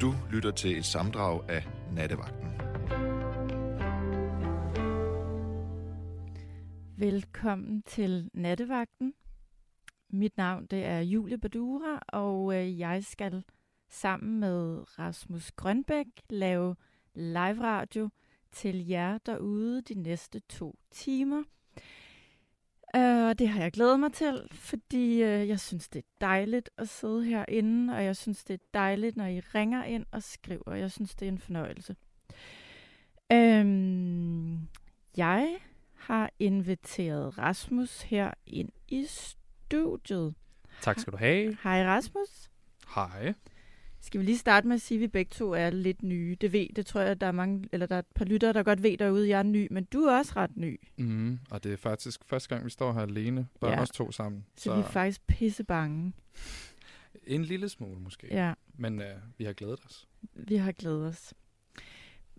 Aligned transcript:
Du 0.00 0.14
lytter 0.32 0.50
til 0.50 0.78
et 0.78 0.84
samdrag 0.84 1.50
af 1.50 1.66
Nattevagten. 1.92 2.48
Velkommen 6.96 7.82
til 7.82 8.30
Nattevagten. 8.34 9.14
Mit 10.10 10.36
navn 10.36 10.66
det 10.66 10.84
er 10.84 11.00
Julie 11.00 11.38
Badura, 11.38 12.02
og 12.08 12.54
øh, 12.54 12.78
jeg 12.78 13.04
skal 13.04 13.44
sammen 13.88 14.40
med 14.40 14.84
Rasmus 14.98 15.52
Grønbæk 15.52 16.06
lave 16.30 16.76
live 17.14 17.62
radio 17.62 18.08
til 18.52 18.86
jer 18.86 19.18
derude 19.18 19.82
de 19.82 19.94
næste 19.94 20.40
to 20.40 20.78
timer. 20.90 21.42
Uh, 22.94 23.32
det 23.38 23.48
har 23.48 23.60
jeg 23.60 23.72
glædet 23.72 24.00
mig 24.00 24.12
til, 24.12 24.48
fordi 24.52 25.12
uh, 25.22 25.48
jeg 25.48 25.60
synes, 25.60 25.88
det 25.88 25.98
er 25.98 26.08
dejligt 26.20 26.70
at 26.78 26.88
sidde 26.88 27.24
herinde, 27.24 27.94
og 27.94 28.04
jeg 28.04 28.16
synes, 28.16 28.44
det 28.44 28.54
er 28.54 28.64
dejligt, 28.74 29.16
når 29.16 29.26
I 29.26 29.40
ringer 29.40 29.84
ind 29.84 30.06
og 30.10 30.22
skriver. 30.22 30.74
Jeg 30.74 30.90
synes, 30.90 31.14
det 31.14 31.28
er 31.28 31.32
en 31.32 31.38
fornøjelse. 31.38 31.96
Uh, 33.34 34.60
jeg 35.16 35.56
har 35.94 36.30
inviteret 36.38 37.38
Rasmus 37.38 38.02
her 38.02 38.30
ind 38.46 38.68
i 38.88 39.06
studiet. 39.08 40.34
Tak 40.80 40.98
skal 40.98 41.12
du 41.12 41.18
have. 41.18 41.56
Hej 41.62 41.84
Rasmus. 41.84 42.50
Hej. 42.94 43.34
Skal 44.06 44.20
vi 44.20 44.24
lige 44.26 44.38
starte 44.38 44.68
med 44.68 44.74
at 44.74 44.80
sige, 44.82 44.96
at 44.98 45.00
vi 45.00 45.06
begge 45.06 45.30
to 45.30 45.52
er 45.52 45.70
lidt 45.70 46.02
nye? 46.02 46.36
Det 46.40 46.52
ved, 46.52 46.66
det 46.76 46.86
tror 46.86 47.00
jeg, 47.00 47.20
der 47.20 47.26
er 47.26 47.32
mange, 47.32 47.68
eller 47.72 47.86
der 47.86 47.94
er 47.94 47.98
et 47.98 48.06
par 48.14 48.24
lyttere, 48.24 48.52
der 48.52 48.62
godt 48.62 48.82
ved 48.82 48.96
derude, 48.96 49.22
at 49.22 49.28
jeg 49.28 49.38
er 49.38 49.42
ny, 49.42 49.68
men 49.70 49.84
du 49.84 49.98
er 50.00 50.18
også 50.18 50.32
ret 50.36 50.56
ny. 50.56 50.80
Mm, 50.98 51.38
og 51.50 51.64
det 51.64 51.72
er 51.72 51.76
faktisk 51.76 52.20
første 52.26 52.48
gang, 52.48 52.64
vi 52.64 52.70
står 52.70 52.92
her 52.92 53.00
alene, 53.00 53.46
bare 53.60 53.70
Ja. 53.72 53.80
os 53.82 53.90
to 53.90 54.12
sammen. 54.12 54.44
Så, 54.56 54.62
så 54.64 54.74
vi 54.74 54.80
er 54.80 54.84
faktisk 54.84 55.26
pisse 55.26 55.64
bange. 55.64 56.12
En 57.26 57.44
lille 57.44 57.68
smule 57.68 58.00
måske, 58.00 58.26
Ja, 58.30 58.52
men 58.74 58.98
uh, 58.98 59.04
vi 59.38 59.44
har 59.44 59.52
glædet 59.52 59.80
os. 59.84 60.08
vi 60.34 60.56
har 60.56 60.72
glædet 60.72 61.06
os. 61.06 61.34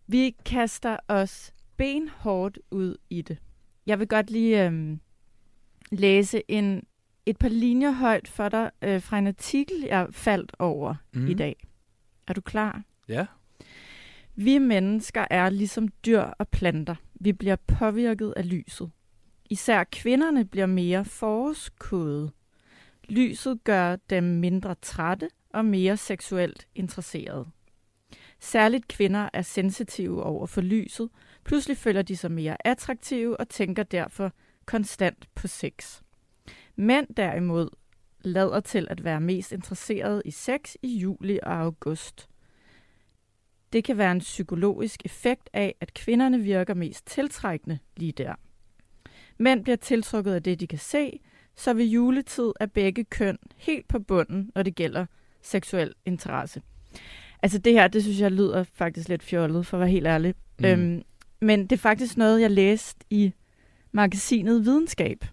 Vi 0.08 0.36
kaster 0.46 0.98
os 1.08 1.54
benhårdt 1.78 2.60
ud 2.72 2.98
i 3.10 3.22
det. 3.22 3.38
Jeg 3.86 4.00
vil 4.00 4.08
godt 4.08 4.32
lige 4.32 4.66
øhm, 4.66 5.00
læse 5.92 6.42
en, 6.48 6.84
et 7.30 7.38
par 7.38 7.50
linjer 7.50 7.92
højt 7.92 8.28
for 8.28 8.50
dig 8.50 8.72
øh, 8.82 9.02
fra 9.02 9.18
en 9.18 9.28
artikel, 9.28 9.76
jeg 9.88 10.08
faldt 10.12 10.56
over 10.60 10.96
mm. 11.14 11.28
i 11.28 11.34
dag. 11.34 11.68
Er 12.28 12.34
du 12.34 12.42
klar? 12.42 12.82
Ja. 13.08 13.26
Vi 14.36 14.58
mennesker 14.58 15.26
er 15.30 15.50
ligesom 15.50 15.88
dyr 15.88 16.22
og 16.22 16.48
planter. 16.48 16.96
Vi 17.14 17.34
bliver 17.34 17.56
påvirket 17.56 18.34
af 18.38 18.50
lyset. 18.50 18.92
Især 19.50 19.84
kvinderne 19.84 20.46
bliver 20.46 20.66
mere 20.66 21.06
forårskode. 21.06 22.32
Lyset 23.10 23.64
gør 23.64 23.96
dem 23.96 24.24
mindre 24.24 24.76
trætte 24.82 25.30
og 25.50 25.66
mere 25.66 25.98
seksuelt 25.98 26.68
interesserede. 26.76 27.46
Særligt 28.40 28.88
kvinder 28.88 29.30
er 29.34 29.42
sensitive 29.42 30.24
over 30.24 30.46
for 30.46 30.62
lyset. 30.62 31.10
Pludselig 31.44 31.78
føler 31.78 32.02
de 32.02 32.18
sig 32.18 32.32
mere 32.32 32.68
attraktive 32.68 33.40
og 33.40 33.50
tænker 33.50 33.84
derfor 33.84 34.32
konstant 34.66 35.30
på 35.36 35.48
sex. 35.48 36.02
Mænd 36.78 37.08
derimod 37.18 37.70
lader 38.22 38.60
til 38.60 38.88
at 38.90 39.04
være 39.04 39.22
mest 39.22 39.52
interesseret 39.52 40.22
i 40.26 40.32
sex 40.32 40.76
i 40.82 40.98
juli 40.98 41.40
og 41.44 41.54
august. 41.54 42.30
Det 43.74 43.84
kan 43.84 43.98
være 43.98 44.12
en 44.12 44.20
psykologisk 44.20 45.06
effekt 45.06 45.50
af, 45.54 45.76
at 45.82 45.94
kvinderne 45.94 46.40
virker 46.40 46.74
mest 46.74 47.08
tiltrækkende 47.08 47.80
lige 47.98 48.12
der. 48.12 48.36
Mænd 49.38 49.64
bliver 49.64 49.76
tiltrukket 49.76 50.34
af 50.34 50.44
det, 50.44 50.60
de 50.60 50.68
kan 50.68 50.80
se, 50.80 51.20
så 51.56 51.74
ved 51.74 51.86
juletid 51.86 52.52
er 52.60 52.66
begge 52.66 53.04
køn 53.04 53.38
helt 53.56 53.88
på 53.88 54.00
bunden, 54.00 54.52
når 54.56 54.64
det 54.64 54.76
gælder 54.76 55.06
seksuel 55.42 55.94
interesse. 56.06 56.62
Altså 57.42 57.58
det 57.58 57.74
her, 57.74 57.88
det 57.88 58.04
synes 58.04 58.20
jeg 58.20 58.32
lyder 58.32 58.64
faktisk 58.64 59.10
lidt 59.10 59.24
fjollet, 59.24 59.66
for 59.66 59.78
at 59.78 59.82
være 59.82 59.90
helt 59.90 60.08
ærlig. 60.08 60.36
Mm. 60.60 60.66
Øhm, 60.66 61.02
men 61.42 61.62
det 61.62 61.72
er 61.72 61.78
faktisk 61.78 62.18
noget, 62.18 62.42
jeg 62.42 62.52
læste 62.52 63.06
i 63.10 63.34
magasinet 63.92 64.66
Videnskab. 64.66 65.26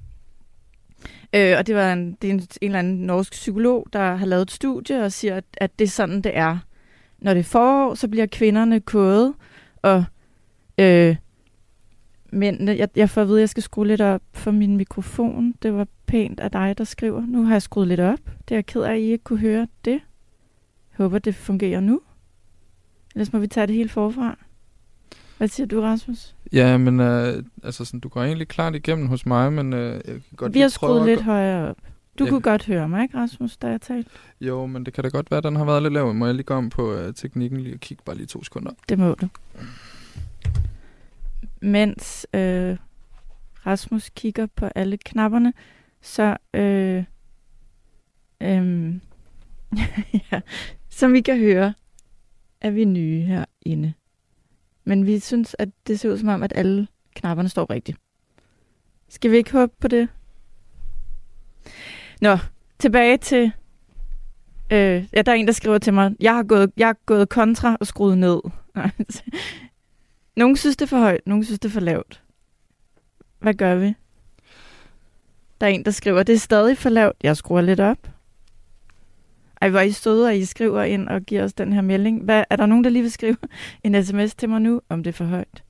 Øh, 1.32 1.54
og 1.58 1.66
det 1.66 1.74
var 1.74 1.92
en, 1.92 2.16
det 2.22 2.30
er 2.30 2.34
en, 2.34 2.40
en 2.40 2.48
eller 2.62 2.78
anden 2.78 2.96
norsk 2.96 3.32
psykolog, 3.32 3.86
der 3.92 4.14
har 4.14 4.26
lavet 4.26 4.42
et 4.42 4.50
studie 4.50 5.02
og 5.02 5.12
siger, 5.12 5.36
at, 5.36 5.44
at 5.56 5.78
det 5.78 5.84
er 5.84 5.88
sådan, 5.88 6.20
det 6.20 6.36
er. 6.36 6.58
Når 7.18 7.34
det 7.34 7.40
er 7.40 7.44
forår, 7.44 7.94
så 7.94 8.08
bliver 8.08 8.26
kvinderne 8.26 8.80
kåde, 8.80 9.34
og 9.82 10.04
øh, 10.78 11.16
mændene, 12.32 12.76
jeg, 12.78 12.88
jeg 12.96 13.10
får 13.10 13.22
at 13.22 13.28
vide, 13.28 13.38
at 13.38 13.40
jeg 13.40 13.48
skal 13.48 13.62
skrue 13.62 13.86
lidt 13.86 14.00
op 14.00 14.22
for 14.32 14.50
min 14.50 14.76
mikrofon. 14.76 15.54
Det 15.62 15.74
var 15.74 15.86
pænt 16.06 16.40
af 16.40 16.50
dig, 16.50 16.74
der 16.78 16.84
skriver. 16.84 17.26
Nu 17.26 17.44
har 17.44 17.54
jeg 17.54 17.62
skruet 17.62 17.88
lidt 17.88 18.00
op. 18.00 18.18
Det 18.48 18.54
er 18.54 18.56
jeg 18.56 18.66
ked 18.66 18.82
af, 18.82 18.92
at 18.92 18.98
I 18.98 19.02
ikke 19.02 19.24
kunne 19.24 19.38
høre 19.38 19.68
det. 19.84 19.90
Jeg 19.90 20.00
håber, 20.96 21.18
det 21.18 21.34
fungerer 21.34 21.80
nu. 21.80 22.00
Ellers 23.14 23.32
må 23.32 23.38
vi 23.38 23.46
tage 23.46 23.66
det 23.66 23.76
helt 23.76 23.90
forfra. 23.90 24.38
Hvad 25.38 25.48
siger 25.48 25.66
du, 25.66 25.80
Rasmus? 25.80 26.34
Ja, 26.52 26.76
men 26.76 27.00
uh, 27.00 27.44
altså, 27.62 27.84
sådan, 27.84 28.00
du 28.00 28.08
går 28.08 28.22
egentlig 28.22 28.48
klart 28.48 28.74
igennem 28.74 29.06
hos 29.06 29.26
mig, 29.26 29.52
men 29.52 29.72
uh, 29.72 29.78
jeg 29.80 30.02
kan 30.04 30.22
godt 30.36 30.54
vi 30.54 30.60
har 30.60 30.68
skruet 30.68 31.04
lidt 31.04 31.18
gå- 31.20 31.24
højere 31.24 31.68
op. 31.70 31.76
Du 32.18 32.24
Jeg 32.24 32.30
kunne 32.30 32.40
godt 32.40 32.66
høre 32.66 32.88
mig, 32.88 33.02
ikke, 33.02 33.18
Rasmus, 33.18 33.56
da 33.56 33.68
jeg 33.68 33.80
talte? 33.80 34.10
Jo, 34.40 34.66
men 34.66 34.86
det 34.86 34.94
kan 34.94 35.04
da 35.04 35.10
godt 35.10 35.30
være, 35.30 35.38
at 35.38 35.44
den 35.44 35.56
har 35.56 35.64
været 35.64 35.82
lidt 35.82 35.94
lav. 35.94 36.14
Må 36.14 36.26
jeg 36.26 36.34
lige 36.34 36.44
gå 36.44 36.54
om 36.54 36.70
på 36.70 36.94
uh, 36.94 37.14
teknikken 37.14 37.60
lige 37.60 37.74
og 37.74 37.80
kigge 37.80 38.02
bare 38.06 38.16
lige 38.16 38.26
to 38.26 38.44
sekunder? 38.44 38.70
Det 38.88 38.98
må 38.98 39.14
du. 39.14 39.28
Mens 41.62 42.26
øh, 42.34 42.76
Rasmus 43.66 44.10
kigger 44.14 44.46
på 44.56 44.66
alle 44.74 44.96
knapperne, 44.96 45.52
så 46.02 46.36
øh, 46.54 47.04
øh, 48.40 48.94
ja, 50.32 50.40
som 50.88 51.14
I 51.14 51.20
kan 51.20 51.38
høre, 51.38 51.74
er 52.60 52.70
vi 52.70 52.84
nye 52.84 53.20
herinde. 53.20 53.92
Men 54.84 55.06
vi 55.06 55.18
synes, 55.18 55.56
at 55.58 55.68
det 55.86 56.00
ser 56.00 56.10
ud 56.10 56.18
som 56.18 56.28
om, 56.28 56.42
at 56.42 56.52
alle 56.56 56.88
knapperne 57.14 57.48
står 57.48 57.70
rigtigt. 57.70 57.98
Skal 59.08 59.30
vi 59.30 59.36
ikke 59.36 59.52
håbe 59.52 59.72
på 59.80 59.88
det? 59.88 60.08
Nå, 62.20 62.38
tilbage 62.78 63.16
til... 63.16 63.52
Øh, 64.72 65.04
ja, 65.12 65.22
der 65.22 65.32
er 65.32 65.36
en, 65.36 65.46
der 65.46 65.52
skriver 65.52 65.78
til 65.78 65.94
mig, 65.94 66.12
jeg 66.20 66.34
har 66.34 66.42
gået, 66.42 66.72
jeg 66.76 66.86
har 66.86 66.96
gået 67.06 67.28
kontra 67.28 67.76
og 67.80 67.86
skruet 67.86 68.18
ned. 68.18 68.40
Nogle 70.36 70.56
synes, 70.56 70.76
det 70.76 70.84
er 70.84 70.88
for 70.88 70.98
højt, 70.98 71.26
nogle 71.26 71.44
synes, 71.44 71.60
det 71.60 71.68
er 71.68 71.72
for 71.72 71.80
lavt. 71.80 72.22
Hvad 73.38 73.54
gør 73.54 73.74
vi? 73.74 73.94
Der 75.60 75.66
er 75.66 75.70
en, 75.70 75.84
der 75.84 75.90
skriver, 75.90 76.22
det 76.22 76.34
er 76.34 76.38
stadig 76.38 76.78
for 76.78 76.88
lavt. 76.88 77.16
Jeg 77.22 77.36
skruer 77.36 77.60
lidt 77.60 77.80
op. 77.80 78.13
Ej, 79.64 79.70
hvor 79.70 79.78
er 79.78 79.82
I 79.84 79.92
støde, 79.92 80.30
at 80.30 80.36
I 80.36 80.44
skriver 80.44 80.82
ind 80.82 81.08
og 81.08 81.22
giver 81.22 81.44
os 81.44 81.52
den 81.52 81.72
her 81.72 81.80
melding. 81.80 82.24
Hvad, 82.24 82.44
er 82.50 82.56
der 82.56 82.66
nogen, 82.66 82.84
der 82.84 82.90
lige 82.90 83.02
vil 83.02 83.10
skrive 83.12 83.36
en 83.84 84.04
sms 84.04 84.34
til 84.34 84.48
mig 84.48 84.60
nu, 84.60 84.80
om 84.88 85.02
det 85.02 85.10
er 85.10 85.14
for 85.14 85.24
højt? 85.24 85.62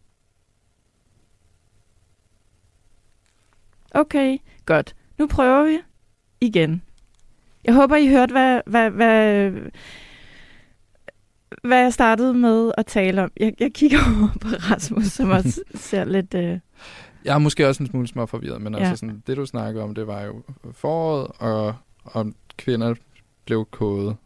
Okay, 3.91 4.39
godt. 4.67 4.95
Nu 5.19 5.27
prøver 5.27 5.65
vi 5.65 5.79
igen. 6.41 6.83
Jeg 7.65 7.75
håber, 7.75 7.97
I 7.97 8.09
hørte, 8.09 8.33
hvad, 8.33 8.61
hvad, 8.67 8.91
hvad, 8.91 9.51
hvad 11.63 11.79
jeg 11.83 11.93
startede 11.93 12.35
med 12.35 12.73
at 12.79 12.87
tale 12.87 13.23
om. 13.23 13.31
Jeg, 13.41 13.55
jeg 13.61 13.73
kigger 13.73 13.99
over 14.21 14.29
på 14.41 14.49
Rasmus, 14.49 15.05
som 15.05 15.31
også 15.31 15.63
ser 15.75 16.05
lidt... 16.05 16.35
Øh, 16.35 16.59
Jeg 17.25 17.35
er 17.35 17.39
måske 17.39 17.69
også 17.69 17.83
en 17.83 17.87
smule 17.91 18.07
små 18.09 18.27
forvirret, 18.27 18.63
men 18.63 18.75
Ja. 18.75 18.81
ja. 18.81 18.89
altså, 18.89 19.01
sådan, 19.01 19.23
det 19.27 19.37
du 19.37 19.47
snakker 19.47 19.83
om, 19.83 19.95
det 19.95 20.07
var 20.07 20.23
jo 20.23 20.43
foråret, 20.73 21.27
og 21.39 21.75
om 22.05 22.35
kvinder 22.57 22.95
blev 23.47 23.65
kodet. 23.71 24.17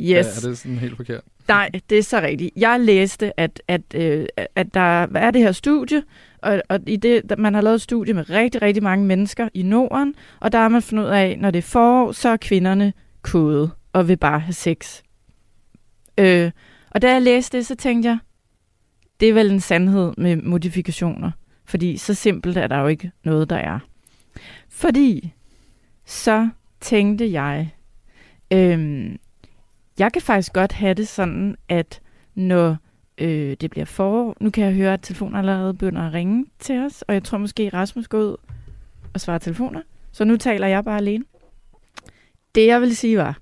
yes. 0.00 0.26
Er, 0.26 0.46
er 0.46 0.50
det 0.50 0.58
sådan 0.58 0.78
helt 0.78 0.96
forkert? 0.96 1.22
Nej, 1.48 1.70
det 1.90 1.98
er 1.98 2.02
så 2.02 2.20
rigtigt. 2.20 2.50
Jeg 2.56 2.80
læste, 2.80 3.40
at, 3.40 3.62
at, 3.68 3.82
øh, 3.94 4.26
at 4.56 4.74
der 4.74 5.06
er 5.14 5.30
det 5.30 5.42
her 5.42 5.52
studie, 5.52 6.02
og, 6.38 6.62
og 6.68 6.80
i 6.86 6.96
det, 6.96 7.38
man 7.38 7.54
har 7.54 7.60
lavet 7.60 7.74
et 7.74 7.80
studie 7.80 8.14
med 8.14 8.30
rigtig, 8.30 8.62
rigtig 8.62 8.82
mange 8.82 9.06
mennesker 9.06 9.48
i 9.54 9.62
Norden, 9.62 10.14
og 10.40 10.52
der 10.52 10.58
har 10.58 10.68
man 10.68 10.82
fundet 10.82 11.04
ud 11.04 11.08
af, 11.08 11.38
når 11.38 11.50
det 11.50 11.58
er 11.58 11.62
forår, 11.62 12.12
så 12.12 12.28
er 12.28 12.36
kvinderne 12.36 12.92
kode 13.22 13.70
og 13.92 14.08
vil 14.08 14.16
bare 14.16 14.40
have 14.40 14.52
sex. 14.52 15.02
Øh, 16.18 16.50
og 16.90 17.02
da 17.02 17.12
jeg 17.12 17.22
læste 17.22 17.56
det, 17.56 17.66
så 17.66 17.74
tænkte 17.74 18.08
jeg, 18.08 18.18
det 19.20 19.28
er 19.28 19.32
vel 19.32 19.50
en 19.50 19.60
sandhed 19.60 20.12
med 20.18 20.36
modifikationer, 20.36 21.30
fordi 21.64 21.96
så 21.96 22.14
simpelt 22.14 22.56
er 22.56 22.66
der 22.66 22.78
jo 22.78 22.86
ikke 22.86 23.10
noget, 23.24 23.50
der 23.50 23.56
er. 23.56 23.78
Fordi 24.68 25.32
så 26.04 26.48
tænkte 26.80 27.32
jeg, 27.32 27.73
øhm, 28.54 29.18
jeg 29.98 30.12
kan 30.12 30.22
faktisk 30.22 30.52
godt 30.52 30.72
have 30.72 30.94
det 30.94 31.08
sådan, 31.08 31.56
at 31.68 32.00
når 32.34 32.76
øh, 33.18 33.56
det 33.60 33.70
bliver 33.70 33.84
forår, 33.84 34.36
nu 34.40 34.50
kan 34.50 34.64
jeg 34.64 34.74
høre, 34.74 34.92
at 34.92 35.00
telefonen 35.02 35.36
allerede 35.36 35.74
begynder 35.74 36.02
at 36.02 36.12
ringe 36.12 36.46
til 36.58 36.78
os, 36.78 37.02
og 37.02 37.14
jeg 37.14 37.24
tror 37.24 37.38
måske, 37.38 37.68
Rasmus 37.68 38.08
går 38.08 38.18
ud 38.18 38.36
og 39.14 39.20
svarer 39.20 39.38
telefoner, 39.38 39.82
så 40.12 40.24
nu 40.24 40.36
taler 40.36 40.66
jeg 40.66 40.84
bare 40.84 40.98
alene. 40.98 41.24
Det 42.54 42.66
jeg 42.66 42.80
vil 42.80 42.96
sige 42.96 43.18
var, 43.18 43.38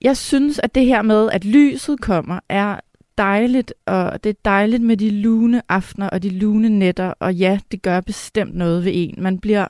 jeg 0.00 0.16
synes, 0.16 0.58
at 0.58 0.74
det 0.74 0.86
her 0.86 1.02
med, 1.02 1.30
at 1.30 1.44
lyset 1.44 2.00
kommer, 2.00 2.40
er 2.48 2.80
dejligt, 3.18 3.74
og 3.86 4.24
det 4.24 4.30
er 4.30 4.40
dejligt 4.44 4.82
med 4.82 4.96
de 4.96 5.10
lune 5.10 5.62
aftener 5.68 6.08
og 6.08 6.22
de 6.22 6.30
lune 6.30 6.68
nætter, 6.68 7.12
og 7.20 7.34
ja, 7.34 7.58
det 7.72 7.82
gør 7.82 8.00
bestemt 8.00 8.54
noget 8.54 8.84
ved 8.84 8.92
en. 8.94 9.14
Man 9.18 9.38
bliver 9.38 9.66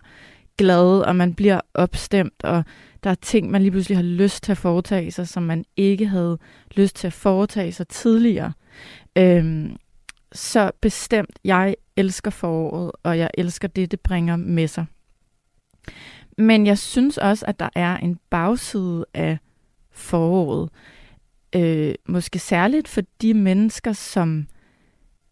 glad, 0.59 1.01
og 1.01 1.17
man 1.17 1.35
bliver 1.35 1.61
opstemt, 1.75 2.45
og 2.45 2.65
der 3.05 3.11
er 3.11 3.15
ting, 3.15 3.51
man 3.51 3.63
lige 3.63 3.71
pludselig 3.71 3.99
har 3.99 4.03
lyst 4.03 4.43
til 4.43 4.53
at 4.53 4.59
foretage 4.59 5.11
sig, 5.11 5.29
som 5.29 5.43
man 5.43 5.65
ikke 5.77 6.07
havde 6.07 6.39
lyst 6.77 6.97
til 6.97 7.07
at 7.07 7.13
foretage 7.13 7.73
sig 7.73 7.89
tidligere. 7.89 8.53
Øhm, 9.19 9.77
så 10.33 10.71
bestemt, 10.81 11.39
jeg 11.45 11.77
elsker 11.97 12.31
foråret, 12.31 12.93
og 13.03 13.19
jeg 13.19 13.31
elsker 13.35 13.69
det, 13.69 13.91
det 13.91 14.01
bringer 14.01 14.37
med 14.37 14.69
sig. 14.69 14.87
Men 16.39 16.67
jeg 16.67 16.79
synes 16.79 17.19
også, 17.19 17.47
at 17.47 17.61
der 17.61 17.69
er 17.75 17.97
en 17.97 18.19
bagside 18.31 19.05
af 19.15 19.39
foråret. 19.91 20.71
Øh, 21.57 21.95
måske 22.09 22.39
særligt 22.39 22.89
for 22.89 23.03
de 23.23 23.35
mennesker, 23.35 23.93
som 23.93 24.47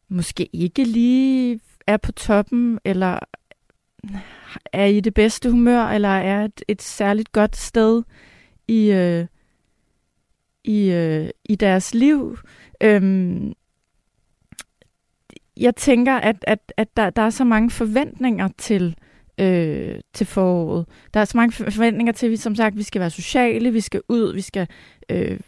måske 0.08 0.48
ikke 0.52 0.84
lige 0.84 1.60
er 1.86 1.96
på 1.96 2.12
toppen, 2.12 2.78
eller 2.84 3.18
er 4.72 4.84
i 4.84 5.00
det 5.00 5.14
bedste 5.14 5.50
humør, 5.50 5.84
eller 5.84 6.08
er 6.08 6.44
et, 6.44 6.62
et 6.68 6.82
særligt 6.82 7.32
godt 7.32 7.56
sted 7.56 8.02
i, 8.68 8.90
øh, 8.90 9.26
i, 10.64 10.90
øh, 10.90 11.30
i 11.44 11.54
deres 11.54 11.94
liv. 11.94 12.38
Øhm, 12.80 13.52
jeg 15.56 15.76
tænker, 15.76 16.14
at, 16.14 16.36
at, 16.42 16.72
at 16.76 16.96
der, 16.96 17.10
der 17.10 17.22
er 17.22 17.30
så 17.30 17.44
mange 17.44 17.70
forventninger 17.70 18.48
til, 18.58 18.96
øh, 19.38 20.00
til 20.12 20.26
foråret. 20.26 20.86
Der 21.14 21.20
er 21.20 21.24
så 21.24 21.36
mange 21.36 21.52
forventninger 21.52 22.12
til, 22.12 22.26
at 22.26 22.30
vi 22.30 22.36
som 22.36 22.54
sagt 22.54 22.76
vi 22.76 22.82
skal 22.82 23.00
være 23.00 23.10
sociale, 23.10 23.72
vi 23.72 23.80
skal 23.80 24.02
ud, 24.08 24.34
vi 24.34 24.40
skal 24.40 24.68
øh, 25.08 25.40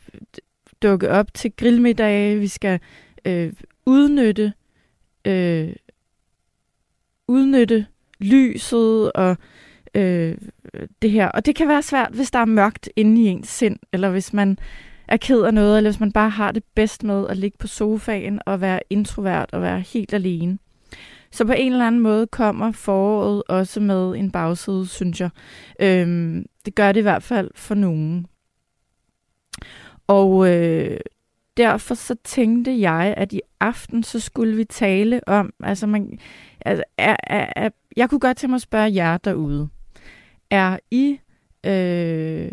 dukke 0.83 1.11
op 1.11 1.35
til 1.35 1.53
grillmiddage, 1.57 2.39
vi 2.39 2.49
skal 2.49 2.81
øh, 3.25 3.53
udnytte 3.87 4.53
øh, 5.25 5.73
udnytte 7.29 7.87
lyset 8.21 9.13
og 9.13 9.37
øh, 9.95 10.37
det 11.03 11.11
her. 11.11 11.29
Og 11.29 11.47
det 11.47 11.55
kan 11.55 11.69
være 11.69 11.83
svært, 11.83 12.13
hvis 12.13 12.31
der 12.31 12.39
er 12.39 12.45
mørkt 12.45 12.89
inde 12.97 13.23
i 13.23 13.27
ens 13.27 13.49
sind, 13.49 13.79
eller 13.93 14.11
hvis 14.11 14.33
man 14.33 14.59
er 15.09 15.17
ked 15.17 15.43
af 15.43 15.55
noget, 15.55 15.77
eller 15.77 15.91
hvis 15.91 16.01
man 16.01 16.13
bare 16.13 16.31
har 16.31 16.53
det 16.53 16.65
bedst 16.75 17.05
med 17.05 17.27
at 17.29 17.37
ligge 17.37 17.59
på 17.59 17.67
sofaen 17.67 18.41
og 18.47 18.61
være 18.61 18.81
introvert 18.91 19.51
og 19.53 19.63
være 19.63 19.81
helt 19.81 20.15
alene. 20.15 20.59
Så 21.31 21.45
på 21.45 21.53
en 21.53 21.73
eller 21.73 21.87
anden 21.87 22.01
måde 22.01 22.27
kommer 22.27 22.73
foråret 22.73 23.43
også 23.49 23.81
med 23.81 24.17
en 24.17 24.31
bagside, 24.31 24.87
synes 24.87 25.21
jeg. 25.21 25.31
Øhm, 25.81 26.47
det 26.65 26.75
gør 26.75 26.93
det 26.93 27.01
i 27.01 27.03
hvert 27.03 27.23
fald 27.23 27.51
for 27.55 27.75
nogen. 27.75 28.27
Og 30.07 30.49
øh, 30.55 31.01
derfor 31.57 31.95
så 31.95 32.17
tænkte 32.25 32.81
jeg, 32.81 33.15
at 33.17 33.33
i 33.33 33.41
aften 33.61 34.03
så 34.03 34.21
skulle 34.21 34.57
vi 34.57 34.65
tale 34.65 35.21
om, 35.29 35.53
altså 35.63 35.87
man, 35.87 36.19
altså, 36.61 36.85
er, 36.99 37.17
er, 37.23 37.53
er, 37.57 37.71
jeg 37.97 38.11
kunne 38.11 38.21
godt 38.21 38.37
tænke 38.37 38.51
mig 38.51 38.57
at 38.57 38.63
spørge 38.63 38.95
jer 38.95 39.17
derude. 39.17 39.69
Er 40.51 40.79
I 40.91 41.19
øh, 41.67 42.53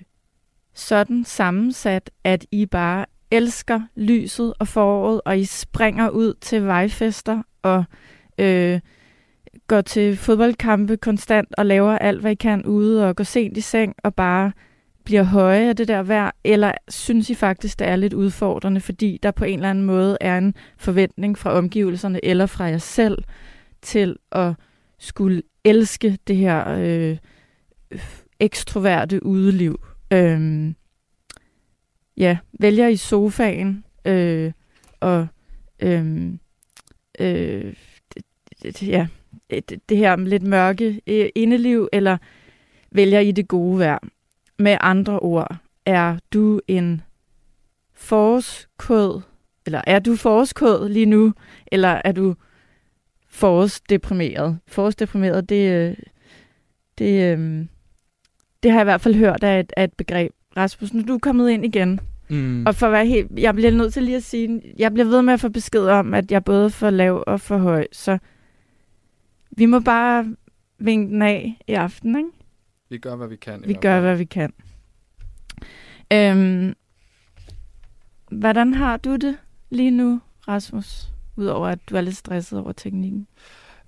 sådan 0.73 1.23
sammensat, 1.23 2.11
at 2.23 2.45
I 2.51 2.65
bare 2.65 3.05
elsker 3.31 3.81
lyset 3.95 4.53
og 4.59 4.67
foråret, 4.67 5.21
og 5.25 5.39
I 5.39 5.45
springer 5.45 6.09
ud 6.09 6.33
til 6.41 6.65
vejfester 6.65 7.43
og 7.61 7.83
øh, 8.37 8.79
går 9.67 9.81
til 9.81 10.17
fodboldkampe 10.17 10.97
konstant 10.97 11.47
og 11.57 11.65
laver 11.65 11.97
alt, 11.97 12.21
hvad 12.21 12.31
I 12.31 12.35
kan 12.35 12.65
ude 12.65 13.09
og 13.09 13.15
går 13.15 13.23
sent 13.23 13.57
i 13.57 13.61
seng 13.61 13.95
og 14.03 14.15
bare 14.15 14.51
bliver 15.03 15.23
høje 15.23 15.69
af 15.69 15.75
det 15.75 15.87
der 15.87 16.03
vejr, 16.03 16.31
eller 16.43 16.71
synes 16.89 17.29
I 17.29 17.35
faktisk, 17.35 17.79
det 17.79 17.87
er 17.87 17.95
lidt 17.95 18.13
udfordrende, 18.13 18.81
fordi 18.81 19.19
der 19.23 19.31
på 19.31 19.45
en 19.45 19.59
eller 19.59 19.69
anden 19.69 19.85
måde 19.85 20.17
er 20.21 20.37
en 20.37 20.53
forventning 20.77 21.37
fra 21.37 21.51
omgivelserne 21.51 22.25
eller 22.25 22.45
fra 22.45 22.63
jer 22.63 22.77
selv 22.77 23.23
til 23.81 24.15
at 24.31 24.53
skulle 24.99 25.41
elske 25.63 26.17
det 26.27 26.35
her 26.35 26.69
øh, 26.69 27.17
ekstroverte 28.39 29.25
udeliv. 29.25 29.85
Øh, 30.13 30.73
ja, 32.17 32.37
vælger 32.59 32.87
i 32.87 32.95
sofaen 32.95 33.85
øh, 34.05 34.51
og 34.99 35.27
øhm, 35.79 36.39
øh, 37.19 37.73
øh, 38.65 38.87
ja, 38.87 39.07
det, 39.49 39.79
det 39.89 39.97
her 39.97 40.15
lidt 40.15 40.43
mørke 40.43 41.01
øh, 41.07 41.29
indeliv, 41.35 41.89
eller 41.91 42.17
vælger 42.91 43.19
I 43.19 43.31
det 43.31 43.47
gode 43.47 43.79
vejr? 43.79 43.99
Med 44.63 44.77
andre 44.81 45.19
ord, 45.19 45.55
er 45.85 46.17
du 46.33 46.59
en 46.67 47.01
forårskåd, 47.93 49.21
eller 49.65 49.81
er 49.87 49.99
du 49.99 50.15
forårskåd 50.15 50.89
lige 50.89 51.05
nu, 51.05 51.33
eller 51.67 52.01
er 52.05 52.11
du 52.11 52.35
forårsdeprimeret? 53.29 54.59
Forårsdeprimeret, 54.67 55.49
det, 55.49 55.71
øh, 55.71 55.95
det, 56.97 57.37
øh, 57.37 57.65
det 58.63 58.71
har 58.71 58.79
jeg 58.79 58.83
i 58.83 58.91
hvert 58.91 59.01
fald 59.01 59.15
hørt 59.15 59.43
af 59.43 59.59
et, 59.59 59.73
af 59.77 59.83
et 59.83 59.93
begreb. 59.93 60.31
Rasmus, 60.57 60.93
nu 60.93 61.01
du 61.07 61.13
er 61.13 61.19
kommet 61.19 61.49
ind 61.49 61.65
igen, 61.65 61.99
mm. 62.29 62.65
og 62.65 62.75
for 62.75 62.85
at 62.85 62.91
være 62.91 63.05
helt, 63.05 63.31
jeg 63.39 63.55
bliver 63.55 63.71
nødt 63.71 63.93
til 63.93 64.03
lige 64.03 64.17
at 64.17 64.23
sige, 64.23 64.61
jeg 64.79 64.93
bliver 64.93 65.07
ved 65.07 65.21
med 65.21 65.33
at 65.33 65.39
få 65.39 65.49
besked 65.49 65.85
om, 65.85 66.13
at 66.13 66.31
jeg 66.31 66.35
er 66.35 66.41
både 66.41 66.69
for 66.69 66.89
lav 66.89 67.23
og 67.27 67.41
for 67.41 67.57
høj, 67.57 67.87
så 67.91 68.17
vi 69.51 69.65
må 69.65 69.79
bare 69.79 70.35
vinke 70.79 71.13
den 71.13 71.21
af 71.21 71.57
i 71.67 71.73
aften, 71.73 72.17
ikke? 72.17 72.42
Vi 72.93 72.97
gør, 72.97 73.15
hvad 73.15 73.27
vi 73.27 73.35
kan. 73.35 73.63
Vi 73.67 73.73
gør, 73.73 73.99
hvad 74.01 74.17
vi 74.17 74.25
kan. 74.25 74.53
Øhm, 76.13 76.75
hvordan 78.31 78.73
har 78.73 78.97
du 78.97 79.15
det 79.15 79.37
lige 79.69 79.91
nu, 79.91 80.21
Rasmus? 80.47 81.11
Udover 81.35 81.67
at 81.67 81.79
du 81.89 81.95
er 81.95 82.01
lidt 82.01 82.15
stresset 82.15 82.59
over 82.59 82.71
teknikken. 82.71 83.27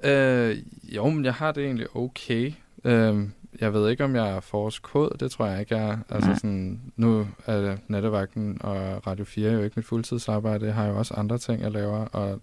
Øh, 0.04 0.58
jo, 0.84 1.10
men 1.10 1.26
jeg 1.26 1.34
har 1.34 1.52
det 1.52 1.66
egentlig 1.66 1.96
okay. 1.96 2.54
Øh, 2.84 3.30
jeg 3.62 3.74
ved 3.74 3.90
ikke, 3.90 4.04
om 4.04 4.16
jeg 4.16 4.30
er 4.30 4.40
forårskod. 4.40 5.18
Det 5.20 5.32
tror 5.32 5.46
jeg 5.46 5.60
ikke, 5.60 5.76
jeg 5.78 5.90
er. 5.90 5.98
Altså 6.10 6.36
sådan, 6.36 6.82
nu 6.96 7.28
er 7.46 7.78
nattevagten 7.88 8.58
og 8.62 9.08
Radio 9.08 9.26
4 9.26 9.52
jo 9.52 9.64
ikke 9.64 9.74
mit 9.76 9.86
fuldtidsarbejde. 9.86 10.66
Jeg 10.66 10.76
har 10.76 10.88
jo 10.88 10.98
også 10.98 11.14
andre 11.14 11.38
ting, 11.38 11.62
jeg 11.62 11.72
laver, 11.72 12.06
og 12.06 12.42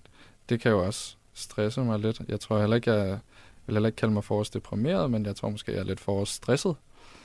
det 0.49 0.61
kan 0.61 0.71
jo 0.71 0.87
også 0.87 1.17
stresse 1.35 1.81
mig 1.81 1.99
lidt. 1.99 2.21
Jeg 2.29 2.41
tror 2.41 2.61
heller 2.61 2.77
ikke, 2.77 2.93
jeg 2.93 3.19
vil 3.67 3.75
heller 3.75 3.87
ikke 3.87 3.97
kalde 3.97 4.15
mig 4.15 4.25
forårsdeprimeret, 4.25 5.11
men 5.11 5.27
jeg 5.27 5.37
tror 5.37 5.49
måske, 5.51 5.73
jeg 5.73 5.81
er 5.81 5.85
lidt 5.85 6.01
forårsstresset. 6.01 6.75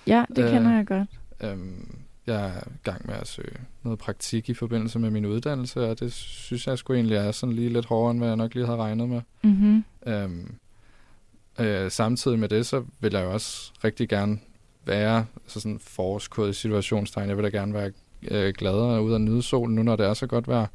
Ja, 0.07 0.25
det 0.36 0.44
øh, 0.44 0.51
kender 0.51 0.75
jeg 0.75 0.88
godt. 0.88 1.07
Øhm, 1.42 1.98
jeg 2.28 2.45
er 2.45 2.60
i 2.60 2.78
gang 2.84 3.07
med 3.07 3.16
at 3.16 3.28
søge 3.28 3.57
noget 3.84 4.00
praktik 4.00 4.50
i 4.50 4.54
forbindelse 4.54 5.00
med 5.00 5.10
min 5.10 5.25
uddannelse, 5.25 5.89
og 5.89 6.00
det 6.00 6.13
synes 6.13 6.68
jeg 6.68 6.78
sgu 6.78 6.94
egentlig 6.94 7.18
er 7.18 7.31
sådan 7.31 7.56
lige 7.56 7.69
lidt 7.69 7.86
hårdere, 7.86 8.12
end 8.12 8.19
hvad 8.19 8.28
jeg 8.28 8.38
nok 8.38 8.54
lige 8.54 8.66
havde 8.66 8.78
regnet 8.78 9.10
med. 9.10 9.22
Mm-hmm. 9.44 9.84
Øhm, 10.07 10.56
øh, 11.60 11.92
samtidig 11.92 12.40
med 12.40 12.50
det, 12.50 12.66
så 12.66 12.83
vil 13.00 13.13
jeg 13.13 13.24
jo 13.24 13.33
også 13.33 13.72
rigtig 13.83 14.10
gerne 14.10 14.40
være 14.86 15.25
altså 15.44 15.60
sådan 15.60 15.80
forårskode 15.80 16.54
situationstegn. 16.54 17.30
Jeg 17.30 17.38
vil 17.38 17.44
da 17.44 17.50
gerne 17.50 17.74
være 17.74 17.92
øh, 18.31 18.54
gladere 18.57 19.04
ud 19.04 19.14
og 19.14 19.21
nyde 19.21 19.42
solen 19.42 19.76
nu, 19.76 19.83
når 19.83 19.95
det 19.95 20.06
er 20.06 20.14
så 20.14 20.28
godt 20.28 20.47
vejr 20.47 20.68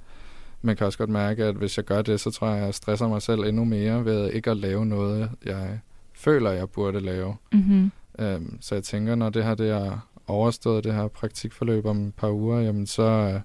man 0.62 0.76
kan 0.76 0.87
også 0.87 0.99
godt 0.99 1.11
mærke, 1.11 1.45
at 1.45 1.54
hvis 1.54 1.76
jeg 1.76 1.85
gør 1.85 2.02
det, 2.02 2.21
så 2.21 2.31
tror 2.31 2.49
jeg, 2.49 2.57
at 2.57 2.64
jeg 2.64 2.75
stresser 2.75 3.09
mig 3.09 3.23
selv 3.23 3.40
endnu 3.40 3.64
mere 3.64 4.04
ved 4.04 4.31
ikke 4.31 4.50
at 4.50 4.57
lave 4.57 4.87
noget, 4.87 5.31
jeg 5.45 5.78
føler, 6.14 6.50
jeg 6.50 6.71
burde 6.71 7.00
lave. 7.00 7.37
Mm-hmm. 7.52 7.92
Øhm, 8.19 8.59
så 8.61 8.75
jeg 8.75 8.85
tænker, 8.85 9.14
når 9.14 9.31
det 9.31 9.45
her 9.45 9.54
det 9.54 9.71
er 9.71 10.09
overstået, 10.26 10.85
det 10.85 10.95
her 10.95 11.09
praktikforløb 11.09 11.87
om 11.87 12.07
et 12.07 12.14
par 12.14 12.31
uger, 12.31 12.61
jamen 12.61 12.87
så, 12.87 13.40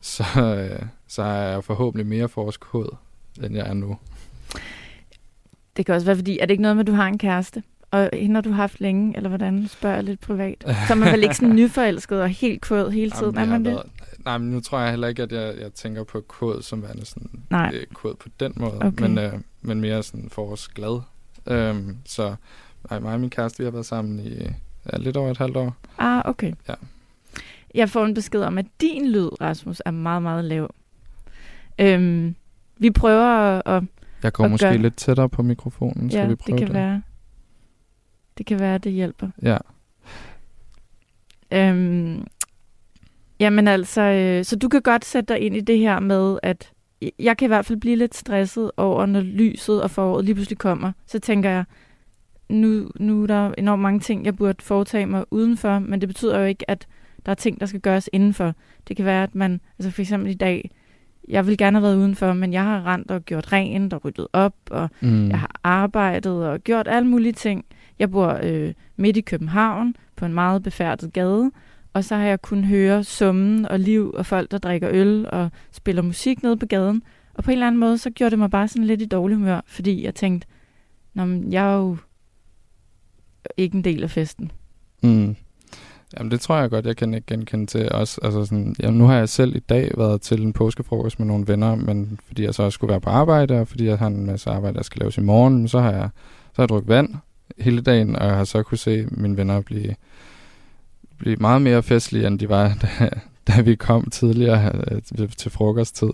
så, 0.00 0.24
så 1.08 1.22
er 1.22 1.42
jeg 1.42 1.64
forhåbentlig 1.64 2.06
mere 2.06 2.28
forskod, 2.28 2.96
end 3.42 3.54
jeg 3.54 3.68
er 3.68 3.74
nu. 3.74 3.98
Det 5.76 5.86
kan 5.86 5.94
også 5.94 6.06
være, 6.06 6.16
fordi 6.16 6.38
er 6.38 6.46
det 6.46 6.50
ikke 6.50 6.62
noget 6.62 6.76
med, 6.76 6.84
at 6.84 6.86
du 6.86 6.92
har 6.92 7.06
en 7.06 7.18
kæreste? 7.18 7.62
Og 7.90 8.10
hende 8.12 8.34
har 8.34 8.42
du 8.42 8.50
haft 8.50 8.80
længe, 8.80 9.16
eller 9.16 9.28
hvordan 9.28 9.68
spørger 9.68 9.96
jeg 9.96 10.04
lidt 10.04 10.20
privat? 10.20 10.64
Så 10.86 10.92
er 10.92 10.94
man 10.94 11.12
vel 11.12 11.22
ikke 11.22 11.34
sådan 11.34 11.56
nyforelsket 11.62 12.22
og 12.22 12.28
helt 12.28 12.62
kod 12.62 12.90
hele 12.90 13.10
tiden, 13.10 13.34
Jamen, 13.34 13.48
er 13.48 13.52
man 13.52 13.64
det? 13.64 13.72
Været, 13.72 13.90
nej, 14.26 14.38
men 14.38 14.50
nu 14.50 14.60
tror 14.60 14.80
jeg 14.80 14.90
heller 14.90 15.08
ikke, 15.08 15.22
at 15.22 15.32
jeg, 15.32 15.54
jeg 15.60 15.72
tænker 15.72 16.04
på 16.04 16.20
kod 16.20 16.62
som 16.62 16.82
værende 16.82 17.06
sådan 17.06 17.30
nej. 17.50 17.70
Øh, 17.74 17.86
kod 17.86 18.14
på 18.14 18.28
den 18.40 18.52
måde, 18.56 18.74
okay. 18.74 19.00
men, 19.00 19.18
øh, 19.18 19.32
men 19.60 19.80
mere 19.80 20.02
sådan 20.02 20.30
for 20.30 20.52
os 20.52 20.68
glad. 20.68 21.00
Øhm, 21.46 21.96
så 22.04 22.34
nej, 22.90 23.00
mig 23.00 23.14
og 23.14 23.20
min 23.20 23.30
kæreste, 23.30 23.58
vi 23.58 23.64
har 23.64 23.70
været 23.70 23.86
sammen 23.86 24.18
i 24.18 24.32
ja, 24.92 24.98
lidt 24.98 25.16
over 25.16 25.30
et 25.30 25.38
halvt 25.38 25.56
år. 25.56 25.76
Ah, 25.98 26.22
okay. 26.24 26.52
Ja. 26.68 26.74
Jeg 27.74 27.90
får 27.90 28.04
en 28.04 28.14
besked 28.14 28.42
om, 28.42 28.58
at 28.58 28.66
din 28.80 29.08
lyd, 29.08 29.40
Rasmus, 29.40 29.82
er 29.84 29.90
meget, 29.90 30.22
meget 30.22 30.44
lav. 30.44 30.74
Øhm, 31.78 32.34
vi 32.78 32.90
prøver 32.90 33.26
at... 33.26 33.62
at 33.66 33.82
jeg 34.22 34.32
går 34.32 34.48
måske 34.48 34.66
gøre... 34.66 34.78
lidt 34.78 34.96
tættere 34.96 35.28
på 35.28 35.42
mikrofonen, 35.42 36.10
ja, 36.10 36.26
vi 36.26 36.34
prøve 36.34 36.56
det 36.56 36.58
kan 36.58 36.66
det? 36.66 36.74
være. 36.74 37.02
Det 38.38 38.46
kan 38.46 38.60
være, 38.60 38.74
at 38.74 38.84
det 38.84 38.92
hjælper. 38.92 39.28
Ja. 39.42 39.56
Øhm, 41.50 42.26
jamen 43.40 43.68
altså, 43.68 44.00
øh, 44.00 44.44
så 44.44 44.56
du 44.56 44.68
kan 44.68 44.82
godt 44.82 45.04
sætte 45.04 45.34
dig 45.34 45.42
ind 45.42 45.56
i 45.56 45.60
det 45.60 45.78
her 45.78 46.00
med, 46.00 46.38
at 46.42 46.72
jeg 47.18 47.36
kan 47.36 47.46
i 47.46 47.48
hvert 47.48 47.66
fald 47.66 47.80
blive 47.80 47.96
lidt 47.96 48.14
stresset 48.14 48.70
over, 48.76 49.06
når 49.06 49.20
lyset 49.20 49.82
og 49.82 49.90
foråret 49.90 50.24
lige 50.24 50.34
pludselig 50.34 50.58
kommer. 50.58 50.92
Så 51.06 51.18
tænker 51.18 51.50
jeg, 51.50 51.64
nu, 52.48 52.90
nu 53.00 53.22
er 53.22 53.26
der 53.26 53.52
enormt 53.58 53.82
mange 53.82 54.00
ting, 54.00 54.24
jeg 54.24 54.36
burde 54.36 54.64
foretage 54.64 55.06
mig 55.06 55.24
udenfor, 55.30 55.78
men 55.78 56.00
det 56.00 56.08
betyder 56.08 56.38
jo 56.38 56.44
ikke, 56.44 56.70
at 56.70 56.86
der 57.26 57.30
er 57.30 57.36
ting, 57.36 57.60
der 57.60 57.66
skal 57.66 57.80
gøres 57.80 58.10
indenfor. 58.12 58.54
Det 58.88 58.96
kan 58.96 59.04
være, 59.04 59.22
at 59.22 59.34
man, 59.34 59.60
altså 59.78 59.90
for 59.90 60.02
eksempel 60.02 60.30
i 60.30 60.34
dag, 60.34 60.70
jeg 61.28 61.46
vil 61.46 61.58
gerne 61.58 61.78
have 61.78 61.82
været 61.82 61.96
udenfor, 61.96 62.32
men 62.32 62.52
jeg 62.52 62.62
har 62.62 62.86
rent 62.86 63.10
og 63.10 63.24
gjort 63.24 63.52
rent 63.52 63.92
og 63.92 64.04
ryddet 64.04 64.26
op, 64.32 64.54
og 64.70 64.90
mm. 65.00 65.28
jeg 65.28 65.38
har 65.38 65.60
arbejdet 65.64 66.46
og 66.46 66.60
gjort 66.60 66.88
alle 66.88 67.08
mulige 67.08 67.32
ting 67.32 67.64
Jeg 67.98 68.10
bor 68.10 68.40
øh, 68.42 68.72
midt 68.96 69.16
i 69.16 69.20
København 69.20 69.96
på 70.16 70.24
en 70.24 70.34
meget 70.34 70.62
befærdet 70.62 71.12
gade, 71.12 71.50
og 71.96 72.04
så 72.04 72.16
har 72.16 72.24
jeg 72.24 72.42
kunnet 72.42 72.64
høre 72.64 73.04
summen 73.04 73.66
og 73.66 73.80
liv 73.80 74.12
og 74.14 74.26
folk, 74.26 74.50
der 74.50 74.58
drikker 74.58 74.88
øl 74.92 75.26
og 75.32 75.50
spiller 75.72 76.02
musik 76.02 76.42
nede 76.42 76.56
på 76.56 76.66
gaden. 76.66 77.02
Og 77.34 77.44
på 77.44 77.50
en 77.50 77.52
eller 77.52 77.66
anden 77.66 77.80
måde, 77.80 77.98
så 77.98 78.10
gjorde 78.10 78.30
det 78.30 78.38
mig 78.38 78.50
bare 78.50 78.68
sådan 78.68 78.84
lidt 78.84 79.02
i 79.02 79.06
dårlig 79.06 79.36
humør, 79.36 79.60
fordi 79.66 80.04
jeg 80.04 80.14
tænkte, 80.14 80.48
Nå, 81.14 81.24
men 81.24 81.52
jeg 81.52 81.72
er 81.72 81.76
jo 81.76 81.96
ikke 83.56 83.76
en 83.76 83.84
del 83.84 84.02
af 84.02 84.10
festen. 84.10 84.52
Mm. 85.02 85.36
Jamen 86.18 86.30
det 86.30 86.40
tror 86.40 86.56
jeg 86.56 86.70
godt, 86.70 86.86
jeg 86.86 86.96
kan 86.96 87.14
ikke 87.14 87.26
genkende 87.26 87.66
til 87.66 87.92
også. 87.92 88.20
Altså 88.22 88.44
sådan, 88.44 88.76
jamen, 88.80 88.98
nu 88.98 89.06
har 89.06 89.16
jeg 89.16 89.28
selv 89.28 89.56
i 89.56 89.60
dag 89.60 89.90
været 89.96 90.20
til 90.20 90.42
en 90.42 90.52
påskefrokost 90.52 91.18
med 91.18 91.26
nogle 91.26 91.48
venner, 91.48 91.74
men 91.74 92.18
fordi 92.26 92.44
jeg 92.44 92.54
så 92.54 92.62
også 92.62 92.74
skulle 92.74 92.90
være 92.90 93.00
på 93.00 93.10
arbejde, 93.10 93.60
og 93.60 93.68
fordi 93.68 93.86
jeg 93.86 93.98
har 93.98 94.06
en 94.06 94.26
masse 94.26 94.50
arbejde, 94.50 94.76
der 94.76 94.82
skal 94.82 95.00
laves 95.00 95.18
i 95.18 95.20
morgen, 95.20 95.68
så 95.68 95.80
har 95.80 95.92
jeg, 95.92 96.08
så 96.44 96.52
har 96.56 96.62
jeg 96.62 96.68
drukket 96.68 96.88
vand 96.88 97.14
hele 97.58 97.80
dagen, 97.80 98.16
og 98.16 98.26
jeg 98.26 98.36
har 98.36 98.44
så 98.44 98.62
kunne 98.62 98.78
se 98.78 99.06
mine 99.10 99.36
venner 99.36 99.60
blive, 99.60 99.94
blive 101.18 101.36
meget 101.36 101.62
mere 101.62 101.82
festlige, 101.82 102.26
end 102.26 102.38
de 102.38 102.48
var, 102.48 102.72
da, 102.82 103.08
da 103.46 103.60
vi 103.60 103.74
kom 103.74 104.10
tidligere 104.10 104.72
øh, 104.90 105.28
til 105.36 105.50
frokosttid. 105.50 106.10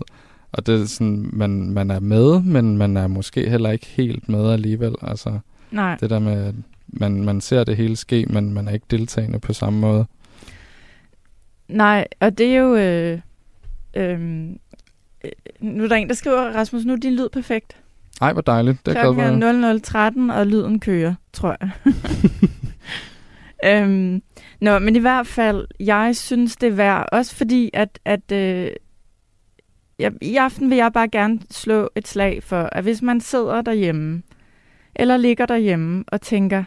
Og 0.51 0.67
det 0.67 0.81
er 0.81 0.85
sådan, 0.85 1.29
man, 1.33 1.69
man 1.69 1.91
er 1.91 1.99
med, 1.99 2.41
men 2.41 2.77
man 2.77 2.97
er 2.97 3.07
måske 3.07 3.49
heller 3.49 3.71
ikke 3.71 3.85
helt 3.85 4.29
med 4.29 4.51
alligevel. 4.51 4.95
Altså, 5.01 5.39
Nej. 5.71 5.97
det 5.99 6.09
der 6.09 6.19
med, 6.19 6.53
man, 6.87 7.23
man 7.23 7.41
ser 7.41 7.63
det 7.63 7.77
hele 7.77 7.95
ske, 7.95 8.25
men 8.29 8.53
man 8.53 8.67
er 8.67 8.71
ikke 8.71 8.85
deltagende 8.91 9.39
på 9.39 9.53
samme 9.53 9.79
måde. 9.79 10.05
Nej, 11.67 12.07
og 12.19 12.37
det 12.37 12.55
er 12.55 12.59
jo... 12.59 12.75
Øh, 12.75 13.19
øh, 13.95 14.19
nu 15.59 15.83
er 15.83 15.87
der 15.87 15.95
en, 15.95 16.07
der 16.07 16.15
skriver, 16.15 16.51
Rasmus, 16.51 16.85
nu 16.85 16.93
er 16.93 16.97
din 16.97 17.15
lyd 17.15 17.29
perfekt. 17.29 17.77
Ej, 18.21 18.33
hvor 18.33 18.41
dejligt. 18.41 18.85
Det 18.85 18.97
er 18.97 19.01
Klokken 19.01 19.43
er 19.43 20.29
00.13, 20.29 20.33
og 20.33 20.47
lyden 20.47 20.79
kører, 20.79 21.13
tror 21.33 21.57
jeg. 21.61 21.69
øhm, 23.81 24.21
nå, 24.63 24.79
men 24.79 24.95
i 24.95 24.99
hvert 24.99 25.27
fald, 25.27 25.67
jeg 25.79 26.15
synes, 26.15 26.55
det 26.55 26.67
er 26.67 26.73
værd, 26.73 27.09
også 27.11 27.35
fordi, 27.35 27.69
at, 27.73 27.99
at 28.05 28.31
øh, 28.31 28.71
jeg, 29.99 30.13
i 30.21 30.35
aften 30.35 30.69
vil 30.69 30.77
jeg 30.77 30.93
bare 30.93 31.09
gerne 31.09 31.39
slå 31.51 31.89
et 31.95 32.07
slag 32.07 32.43
for, 32.43 32.69
at 32.71 32.83
hvis 32.83 33.01
man 33.01 33.21
sidder 33.21 33.61
derhjemme, 33.61 34.23
eller 34.95 35.17
ligger 35.17 35.45
derhjemme 35.45 36.03
og 36.07 36.21
tænker, 36.21 36.63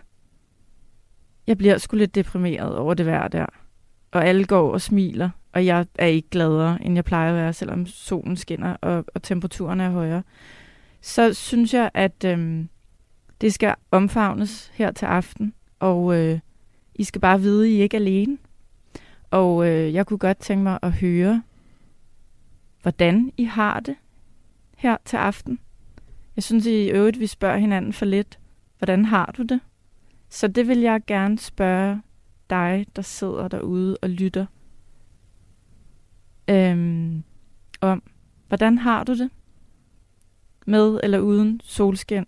jeg 1.47 1.59
bliver 1.59 1.79
sgu 1.79 1.97
lidt 1.97 2.15
deprimeret 2.15 2.77
over 2.77 2.95
det 2.95 3.07
vejr 3.07 3.29
der, 3.29 3.47
og 4.13 4.27
alle 4.27 4.45
går 4.45 4.73
og 4.73 4.81
smiler, 4.81 5.31
og 5.53 5.67
jeg 5.67 5.87
er 5.99 6.07
ikke 6.07 6.31
gladere, 6.31 6.85
end 6.85 6.95
jeg 6.95 7.05
plejer 7.05 7.31
at 7.31 7.37
være, 7.37 7.53
selvom 7.53 7.87
solen 7.87 8.37
skinner, 8.37 8.77
og, 8.83 9.05
og 9.15 9.23
temperaturen 9.23 9.81
er 9.81 9.91
højere, 9.91 10.23
så 11.01 11.35
synes 11.35 11.75
jeg, 11.75 11.91
at 11.95 12.25
øh, 12.25 12.65
det 13.41 13.55
skal 13.55 13.75
omfavnes 13.91 14.73
her 14.75 14.93
til 14.93 15.07
aften, 15.07 15.55
og 15.81 16.17
øh, 16.17 16.39
i 16.99 17.05
skal 17.05 17.21
bare 17.21 17.41
vide, 17.41 17.67
at 17.67 17.73
I 17.73 17.83
ikke 17.83 17.97
er 17.97 18.01
alene. 18.01 18.39
Og 19.31 19.69
øh, 19.69 19.95
jeg 19.95 20.07
kunne 20.07 20.19
godt 20.19 20.39
tænke 20.39 20.63
mig 20.63 20.79
at 20.83 20.93
høre, 20.93 21.43
hvordan 22.83 23.33
I 23.37 23.45
har 23.45 23.81
det 23.81 23.97
her 24.77 24.97
til 25.05 25.17
aften. 25.17 25.59
Jeg 26.37 26.43
synes 26.43 26.67
i 26.67 26.91
øvrigt, 26.91 27.21
vi 27.21 27.27
spørger 27.27 27.59
hinanden 27.59 27.93
for 27.93 28.05
lidt. 28.05 28.39
Hvordan 28.79 29.05
har 29.05 29.35
du 29.37 29.43
det? 29.43 29.61
Så 30.29 30.49
det 30.49 30.69
vil 30.69 30.79
jeg 30.79 31.01
gerne 31.07 31.39
spørge 31.39 32.03
dig, 32.51 32.87
der 32.97 33.03
sidder 33.03 33.49
derude 33.49 33.97
og 34.03 34.11
lytter, 34.11 34.47
øhm, 36.49 37.23
om. 37.81 38.03
Hvordan 38.49 38.79
har 38.79 39.05
du 39.05 39.19
det? 39.19 39.31
Med 40.67 41.01
eller 41.03 41.19
uden 41.19 41.61
solskin? 41.65 42.27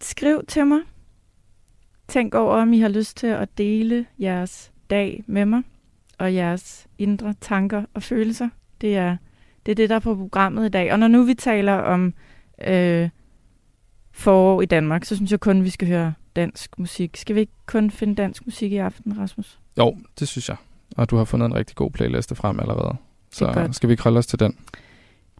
Skriv 0.00 0.44
til 0.48 0.66
mig. 0.66 0.80
Tænk 2.08 2.34
over, 2.34 2.54
om 2.54 2.72
I 2.72 2.78
har 2.78 2.88
lyst 2.88 3.16
til 3.16 3.26
at 3.26 3.58
dele 3.58 4.06
jeres 4.20 4.72
dag 4.90 5.24
med 5.26 5.44
mig 5.44 5.62
og 6.18 6.34
jeres 6.34 6.86
indre 6.98 7.34
tanker 7.40 7.84
og 7.94 8.02
følelser. 8.02 8.48
Det 8.80 8.96
er 8.96 9.16
det, 9.66 9.72
er 9.72 9.76
det 9.76 9.88
der 9.88 9.94
er 9.94 10.00
på 10.00 10.14
programmet 10.14 10.66
i 10.66 10.68
dag. 10.68 10.92
Og 10.92 10.98
når 10.98 11.08
nu 11.08 11.22
vi 11.22 11.34
taler 11.34 11.72
om 11.72 12.14
øh, 12.66 13.08
forår 14.12 14.62
i 14.62 14.66
Danmark, 14.66 15.04
så 15.04 15.16
synes 15.16 15.30
jeg 15.30 15.40
kun, 15.40 15.64
vi 15.64 15.70
skal 15.70 15.88
høre 15.88 16.14
dansk 16.36 16.78
musik. 16.78 17.16
Skal 17.16 17.34
vi 17.34 17.40
ikke 17.40 17.52
kun 17.66 17.90
finde 17.90 18.14
dansk 18.14 18.46
musik 18.46 18.72
i 18.72 18.76
aften, 18.76 19.18
Rasmus? 19.18 19.58
Jo, 19.78 19.96
det 20.18 20.28
synes 20.28 20.48
jeg. 20.48 20.56
Og 20.96 21.10
du 21.10 21.16
har 21.16 21.24
fundet 21.24 21.46
en 21.46 21.54
rigtig 21.54 21.76
god 21.76 21.90
playliste 21.90 22.34
frem 22.34 22.60
allerede. 22.60 22.96
Så 23.30 23.68
skal 23.72 23.88
vi 23.88 23.96
holde 24.00 24.18
os 24.18 24.26
til 24.26 24.40
den? 24.40 24.58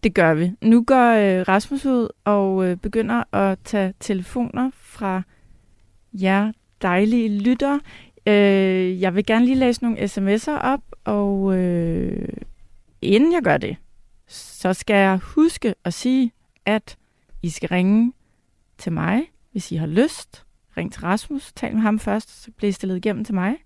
Det 0.02 0.14
gør 0.14 0.34
vi. 0.34 0.52
Nu 0.60 0.84
går 0.84 1.12
øh, 1.12 1.44
Rasmus 1.48 1.86
ud 1.86 2.08
og 2.24 2.66
øh, 2.66 2.76
begynder 2.76 3.34
at 3.34 3.58
tage 3.64 3.94
telefoner 4.00 4.70
fra 4.74 5.22
jer 6.14 6.52
dejlige 6.82 7.38
lytter. 7.38 7.78
Øh, 8.26 9.00
jeg 9.00 9.14
vil 9.14 9.26
gerne 9.26 9.44
lige 9.44 9.58
læse 9.58 9.82
nogle 9.82 9.98
sms'er 9.98 10.60
op, 10.60 10.80
og 11.04 11.58
øh, 11.58 12.28
inden 13.02 13.32
jeg 13.32 13.42
gør 13.42 13.56
det, 13.56 13.76
så 14.26 14.72
skal 14.72 14.96
jeg 14.96 15.16
huske 15.16 15.74
at 15.84 15.94
sige, 15.94 16.32
at 16.66 16.96
I 17.42 17.50
skal 17.50 17.68
ringe 17.68 18.12
til 18.78 18.92
mig, 18.92 19.22
hvis 19.52 19.72
I 19.72 19.76
har 19.76 19.86
lyst. 19.86 20.44
Ring 20.76 20.92
til 20.92 21.02
Rasmus, 21.02 21.52
tal 21.52 21.74
med 21.74 21.82
ham 21.82 21.98
først, 21.98 22.42
så 22.42 22.50
bliver 22.50 22.68
I 22.68 22.72
stillet 22.72 22.96
igennem 22.96 23.24
til 23.24 23.34
mig 23.34 23.56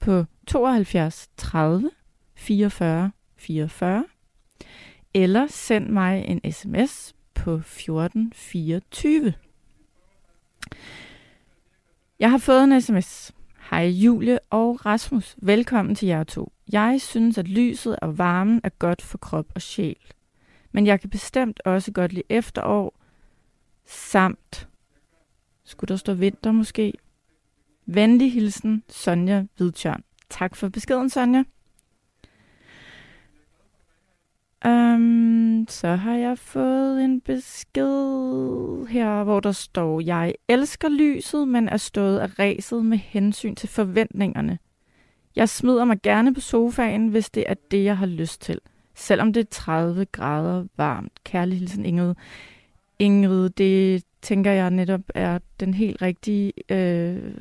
på 0.00 0.24
72 0.46 1.28
30 1.36 1.90
44 2.34 3.10
44. 3.36 4.04
Eller 5.14 5.46
send 5.46 5.88
mig 5.88 6.24
en 6.24 6.52
sms 6.52 7.14
på 7.34 7.54
1424. 7.54 9.34
Jeg 12.20 12.30
har 12.30 12.38
fået 12.38 12.64
en 12.64 12.80
sms. 12.80 13.32
Hej 13.70 13.86
Julie 13.86 14.38
og 14.50 14.86
Rasmus. 14.86 15.36
Velkommen 15.42 15.94
til 15.94 16.08
jer 16.08 16.24
to. 16.24 16.52
Jeg 16.72 17.00
synes, 17.00 17.38
at 17.38 17.48
lyset 17.48 17.96
og 18.00 18.18
varmen 18.18 18.60
er 18.64 18.68
godt 18.68 19.02
for 19.02 19.18
krop 19.18 19.46
og 19.54 19.62
sjæl. 19.62 19.96
Men 20.72 20.86
jeg 20.86 21.00
kan 21.00 21.10
bestemt 21.10 21.60
også 21.64 21.92
godt 21.92 22.12
lide 22.12 22.24
efterår, 22.28 23.00
samt, 23.86 24.68
skulle 25.64 25.88
der 25.88 25.96
stå 25.96 26.14
vinter 26.14 26.52
måske? 26.52 26.92
Venlig 27.86 28.32
hilsen, 28.32 28.82
Sonja 28.88 29.44
Hvidtjørn. 29.56 30.02
Tak 30.30 30.56
for 30.56 30.68
beskeden, 30.68 31.10
Sonja. 31.10 31.44
Um, 34.66 35.66
så 35.68 35.88
har 35.88 36.14
jeg 36.14 36.38
fået 36.38 37.04
en 37.04 37.20
besked 37.20 38.86
her, 38.86 39.24
hvor 39.24 39.40
der 39.40 39.52
står, 39.52 40.00
jeg 40.00 40.34
elsker 40.48 40.88
lyset, 40.88 41.48
men 41.48 41.68
er 41.68 41.76
stået 41.76 42.18
af 42.18 42.38
ræset 42.38 42.84
med 42.84 42.98
hensyn 42.98 43.54
til 43.54 43.68
forventningerne. 43.68 44.58
Jeg 45.36 45.48
smider 45.48 45.84
mig 45.84 46.02
gerne 46.02 46.34
på 46.34 46.40
sofaen, 46.40 47.08
hvis 47.08 47.30
det 47.30 47.44
er 47.46 47.54
det, 47.70 47.84
jeg 47.84 47.98
har 47.98 48.06
lyst 48.06 48.40
til. 48.40 48.60
Selvom 48.94 49.32
det 49.32 49.40
er 49.40 49.48
30 49.50 50.04
grader 50.04 50.64
varmt. 50.76 51.24
Kærlig 51.24 51.58
hilsen 51.58 51.84
Ingrid. 51.84 52.14
Ingrid, 52.98 53.50
det 53.50 54.04
tænker 54.22 54.50
jeg 54.50 54.70
netop 54.70 55.00
er 55.14 55.38
den 55.60 55.74
helt 55.74 56.02
rigtige 56.02 56.52
øh, 56.68 57.34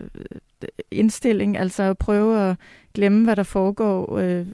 indstilling. 0.92 1.58
Altså 1.58 1.84
at 1.84 1.98
prøve 1.98 2.50
at 2.50 2.58
glemme, 2.94 3.24
hvad 3.24 3.36
der 3.36 3.44
foregår 3.44 4.18
øh, 4.18 4.48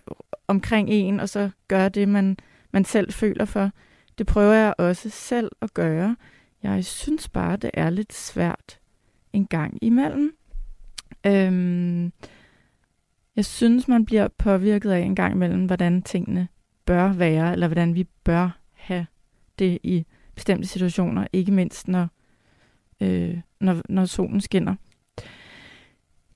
omkring 0.47 0.89
en, 0.89 1.19
og 1.19 1.29
så 1.29 1.49
gøre 1.67 1.89
det, 1.89 2.09
man 2.09 2.37
man 2.73 2.85
selv 2.85 3.11
føler 3.13 3.45
for. 3.45 3.71
Det 4.17 4.27
prøver 4.27 4.53
jeg 4.53 4.73
også 4.77 5.09
selv 5.09 5.51
at 5.61 5.73
gøre. 5.73 6.15
Jeg 6.63 6.85
synes 6.85 7.29
bare, 7.29 7.57
det 7.57 7.71
er 7.73 7.89
lidt 7.89 8.13
svært 8.13 8.79
en 9.33 9.47
gang 9.47 9.77
imellem. 9.81 10.35
Øhm, 11.25 12.11
jeg 13.35 13.45
synes, 13.45 13.87
man 13.87 14.05
bliver 14.05 14.27
påvirket 14.37 14.91
af 14.91 14.99
en 14.99 15.15
gang 15.15 15.33
imellem, 15.33 15.65
hvordan 15.65 16.01
tingene 16.01 16.47
bør 16.85 17.13
være, 17.13 17.51
eller 17.51 17.67
hvordan 17.67 17.95
vi 17.95 18.03
bør 18.23 18.59
have 18.73 19.05
det 19.59 19.79
i 19.83 20.05
bestemte 20.35 20.67
situationer, 20.67 21.27
ikke 21.33 21.51
mindst 21.51 21.87
når, 21.87 22.07
øh, 23.01 23.37
når, 23.59 23.81
når 23.89 24.05
solen 24.05 24.41
skinner. 24.41 24.75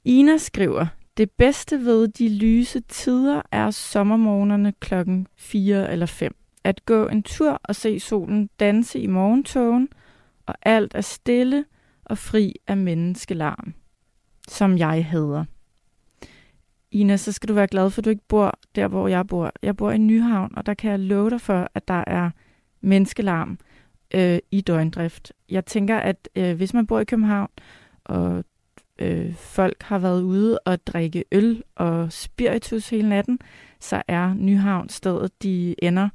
Ina 0.06 0.38
skriver, 0.38 0.86
det 1.18 1.32
bedste 1.32 1.86
ved 1.86 2.08
de 2.08 2.30
lyse 2.30 2.80
tider 2.80 3.42
er 3.52 3.72
sommermorgenerne 3.72 4.74
klokken 4.80 5.28
4 5.36 5.92
eller 5.92 6.06
5. 6.06 6.36
At 6.64 6.86
gå 6.86 7.08
en 7.08 7.24
tur 7.24 7.62
og 7.64 7.76
se 7.76 8.00
solen 8.00 8.50
danse 8.60 9.00
i 9.00 9.08
morgentogen, 9.08 9.90
og 10.46 10.56
alt 10.62 10.92
er 10.96 11.02
stille 11.02 11.66
og 12.06 12.18
fri 12.18 12.54
af 12.68 12.78
menneskelarm, 12.78 13.74
som 14.48 14.78
jeg 14.78 15.06
hader. 15.06 15.46
Ina, 16.92 17.18
så 17.18 17.32
skal 17.32 17.50
du 17.50 17.54
være 17.54 17.68
glad 17.68 17.90
for, 17.90 18.02
at 18.02 18.06
du 18.06 18.10
ikke 18.10 18.28
bor 18.28 18.60
der, 18.76 18.88
hvor 18.88 19.08
jeg 19.08 19.28
bor. 19.28 19.52
Jeg 19.62 19.78
bor 19.78 19.92
i 19.92 19.98
Nyhavn, 19.98 20.54
og 20.58 20.66
der 20.66 20.74
kan 20.74 20.92
jeg 20.92 21.00
love 21.00 21.30
dig 21.30 21.42
for, 21.42 21.68
at 21.74 21.88
der 21.88 22.04
er 22.08 22.30
menneskelarm 22.82 23.60
øh, 24.14 24.40
i 24.52 24.62
døgndrift. 24.62 25.34
Jeg 25.50 25.66
tænker, 25.66 25.98
at 25.98 26.30
øh, 26.36 26.56
hvis 26.56 26.74
man 26.74 26.88
bor 26.88 27.00
i 27.00 27.06
København, 27.06 27.50
og 28.06 28.44
øh, 29.00 29.36
folk 29.36 29.84
har 29.84 30.00
været 30.00 30.22
ude 30.22 30.60
og 30.60 30.88
drikke 30.88 31.24
øl 31.32 31.64
og 31.76 32.12
spiritus 32.12 32.90
hele 32.90 33.10
natten, 33.10 33.40
så 33.80 34.02
er 34.08 34.34
Nyhavn 34.34 34.90
stedet, 34.90 35.44
de 35.44 35.84
ender, 35.84 36.10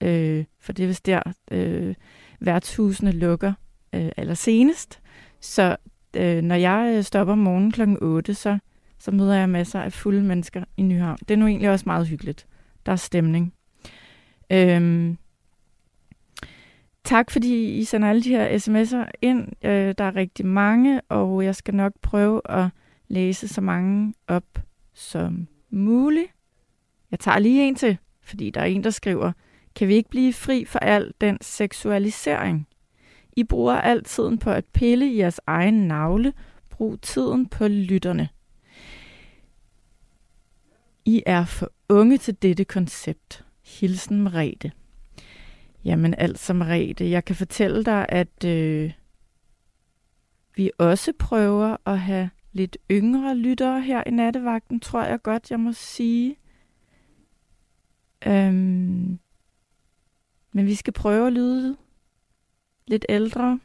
øh, 0.00 0.44
for 0.60 0.72
det 0.72 0.82
er 0.82 0.86
vist 0.86 1.06
der, 1.06 1.22
øh, 1.50 1.94
værtshusene 2.40 3.12
lukker 3.12 3.52
øh, 3.94 4.10
eller 4.16 4.34
senest. 4.34 5.00
Så 5.40 5.76
øh, 6.16 6.42
når 6.42 6.54
jeg 6.54 6.94
øh, 6.96 7.02
stopper 7.04 7.32
om 7.32 7.38
morgenen 7.38 7.72
kl. 7.72 7.82
8, 8.02 8.34
så, 8.34 8.58
så 8.98 9.10
møder 9.10 9.34
jeg 9.34 9.48
masser 9.48 9.80
af 9.80 9.92
fulde 9.92 10.22
mennesker 10.22 10.64
i 10.76 10.82
Nyhavn. 10.82 11.18
Det 11.28 11.30
er 11.30 11.38
nu 11.38 11.46
egentlig 11.46 11.70
også 11.70 11.84
meget 11.86 12.08
hyggeligt. 12.08 12.46
Der 12.86 12.92
er 12.92 12.96
stemning. 12.96 13.54
Øhm, 14.52 15.18
tak 17.04 17.30
fordi 17.30 17.78
I 17.78 17.84
sender 17.84 18.08
alle 18.08 18.22
de 18.22 18.28
her 18.28 18.58
sms'er 18.58 19.10
ind. 19.22 19.48
Øh, 19.64 19.94
der 19.98 20.04
er 20.04 20.16
rigtig 20.16 20.46
mange, 20.46 21.00
og 21.00 21.44
jeg 21.44 21.54
skal 21.54 21.74
nok 21.74 21.92
prøve 22.02 22.40
at 22.44 22.68
læse 23.08 23.48
så 23.48 23.60
mange 23.60 24.14
op 24.28 24.58
som 24.94 25.48
muligt. 25.70 26.30
Jeg 27.10 27.18
tager 27.18 27.38
lige 27.38 27.68
en 27.68 27.74
til, 27.74 27.98
fordi 28.22 28.50
der 28.50 28.60
er 28.60 28.64
en, 28.64 28.84
der 28.84 28.90
skriver, 28.90 29.32
kan 29.74 29.88
vi 29.88 29.94
ikke 29.94 30.10
blive 30.10 30.32
fri 30.32 30.64
for 30.64 30.78
al 30.78 31.12
den 31.20 31.38
seksualisering? 31.40 32.68
I 33.36 33.44
bruger 33.44 33.74
al 33.74 34.04
tiden 34.04 34.38
på 34.38 34.50
at 34.50 34.64
pille 34.64 35.12
i 35.12 35.18
jeres 35.18 35.40
egen 35.46 35.88
navle. 35.88 36.32
Brug 36.70 37.00
tiden 37.00 37.48
på 37.48 37.68
lytterne. 37.68 38.28
I 41.04 41.22
er 41.26 41.44
for 41.44 41.70
unge 41.88 42.18
til 42.18 42.34
dette 42.42 42.64
koncept. 42.64 43.44
Hilsen 43.64 44.22
Merete. 44.22 44.72
Jamen 45.84 46.14
altså 46.18 46.52
Merete, 46.52 47.10
jeg 47.10 47.24
kan 47.24 47.36
fortælle 47.36 47.84
dig, 47.84 48.06
at 48.08 48.44
øh, 48.44 48.92
vi 50.56 50.70
også 50.78 51.12
prøver 51.18 51.76
at 51.86 51.98
have 51.98 52.30
lidt 52.52 52.78
yngre 52.90 53.36
lyttere 53.36 53.80
her 53.80 54.02
i 54.06 54.10
nattevagten, 54.10 54.80
tror 54.80 55.02
jeg 55.02 55.22
godt, 55.22 55.50
jeg 55.50 55.60
må 55.60 55.72
sige. 55.72 56.36
Øhm, 58.26 59.18
men 60.52 60.66
vi 60.66 60.74
skal 60.74 60.92
prøve 60.92 61.26
at 61.26 61.32
lyde 61.32 61.76
lidt 62.86 63.06
ældre. 63.08 63.60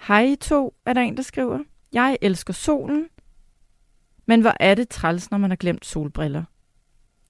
Hej 0.00 0.24
I 0.24 0.36
to, 0.36 0.74
er 0.86 0.92
der 0.92 1.00
en, 1.00 1.16
der 1.16 1.22
skriver. 1.22 1.58
Jeg 1.92 2.18
elsker 2.22 2.52
solen, 2.52 3.08
men 4.26 4.40
hvor 4.40 4.54
er 4.60 4.74
det 4.74 4.88
træls, 4.88 5.30
når 5.30 5.38
man 5.38 5.50
har 5.50 5.56
glemt 5.56 5.86
solbriller. 5.86 6.44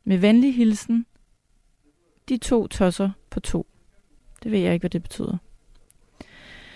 Med 0.04 0.18
venlig 0.18 0.54
hilsen, 0.54 1.06
de 2.28 2.38
to 2.38 2.66
tosser 2.66 3.10
på 3.30 3.40
to. 3.40 3.66
Det 4.42 4.52
ved 4.52 4.58
jeg 4.58 4.72
ikke, 4.72 4.82
hvad 4.82 4.90
det 4.90 5.02
betyder. 5.02 5.38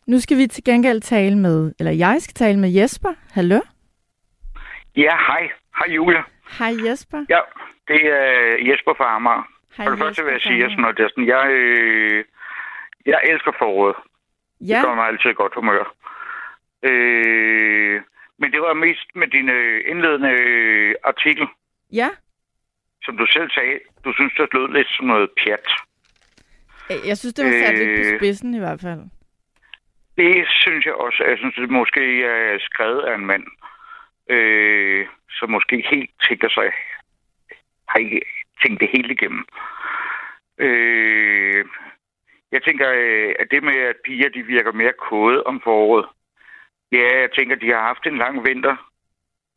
Nu 0.07 0.21
skal 0.21 0.37
vi 0.39 0.47
til 0.47 0.65
gengæld 0.65 1.01
tale 1.01 1.39
med, 1.39 1.73
eller 1.79 1.93
jeg 1.93 2.17
skal 2.21 2.35
tale 2.35 2.59
med 2.59 2.71
Jesper. 2.71 3.15
Hallo? 3.33 3.61
Ja, 4.97 5.17
hej. 5.29 5.51
Hej 5.79 5.95
Julia. 5.95 6.23
Hej 6.59 6.73
Jesper. 6.87 7.25
Ja, 7.29 7.41
det 7.89 8.01
er 8.07 8.57
Jesper 8.71 8.95
fra 8.97 9.17
Amager. 9.17 9.49
Hej, 9.77 9.87
For 9.87 9.91
det 9.91 9.99
første 9.99 10.25
vil 10.25 10.33
jeg 10.33 10.41
sige 10.41 10.61
sådan 10.63 10.77
noget, 10.77 10.97
det 10.97 11.05
er 11.05 11.09
sådan, 11.09 11.27
jeg, 11.27 11.47
øh, 11.51 12.25
jeg 13.07 13.21
elsker 13.25 13.53
foråret. 13.59 13.97
Ja, 14.61 14.77
Det 14.77 14.85
gør 14.87 14.95
mig 14.95 15.07
altid 15.07 15.35
godt 15.35 15.55
humør. 15.55 15.95
Øh, 16.83 18.01
men 18.39 18.53
det 18.53 18.61
var 18.61 18.75
mest 18.75 19.09
med 19.15 19.27
din 19.27 19.49
øh, 19.49 19.81
indledende 19.91 20.31
øh, 20.31 20.95
artikel, 21.05 21.47
ja. 21.93 22.09
Som 23.05 23.17
du 23.17 23.27
selv 23.27 23.51
sagde, 23.51 23.79
du 24.05 24.13
synes, 24.13 24.33
det 24.35 24.55
lød 24.55 24.69
lidt 24.73 24.89
som 24.97 25.07
noget 25.07 25.31
pjat. 25.41 25.69
Jeg 27.09 27.17
synes, 27.19 27.35
det 27.35 27.45
var 27.45 27.53
sat 27.53 27.79
lidt 27.79 28.01
på 28.01 28.13
Øh. 28.13 28.19
spidsen 28.19 28.55
i 28.55 28.59
hvert 28.59 28.81
fald. 28.81 29.01
Det 30.17 30.47
synes 30.49 30.87
jeg 30.87 30.95
også. 30.95 31.25
Jeg 31.25 31.39
synes, 31.39 31.55
det 31.55 31.71
måske 31.71 32.25
er 32.25 32.59
skrevet 32.61 33.03
af 33.03 33.15
en 33.15 33.27
mand, 33.27 33.45
øh, 34.31 35.07
som 35.31 35.51
måske 35.51 35.77
ikke 35.77 35.89
helt 35.89 36.11
tænker 36.29 36.49
sig, 36.49 36.71
har 37.89 37.99
ikke 37.99 38.21
tænkt 38.63 38.81
det 38.81 38.89
hele 38.93 39.13
igennem. 39.13 39.45
Øh, 40.59 41.65
jeg 42.53 42.63
tænker, 42.63 42.89
øh, 42.97 43.35
at 43.39 43.47
det 43.51 43.63
med, 43.63 43.79
at 43.79 43.97
piger 44.05 44.29
de 44.29 44.43
virker 44.43 44.73
mere 44.73 44.93
kode 44.93 45.43
om 45.45 45.61
foråret. 45.65 46.07
Ja, 46.93 47.21
jeg 47.21 47.31
tænker, 47.39 47.57
de 47.57 47.69
har 47.71 47.81
haft 47.81 48.07
en 48.07 48.19
lang 48.19 48.47
vinter, 48.49 48.77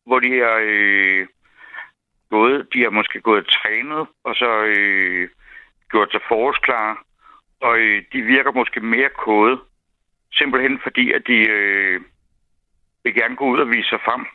hvor 0.06 0.20
de 0.20 0.40
har 0.40 0.60
øh, 0.64 1.28
gået, 2.30 2.68
de 2.74 2.84
har 2.84 2.90
måske 2.90 3.22
gået 3.22 3.48
trænet, 3.48 4.08
og 4.24 4.36
så 4.36 4.64
øh, 4.64 5.30
gjort 5.92 6.12
sig 6.12 6.22
forårsklare. 6.28 6.98
Og 7.60 7.78
øh, 7.78 8.04
de 8.14 8.22
virker 8.22 8.52
måske 8.52 8.80
mere 8.80 9.10
kode, 9.10 9.60
simpelthen 10.34 10.80
fordi, 10.84 11.12
at 11.12 11.24
de 11.28 11.38
øh, 11.50 12.02
vil 13.04 13.14
gerne 13.14 13.36
gå 13.36 13.46
ud 13.46 13.60
og 13.60 13.70
vise 13.70 13.90
sig 13.90 14.00
frem, 14.06 14.26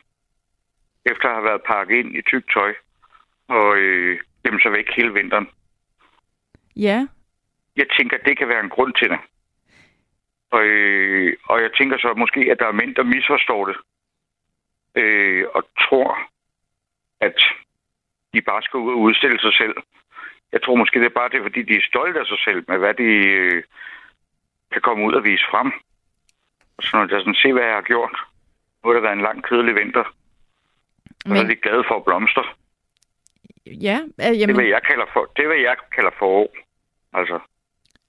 efter 1.05 1.27
at 1.29 1.35
have 1.35 1.43
været 1.43 1.61
pakket 1.67 1.97
ind 1.97 2.17
i 2.17 2.21
tykt 2.21 2.51
tøj, 2.53 2.73
og 3.47 3.77
øh, 3.77 4.19
gemme 4.43 4.59
sig 4.61 4.71
væk 4.71 4.89
hele 4.95 5.13
vinteren. 5.13 5.49
Ja, 6.75 7.07
Jeg 7.75 7.85
tænker, 7.97 8.17
at 8.17 8.25
det 8.25 8.37
kan 8.37 8.47
være 8.47 8.63
en 8.63 8.69
grund 8.69 8.93
til 8.93 9.09
det. 9.09 9.19
Og, 10.51 10.63
øh, 10.63 11.37
og 11.43 11.61
jeg 11.61 11.71
tænker 11.77 11.97
så 11.97 12.13
måske, 12.17 12.39
at 12.51 12.59
der 12.59 12.67
er 12.67 12.71
mænd, 12.71 12.95
der 12.95 13.03
misforstår 13.03 13.65
det. 13.65 13.77
Øh, 14.95 15.45
og 15.55 15.63
tror, 15.79 16.17
at 17.19 17.35
de 18.33 18.41
bare 18.41 18.61
skal 18.61 18.77
ud 18.79 18.93
og 18.93 18.99
udstille 18.99 19.39
sig 19.39 19.53
selv. 19.53 19.75
Jeg 20.51 20.61
tror 20.61 20.75
måske, 20.75 20.99
det 20.99 21.05
er 21.05 21.19
bare 21.21 21.29
det, 21.29 21.41
fordi 21.41 21.61
de 21.63 21.75
er 21.75 21.89
stolte 21.91 22.19
af 22.19 22.25
sig 22.25 22.39
selv, 22.47 22.65
med 22.67 22.77
hvad 22.77 22.93
de 22.93 23.09
øh, 23.37 23.63
kan 24.71 24.81
komme 24.81 25.05
ud 25.07 25.13
og 25.13 25.23
vise 25.23 25.45
frem. 25.51 25.71
Og 26.77 26.83
så 26.83 26.89
når 26.97 27.07
jeg 27.11 27.21
sådan, 27.21 27.35
se 27.43 27.53
hvad 27.53 27.63
jeg 27.63 27.73
har 27.73 27.81
gjort. 27.81 28.15
Nu 28.79 28.89
har 28.89 28.93
det 28.93 29.03
været 29.03 29.13
en 29.13 29.27
lang, 29.27 29.43
kedelig 29.43 29.75
vinter. 29.75 30.05
Og 31.25 31.27
så 31.27 31.33
er 31.33 31.43
men 31.43 31.49
de 31.49 31.55
glade 31.55 31.83
for 31.87 31.95
at 31.95 32.05
blomstre. 32.05 32.43
ja, 33.65 33.99
øh, 34.21 34.25
Det 34.25 34.39
jamen, 34.39 34.57
vil 34.57 34.67
jeg 34.67 34.83
kalder 34.83 35.05
for, 35.13 35.31
det 35.37 35.49
vil 35.49 35.61
jeg 35.61 35.75
kalder 35.95 36.11
forår. 36.19 36.55
Altså, 37.13 37.39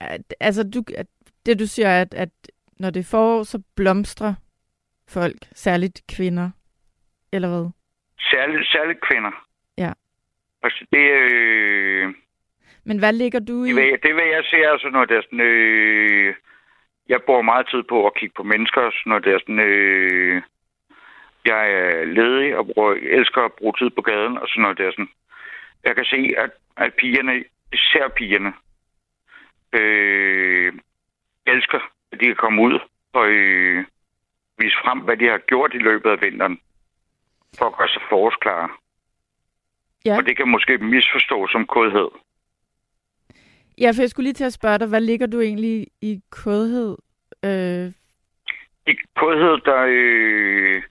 at, 0.01 0.35
altså 0.41 0.63
du, 0.75 0.83
at, 0.97 1.07
det 1.47 1.59
du 1.59 1.67
siger, 1.67 2.01
at, 2.01 2.15
at 2.15 2.31
når 2.81 2.91
det 2.91 3.01
er 3.01 3.11
forår, 3.11 3.43
så 3.43 3.63
blomstrer 3.77 4.35
folk, 5.09 5.39
særligt 5.55 6.03
kvinder, 6.17 6.51
eller 7.33 7.49
hvad? 7.49 7.71
særligt, 8.31 8.69
særligt 8.69 9.01
kvinder. 9.01 9.31
Altså, 10.63 10.85
det, 10.93 11.05
øh, 11.11 12.15
Men 12.85 12.99
hvad 12.99 13.13
ligger 13.13 13.41
du 13.41 13.65
i? 13.65 13.69
Det 13.69 13.77
vil, 13.77 13.99
det 14.03 14.15
vil 14.15 14.29
jeg 14.37 14.45
se, 14.45 14.57
altså, 14.57 14.89
når 14.89 15.05
det 15.05 15.17
er 15.17 15.23
sådan... 15.23 15.41
Øh, 15.41 16.35
jeg 17.09 17.23
bruger 17.27 17.43
meget 17.43 17.67
tid 17.71 17.83
på 17.83 18.07
at 18.07 18.15
kigge 18.15 18.35
på 18.37 18.43
mennesker, 18.43 18.91
så 18.91 19.03
når 19.07 19.19
det 19.19 19.33
er 19.33 19.39
sådan... 19.39 19.65
Øh, 19.69 20.43
jeg 21.45 21.73
er 21.73 22.05
ledig 22.05 22.57
og 22.57 22.67
bruger, 22.67 22.93
elsker 23.03 23.43
at 23.43 23.53
bruge 23.53 23.75
tid 23.79 23.91
på 23.91 24.03
gaden, 24.03 24.39
og 24.39 24.49
sådan 24.49 24.63
noget. 24.63 24.79
Det 24.79 24.87
er 24.87 24.91
sådan, 24.91 25.11
jeg 25.85 25.97
kan 25.97 26.05
se, 26.05 26.31
at, 26.39 26.51
at 26.77 26.95
pigerne, 26.95 27.45
især 27.73 28.09
pigerne, 28.09 28.53
øh, 29.73 30.73
elsker, 31.47 31.81
at 32.13 32.21
de 32.21 32.27
kan 32.27 32.37
komme 32.37 32.63
ud 32.63 32.79
og 33.13 33.29
øh, 33.29 33.85
vise 34.59 34.77
frem, 34.85 34.99
hvad 34.99 35.17
de 35.17 35.27
har 35.29 35.39
gjort 35.39 35.75
i 35.75 35.79
løbet 35.79 36.11
af 36.11 36.23
vinteren, 36.23 36.61
for 37.59 37.67
at 37.67 37.77
gøre 37.77 37.89
sig 37.89 38.03
forårsklare. 38.09 38.69
Ja. 40.07 40.17
Og 40.17 40.27
det 40.27 40.37
kan 40.37 40.49
måske 40.49 40.79
misforstås 40.79 41.51
som 41.51 41.67
kodhed. 41.67 42.09
ja, 43.79 43.89
for 43.91 44.03
jeg 44.03 44.11
skulle 44.11 44.25
lige 44.25 44.35
til 44.35 44.45
at 44.45 44.53
spørge 44.53 44.79
dig, 44.79 44.89
hvad 44.89 45.01
ligger 45.01 45.27
du 45.27 45.41
egentlig 45.41 45.87
i 46.01 46.21
kodhed? 46.31 46.97
Øh, 47.45 47.93
I 48.87 48.95
kodhed, 49.17 49.59
der... 49.65 49.81
Øh, 49.89 50.83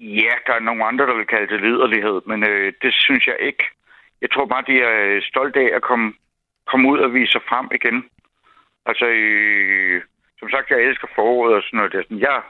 ja, 0.00 0.32
der 0.46 0.52
er 0.54 0.60
nogle 0.60 0.84
andre, 0.84 1.06
der 1.06 1.16
vil 1.16 1.26
kalde 1.26 1.54
det 1.54 1.60
liderlighed, 1.60 2.20
men 2.26 2.48
øh, 2.48 2.72
det 2.82 2.94
synes 2.94 3.26
jeg 3.26 3.36
ikke. 3.40 3.64
Jeg 4.20 4.30
tror 4.30 4.46
bare, 4.46 4.64
de 4.66 4.76
er 4.80 5.20
stolte 5.22 5.60
af 5.60 5.76
at 5.76 5.82
komme, 5.82 6.14
komme 6.66 6.88
ud 6.88 6.98
og 6.98 7.14
vise 7.14 7.32
sig 7.32 7.42
frem 7.48 7.68
igen. 7.74 8.08
Altså, 8.86 9.06
øh, 9.06 10.02
som 10.38 10.50
sagt, 10.50 10.70
jeg 10.70 10.80
elsker 10.80 11.08
foråret 11.14 11.54
og 11.54 11.62
sådan 11.62 11.76
noget. 11.76 11.92
Det 11.92 11.98
er 11.98 12.02
sådan, 12.02 12.26
jeg 12.28 12.42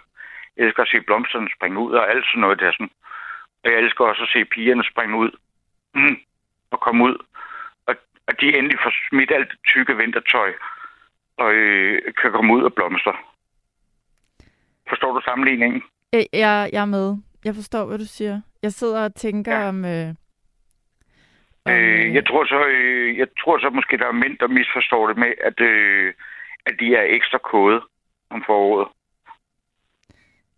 elsker 0.57 0.83
at 0.83 0.89
se 0.89 1.01
blomsterne 1.01 1.49
springe 1.57 1.79
ud 1.79 1.93
og 1.93 2.11
alt 2.11 2.25
sådan 2.27 2.41
noget. 2.41 2.61
Det 2.61 2.67
er 2.67 2.73
sådan. 2.73 2.91
Og 3.65 3.71
jeg 3.71 3.79
elsker 3.79 4.05
også 4.05 4.23
at 4.23 4.33
se 4.33 4.45
pigerne 4.45 4.85
springe 4.85 5.17
ud 5.17 5.31
mm, 5.95 6.17
og 6.71 6.81
komme 6.81 7.05
ud. 7.05 7.17
Og 7.87 7.95
at 8.29 8.37
de 8.41 8.57
endelig 8.59 8.79
får 8.83 8.93
smidt 9.09 9.31
alt 9.31 9.51
det 9.51 9.59
tykke 9.67 9.97
vintertøj 9.97 10.53
og 11.37 11.53
øh, 11.55 12.03
kan 12.23 12.33
komme 12.33 12.53
ud 12.55 12.63
og 12.63 12.75
blomstre. 12.75 13.15
Forstår 14.89 15.13
du 15.15 15.21
sammenligningen? 15.25 15.83
jeg, 16.13 16.27
jeg 16.33 16.71
jeg 16.73 16.81
er 16.81 16.85
med. 16.99 17.17
Jeg 17.45 17.55
forstår, 17.55 17.85
hvad 17.87 17.99
du 17.99 18.05
siger. 18.07 18.41
Jeg 18.63 18.73
sidder 18.73 19.05
og 19.05 19.15
tænker 19.15 19.53
Ja. 19.61 19.69
om... 19.69 19.85
Øh, 19.85 20.09
om 21.67 21.73
Øh, 21.73 22.15
jeg 22.15 22.27
tror 22.27 22.45
så, 22.45 22.67
øh, 22.67 23.19
jeg 23.19 23.27
tror 23.41 23.59
så 23.59 23.71
måske, 23.71 23.97
der 23.99 24.07
er 24.07 24.13
mænd, 24.13 24.39
der 24.39 24.47
misforstår 24.49 25.07
det 25.09 25.17
med, 25.17 25.33
at, 25.41 25.61
øh, 25.61 26.15
at 26.67 26.75
de 26.81 26.95
er 26.95 27.03
ekstra 27.03 27.39
kode 27.39 27.81
om 28.31 28.43
foråret. 28.47 28.89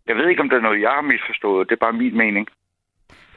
Jeg 0.07 0.15
ved 0.15 0.27
ikke, 0.29 0.41
om 0.41 0.49
der 0.49 0.57
er 0.57 0.61
noget, 0.61 0.81
jeg 0.81 0.91
har 0.91 1.01
misforstået. 1.01 1.69
Det 1.69 1.75
er 1.75 1.85
bare 1.85 1.93
min 1.93 2.17
mening. 2.17 2.47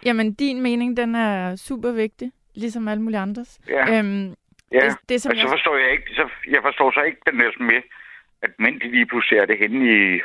Jamen, 0.05 0.35
din 0.35 0.61
mening, 0.63 0.97
den 0.97 1.15
er 1.15 1.57
super 1.57 1.91
vigtig, 1.93 2.33
ligesom 2.55 2.89
alle 2.89 3.03
mulige 3.03 3.21
andres. 3.21 3.61
Ja, 3.69 3.99
Øhm, 3.99 4.35
ja. 4.73 4.79
det, 4.81 4.97
det, 5.09 5.23
som 5.23 5.31
Og 5.31 5.37
så 5.37 5.43
jeg, 5.43 5.49
forstår 5.51 5.77
jeg 5.77 5.91
ikke, 5.93 6.05
så, 6.15 6.29
jeg 6.51 6.61
forstår 6.63 6.91
så 6.91 7.03
ikke 7.03 7.19
den 7.31 7.41
der 7.41 7.63
med, 7.63 7.83
at 8.43 8.51
mænd 8.59 8.81
de 8.81 8.91
lige 8.91 9.07
pludselig 9.07 9.39
er 9.39 9.47
det 9.47 9.59
henne 9.59 9.85
i 10.17 10.21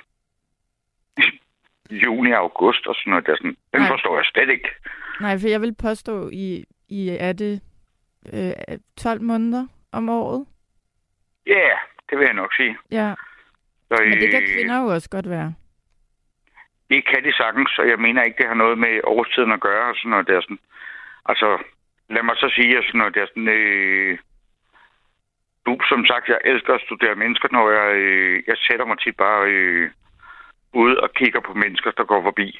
juni 1.91 2.31
august 2.31 2.87
og 2.87 2.95
sådan 2.95 3.11
noget. 3.11 3.25
Der 3.27 3.35
sådan, 3.35 3.57
den 3.73 3.81
Nej. 3.81 3.87
forstår 3.89 4.15
jeg 4.17 4.25
slet 4.25 4.49
ikke. 4.49 4.69
nej, 5.21 5.37
for 5.37 5.47
jeg 5.47 5.61
vil 5.61 5.75
påstå, 5.75 6.29
i, 6.33 6.65
i 6.89 7.09
er 7.09 7.33
det 7.33 7.61
øh, 8.33 8.51
12 8.97 9.21
måneder 9.21 9.67
om 9.91 10.09
året? 10.09 10.45
Ja, 11.47 11.51
yeah, 11.53 11.77
det 12.09 12.17
vil 12.17 12.25
jeg 12.25 12.33
nok 12.33 12.53
sige. 12.55 12.77
Ja. 12.91 13.13
Så, 13.87 14.03
Men 14.09 14.19
det 14.21 14.31
kan 14.31 14.41
kvinder 14.53 14.81
jo 14.81 14.87
også 14.87 15.09
godt 15.09 15.29
være. 15.29 15.53
Det 16.89 17.05
kan 17.07 17.23
de 17.23 17.33
sagtens, 17.33 17.79
og 17.79 17.87
jeg 17.87 17.99
mener 17.99 18.23
ikke, 18.23 18.37
det 18.37 18.47
har 18.47 18.53
noget 18.63 18.77
med 18.77 19.01
årstiden 19.03 19.51
at 19.51 19.61
gøre. 19.61 19.89
og 19.89 19.95
Sådan 19.95 20.09
noget 20.09 20.27
der. 20.27 20.41
Sådan. 20.41 20.59
Altså, 21.25 21.63
lad 22.09 22.23
mig 22.23 22.35
så 22.37 22.49
sige, 22.55 22.77
at 22.77 22.83
sådan 22.85 22.97
noget 22.97 23.15
der. 23.15 23.25
Sådan, 23.25 23.47
øh, 23.47 24.17
du, 25.65 25.79
som 25.89 26.05
sagt, 26.05 26.29
jeg 26.29 26.39
elsker 26.45 26.73
at 26.73 26.81
studere 26.81 27.15
mennesker, 27.15 27.49
når 27.51 27.69
jeg, 27.69 27.95
øh, 27.95 28.43
jeg 28.47 28.57
sætter 28.57 28.85
mig 28.85 28.97
tit 28.99 29.17
bare 29.17 29.49
øh, 29.49 29.89
ud 30.73 30.95
og 30.95 31.13
kigger 31.13 31.39
på 31.39 31.53
mennesker, 31.53 31.91
der 31.91 32.03
går 32.03 32.21
forbi. 32.23 32.59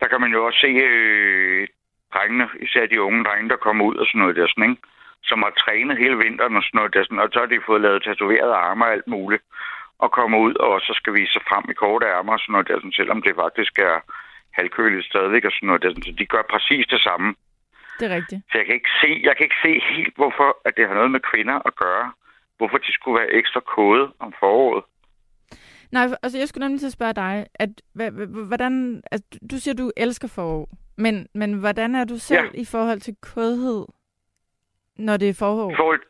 Der 0.00 0.06
kan 0.08 0.20
man 0.20 0.32
jo 0.32 0.46
også 0.46 0.60
se 0.60 0.66
øh, 0.66 1.68
drengene, 2.14 2.48
især 2.60 2.86
de 2.86 3.02
unge 3.02 3.24
drenge, 3.24 3.48
der 3.48 3.56
kommer 3.56 3.84
ud 3.84 3.96
og 3.96 4.06
sådan 4.06 4.20
noget 4.20 4.36
der, 4.36 4.46
sådan, 4.46 4.70
ikke? 4.70 4.82
som 5.22 5.42
har 5.42 5.50
trænet 5.50 5.98
hele 5.98 6.16
vinteren 6.16 6.56
og 6.56 6.62
sådan 6.62 6.78
noget 6.78 6.94
der, 6.94 7.02
sådan, 7.02 7.18
og 7.18 7.28
så 7.32 7.38
har 7.38 7.46
de 7.46 7.66
fået 7.66 7.80
lavet 7.80 8.02
tatoverede 8.02 8.54
arme 8.54 8.84
og 8.84 8.92
alt 8.92 9.06
muligt, 9.06 9.42
og 10.02 10.08
kommer 10.18 10.38
ud 10.46 10.54
og 10.54 10.80
så 10.80 10.92
skal 11.00 11.12
vise 11.14 11.32
sig 11.32 11.42
frem 11.48 11.64
i 11.72 11.74
korte 11.82 12.06
ærmer 12.06 12.32
og 12.32 12.40
sådan 12.40 12.52
noget 12.52 12.68
der, 12.68 12.76
sådan, 12.76 12.98
selvom 13.00 13.22
det 13.22 13.34
faktisk 13.44 13.74
er 13.78 13.96
halvkøligt 14.58 15.06
stadigvæk 15.10 15.44
og 15.44 15.52
sådan 15.52 15.66
noget 15.66 15.82
der, 15.82 15.90
sådan, 15.90 16.02
så 16.08 16.12
de 16.18 16.26
gør 16.34 16.42
præcis 16.54 16.86
det 16.94 17.00
samme. 17.08 17.28
Det 17.98 18.04
er 18.10 18.14
rigtigt. 18.18 18.40
Så 18.50 18.54
jeg 18.58 18.66
kan 18.66 18.74
ikke 18.74 18.92
se, 19.02 19.10
jeg 19.28 19.34
kan 19.36 19.44
ikke 19.44 19.62
se 19.66 19.72
helt, 19.94 20.14
hvorfor 20.16 20.48
at 20.64 20.72
det 20.76 20.88
har 20.88 20.94
noget 20.94 21.10
med 21.10 21.20
kvinder 21.30 21.58
at 21.68 21.74
gøre. 21.76 22.12
Hvorfor 22.58 22.78
de 22.78 22.92
skulle 22.92 23.20
være 23.20 23.32
ekstra 23.40 23.60
kode 23.60 24.12
om 24.18 24.32
foråret. 24.40 24.84
Nej, 25.92 26.04
altså 26.22 26.38
jeg 26.38 26.48
skulle 26.48 26.64
nemlig 26.64 26.80
til 26.80 26.86
at 26.86 26.92
spørge 26.92 27.12
dig, 27.12 27.46
at 27.54 27.70
hvordan, 28.48 29.02
altså, 29.12 29.38
du 29.50 29.56
siger, 29.56 29.74
du 29.74 29.90
elsker 29.96 30.28
forår, 30.28 30.68
men, 30.98 31.26
men 31.34 31.60
hvordan 31.60 31.94
er 31.94 32.04
du 32.04 32.16
selv 32.18 32.44
Ja. 32.54 32.60
i 32.62 32.64
forhold 32.64 33.00
til 33.00 33.16
kodhed, 33.22 33.86
når 34.96 35.16
det 35.16 35.28
er 35.28 35.34
forår? 35.38 35.70
I 35.72 35.76
forhold, 35.76 36.00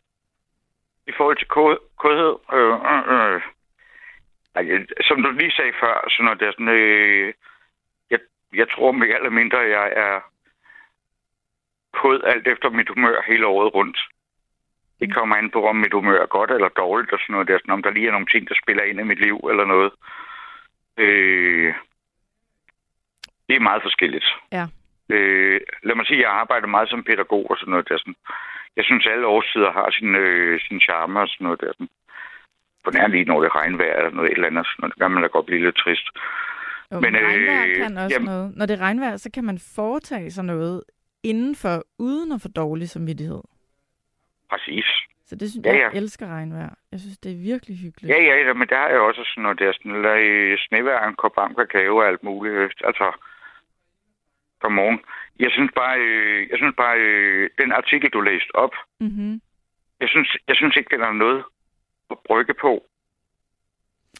i 1.06 1.12
forhold 1.16 1.36
til 1.38 1.48
kode, 1.48 1.78
kodhed, 1.98 2.34
øh, 2.52 2.72
øh, 2.92 3.34
øh, 3.34 3.40
som 5.08 5.22
du 5.22 5.30
lige 5.30 5.52
sagde 5.52 5.72
før, 5.80 6.08
så 6.08 6.22
når 6.22 6.34
det 6.34 6.48
er 6.48 6.52
sådan, 6.52 6.68
øh, 6.68 7.34
jeg, 8.10 8.18
jeg 8.54 8.70
tror 8.70 8.92
mere 8.92 9.16
eller 9.16 9.30
mindre, 9.30 9.58
jeg 9.58 9.92
er 9.96 10.20
kod 11.92 12.22
alt 12.22 12.46
efter 12.46 12.70
mit 12.70 12.88
humør 12.88 13.22
hele 13.26 13.46
året 13.46 13.74
rundt. 13.74 13.98
Det 15.00 15.14
kommer 15.14 15.36
an 15.36 15.50
på, 15.50 15.68
om 15.68 15.76
mit 15.76 15.92
humør 15.92 16.22
er 16.22 16.26
godt 16.26 16.50
eller 16.50 16.68
dårligt, 16.68 17.12
og 17.12 17.18
sådan 17.18 17.32
noget 17.32 17.48
der, 17.48 17.58
sådan, 17.58 17.74
om 17.74 17.82
der 17.82 17.90
lige 17.90 18.08
er 18.08 18.12
nogle 18.12 18.32
ting, 18.32 18.48
der 18.48 18.54
spiller 18.62 18.84
ind 18.84 19.00
i 19.00 19.02
mit 19.02 19.20
liv 19.20 19.36
eller 19.50 19.64
noget. 19.64 19.92
Øh, 20.96 21.74
det 23.48 23.56
er 23.56 23.60
meget 23.60 23.82
forskelligt. 23.82 24.26
Ja. 24.52 24.66
Øh, 25.08 25.60
lad 25.82 25.94
mig 25.94 26.06
sige, 26.06 26.20
jeg 26.20 26.30
arbejder 26.30 26.66
meget 26.66 26.88
som 26.88 27.04
pædagog 27.04 27.50
og 27.50 27.56
sådan 27.58 27.70
noget 27.70 27.88
der. 27.88 27.98
Sådan. 27.98 28.16
Jeg 28.76 28.84
synes, 28.84 29.06
alle 29.06 29.26
årstider 29.26 29.72
har 29.72 29.90
sin, 29.90 30.14
øh, 30.14 30.60
sin 30.60 30.80
charme 30.80 31.20
og 31.20 31.28
sådan 31.28 31.44
noget 31.44 31.60
der. 31.60 31.72
Sådan. 31.72 31.88
På 32.90 32.96
nær 32.98 33.06
lige, 33.06 33.24
når 33.24 33.40
det 33.42 33.54
regnvejr 33.54 33.96
eller 33.96 34.10
noget 34.10 34.30
et 34.30 34.34
eller 34.34 34.46
andet. 34.48 34.66
Der 34.80 34.88
kan 35.00 35.10
man 35.10 35.22
da 35.22 35.28
godt 35.28 35.46
blive 35.46 35.64
lidt 35.64 35.76
trist. 35.76 36.06
Jo, 36.92 37.00
men, 37.00 37.12
men 37.12 37.22
regnvejr 37.24 37.66
øh, 37.68 37.76
kan 37.76 37.96
også 37.98 38.14
jamen- 38.14 38.26
noget. 38.26 38.56
Når 38.56 38.66
det 38.66 38.74
er 38.74 38.80
regnvejr, 38.80 39.16
så 39.16 39.30
kan 39.34 39.44
man 39.44 39.58
foretage 39.76 40.30
sig 40.30 40.44
noget 40.44 40.82
indenfor, 41.22 41.84
uden 41.98 42.32
at 42.32 42.40
få 42.42 42.48
dårlig 42.48 42.88
samvittighed. 42.88 43.42
Præcis. 44.50 44.84
Så 45.26 45.36
det 45.36 45.50
synes 45.50 45.66
Ja, 45.66 45.72
jeg, 45.72 45.80
jeg 45.80 45.90
ja. 45.92 45.98
elsker 45.98 46.26
regnvejr. 46.26 46.74
Jeg 46.92 47.00
synes, 47.00 47.18
det 47.18 47.32
er 47.32 47.36
virkelig 47.36 47.76
hyggeligt. 47.78 48.10
Ja, 48.14 48.22
ja, 48.22 48.34
ja, 48.46 48.52
men 48.52 48.68
der 48.68 48.76
er 48.78 48.94
jo 48.94 49.06
også 49.08 49.22
sådan 49.26 49.42
noget 49.42 49.58
der. 49.58 49.72
Sådan, 49.72 49.94
eller 49.94 50.14
øh, 50.18 50.58
snevejr, 50.58 51.08
en 51.08 51.14
kop 51.14 51.36
varm 51.36 51.54
kakao 51.54 51.96
og 51.96 52.06
alt 52.08 52.22
muligt. 52.22 52.54
øh, 52.54 52.70
Altså, 52.84 53.06
godmorgen. 54.60 55.00
Jeg 55.38 55.50
synes 55.50 55.70
bare, 55.76 55.98
øh, 56.00 56.48
jeg 56.50 56.58
synes 56.58 56.74
bare 56.76 56.96
øh, 56.98 57.50
den 57.60 57.72
artikel, 57.72 58.10
du 58.10 58.20
læste 58.20 58.54
op, 58.54 58.74
Mm-hmm. 59.00 59.40
jeg 60.00 60.08
synes, 60.08 60.36
jeg 60.48 60.56
synes 60.56 60.76
ikke, 60.76 60.90
den 60.96 61.02
er 61.04 61.12
noget 61.12 61.44
at 62.10 62.18
brygge 62.26 62.54
på. 62.54 62.86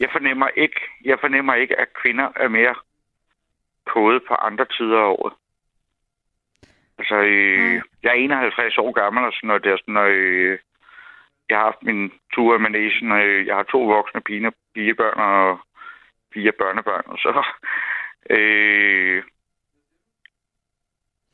Jeg 0.00 0.08
fornemmer 0.12 0.48
ikke, 0.48 0.80
jeg 1.04 1.18
fornemmer 1.20 1.54
ikke, 1.54 1.80
at 1.80 1.92
kvinder 2.02 2.28
er 2.36 2.48
mere 2.48 2.74
kode 3.86 4.20
på 4.28 4.34
andre 4.34 4.64
tider 4.64 4.98
af 4.98 5.10
året. 5.18 5.34
Altså, 6.98 7.14
øh, 7.14 7.58
Nej. 7.58 7.82
jeg 8.02 8.10
er 8.10 8.14
51 8.14 8.78
år 8.78 8.92
gammel, 8.92 9.24
og 9.24 9.32
sådan 9.32 9.48
noget 9.48 9.64
der, 9.64 9.76
sådan, 9.76 9.96
og, 9.96 10.10
øh, 10.10 10.58
jeg 11.48 11.58
har 11.58 11.64
haft 11.64 11.82
min 11.82 12.12
tur 12.34 12.54
i 12.54 12.58
Manesien, 12.58 13.12
og 13.12 13.22
øh, 13.22 13.46
jeg 13.46 13.56
har 13.56 13.62
to 13.62 13.80
voksne 13.82 14.20
piger, 14.20 14.50
pigebørn 14.74 15.18
og 15.18 15.58
fire 16.34 16.52
børnebørn, 16.52 17.02
og 17.06 17.18
så, 17.18 17.44
øh, 18.36 19.22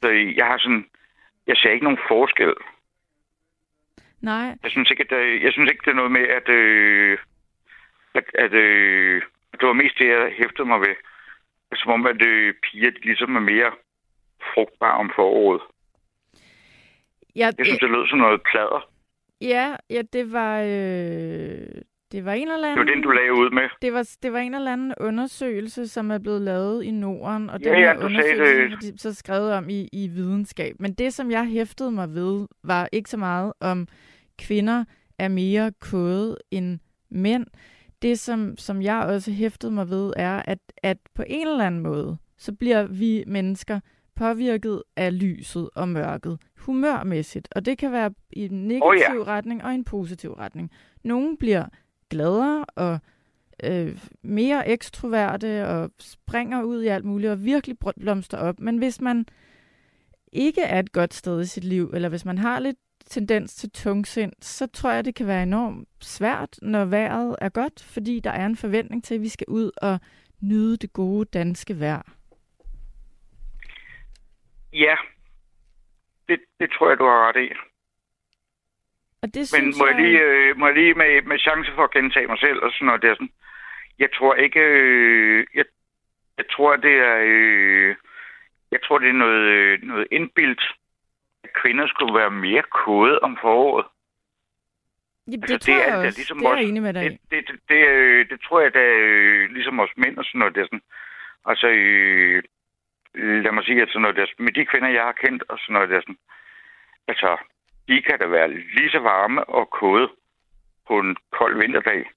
så 0.03 0.09
jeg 0.37 0.47
har 0.47 0.59
sådan, 0.59 0.87
jeg 1.47 1.57
ser 1.57 1.71
ikke 1.71 1.85
nogen 1.85 2.05
forskel. 2.09 2.55
Nej, 4.20 4.57
Jeg 4.62 4.70
synes 4.70 4.90
ikke, 4.90 5.02
at 5.02 5.11
det, 5.11 5.42
jeg 5.42 5.52
synes 5.52 5.70
ikke, 5.70 5.83
det 5.85 5.90
er 5.90 5.94
noget 6.02 6.12
med, 6.12 6.20
at, 6.38 6.48
øh, 6.48 7.18
at, 8.14 8.24
at 8.35 8.52
øh, 8.52 9.22
det 9.61 9.66
var 9.68 9.72
mest 9.72 9.98
det, 9.98 10.09
jeg 10.09 10.33
hæftede 10.38 10.68
mig 10.68 10.81
ved. 10.81 10.94
Som 11.74 11.92
om, 11.92 12.07
at 12.07 12.22
øh, 12.22 12.55
piger 12.62 12.90
de 12.90 13.00
ligesom 13.00 13.37
er 13.37 13.40
mere 13.40 13.72
frugtbare 14.55 14.98
om 14.98 15.11
foråret. 15.16 15.62
jeg, 17.37 17.52
Jeg 17.59 17.66
synes, 17.66 17.81
det 17.81 17.90
lød 17.90 18.09
som 18.09 18.18
noget 18.18 18.42
plader. 18.50 18.90
ja, 19.40 19.76
ja, 19.90 20.02
det 20.12 20.33
var, 20.33 20.61
øh, 20.62 21.83
det 22.12 22.25
var 22.25 22.33
en 22.33 22.42
eller 22.49 22.57
Det 22.57 22.64
anden... 22.73 22.87
var 22.87 22.92
den, 22.95 23.03
du 23.03 23.11
lagde 23.11 23.33
ud 23.33 23.51
med. 23.51 23.62
Det 23.83 23.92
var, 23.92 24.09
det 24.23 24.33
var 24.33 24.38
en 24.38 24.55
eller 24.55 24.73
anden 24.73 24.95
undersøgelse, 25.01 25.88
som 25.88 26.11
er 26.11 26.19
blevet 26.19 26.42
lavet 26.42 26.83
i 26.85 26.90
Norden, 26.90 27.51
og 27.51 27.61
Ja, 27.61 27.71
den 27.71 27.79
ja, 27.79 27.85
her 27.92 27.95
du 27.95 28.09
sagde 28.09 28.14
undersøgelse 28.35 28.92
det. 28.92 29.01
så 29.01 29.14
skrevet 29.14 29.53
om 29.53 29.69
i, 29.69 29.88
i 29.92 30.07
videnskab. 30.09 30.77
Men 30.81 30.95
det, 30.95 31.14
som 31.14 31.31
jeg 31.31 31.45
hæftede 31.47 31.90
mig 31.90 32.14
ved, 32.14 32.47
var 32.64 32.88
ikke 32.92 33.11
så 33.11 33.16
meget 33.16 33.53
om 33.61 33.88
kvinder 34.38 34.85
er 35.19 35.29
mere 35.29 35.73
kode 35.81 36.37
end 36.51 36.79
mænd. 37.11 37.47
Det, 38.03 38.19
som, 38.19 38.57
som 38.57 38.83
jeg 38.83 38.97
også 39.03 39.31
hæftede 39.33 39.73
mig 39.73 39.88
ved, 39.90 40.12
er, 40.16 40.42
at, 40.45 40.59
at 40.83 40.99
på 41.14 41.25
en 41.27 41.47
eller 41.49 41.64
anden 41.66 41.81
måde, 41.81 42.16
så 42.38 42.53
bliver 42.53 42.87
vi 42.87 43.25
mennesker 43.27 43.81
påvirket 44.16 44.83
af 44.97 45.19
lyset 45.21 45.71
og 45.75 45.88
mørket 45.88 46.38
humørmæssigt. 46.59 47.49
Og 47.57 47.66
det 47.66 47.79
kan 47.79 47.92
være 47.92 48.11
i 48.33 48.45
en 48.45 48.69
negativ 48.69 48.87
Oh, 48.87 48.97
ja. 49.27 49.33
retning 49.33 49.64
og 49.64 49.75
en 49.75 49.85
positiv 49.85 50.33
retning. 50.33 50.71
Nogle 51.05 51.37
bliver 51.37 51.64
gladere 52.11 52.64
og 52.64 52.99
øh, 53.64 53.99
mere 54.23 54.69
ekstroverte 54.69 55.69
og 55.69 55.90
springer 56.01 56.62
ud 56.62 56.83
i 56.83 56.87
alt 56.87 57.05
muligt 57.05 57.33
og 57.33 57.45
virkelig 57.45 57.77
blomster 58.01 58.38
op. 58.38 58.61
Men 58.61 58.79
hvis 58.79 59.01
man 59.01 59.27
ikke 60.33 60.62
er 60.62 60.79
et 60.79 60.92
godt 60.92 61.14
sted 61.14 61.40
i 61.40 61.47
sit 61.47 61.64
liv, 61.64 61.90
eller 61.95 62.09
hvis 62.09 62.25
man 62.25 62.38
har 62.38 62.59
lidt 62.59 62.77
tendens 63.07 63.55
til 63.55 63.71
tungsind, 63.71 64.33
så 64.40 64.66
tror 64.66 64.90
jeg, 64.90 65.05
det 65.05 65.14
kan 65.14 65.27
være 65.27 65.42
enormt 65.42 65.88
svært, 66.01 66.59
når 66.62 66.85
vejret 66.85 67.37
er 67.40 67.49
godt, 67.49 67.83
fordi 67.83 68.21
der 68.21 68.31
er 68.31 68.47
en 68.47 68.57
forventning 68.57 69.05
til, 69.05 69.14
at 69.14 69.21
vi 69.21 69.29
skal 69.29 69.47
ud 69.49 69.71
og 69.83 69.99
nyde 70.40 70.77
det 70.77 70.92
gode 70.92 71.25
danske 71.25 71.81
vejr. 71.81 72.12
Ja, 74.73 74.97
det, 76.29 76.40
det 76.61 76.71
tror 76.71 76.88
jeg, 76.88 76.99
du 76.99 77.05
har 77.05 77.29
ret 77.29 77.51
i. 77.51 77.53
Og 79.27 79.35
det 79.35 79.45
Men 79.55 79.65
må 79.79 79.87
jeg 79.87 79.97
lige, 80.05 80.21
øh, 80.21 80.57
må 80.59 80.67
jeg 80.67 80.75
lige 80.77 80.95
med, 80.95 81.23
med 81.23 81.39
chance 81.39 81.71
for 81.75 81.85
at 81.85 81.91
gentage 81.97 82.27
mig 82.27 82.39
selv 82.39 82.59
og 82.65 82.71
sådan 82.73 82.87
noget 82.87 83.03
der. 83.03 83.15
Sådan. 83.15 83.33
Jeg 83.99 84.09
tror 84.17 84.35
ikke... 84.35 84.61
Øh, 84.61 85.47
jeg, 85.55 85.65
jeg 86.39 86.47
tror, 86.53 86.77
det 86.77 86.95
er... 87.11 87.17
Øh, 87.23 87.97
jeg 88.71 88.81
tror, 88.85 88.99
det 88.99 89.09
er 89.09 89.12
noget, 89.25 89.43
øh, 89.43 89.83
noget 89.83 90.07
indbildt, 90.11 90.62
at 91.45 91.51
kvinder 91.62 91.87
skulle 91.87 92.15
være 92.21 92.31
mere 92.31 92.62
kode 92.62 93.19
om 93.19 93.39
foråret. 93.41 93.87
Jamen, 95.27 95.43
det, 95.43 95.51
altså, 95.53 95.67
tror 95.73 95.75
det 95.79 95.89
er 95.89 95.97
jeg 95.97 96.07
også. 96.07 96.19
ligesom 96.19 96.39
det 96.39 96.45
er 96.47 96.49
jeg 96.51 96.59
også- 96.59 96.69
enig 96.69 96.83
med 96.83 96.95
dig. 96.95 97.05
Det, 97.11 97.19
det, 97.31 97.49
det, 97.49 97.61
det, 97.69 97.89
øh, 97.89 98.29
det 98.31 98.41
tror 98.41 98.61
jeg, 98.61 98.75
da 98.75 98.85
øh, 99.07 99.51
ligesom 99.51 99.81
os 99.81 99.91
mænd 99.97 100.19
og 100.19 100.25
sådan 100.25 100.39
noget 100.39 100.55
der. 100.55 100.65
Sådan. 100.65 100.83
Altså, 101.47 101.69
øh, 101.69 102.43
lad 103.45 103.53
mig 103.53 103.65
sige, 103.65 103.83
at 103.83 103.89
sådan 103.89 104.03
noget 104.03 104.17
der, 104.17 104.27
med 104.39 104.53
de 104.53 104.65
kvinder, 104.67 104.89
jeg 104.89 105.03
har 105.03 105.12
kendt 105.12 105.43
og 105.49 105.59
sådan 105.59 105.75
noget 105.75 105.91
der, 105.91 106.01
sådan, 106.01 106.19
altså, 107.09 107.37
de 107.88 108.03
kan 108.03 108.18
da 108.18 108.27
være 108.27 108.49
lige 108.53 108.90
så 108.90 108.99
varme 108.99 109.44
og 109.44 109.70
kode 109.70 110.09
på 110.88 110.99
en 110.99 111.16
kold 111.33 111.59
vinterdag, 111.59 112.11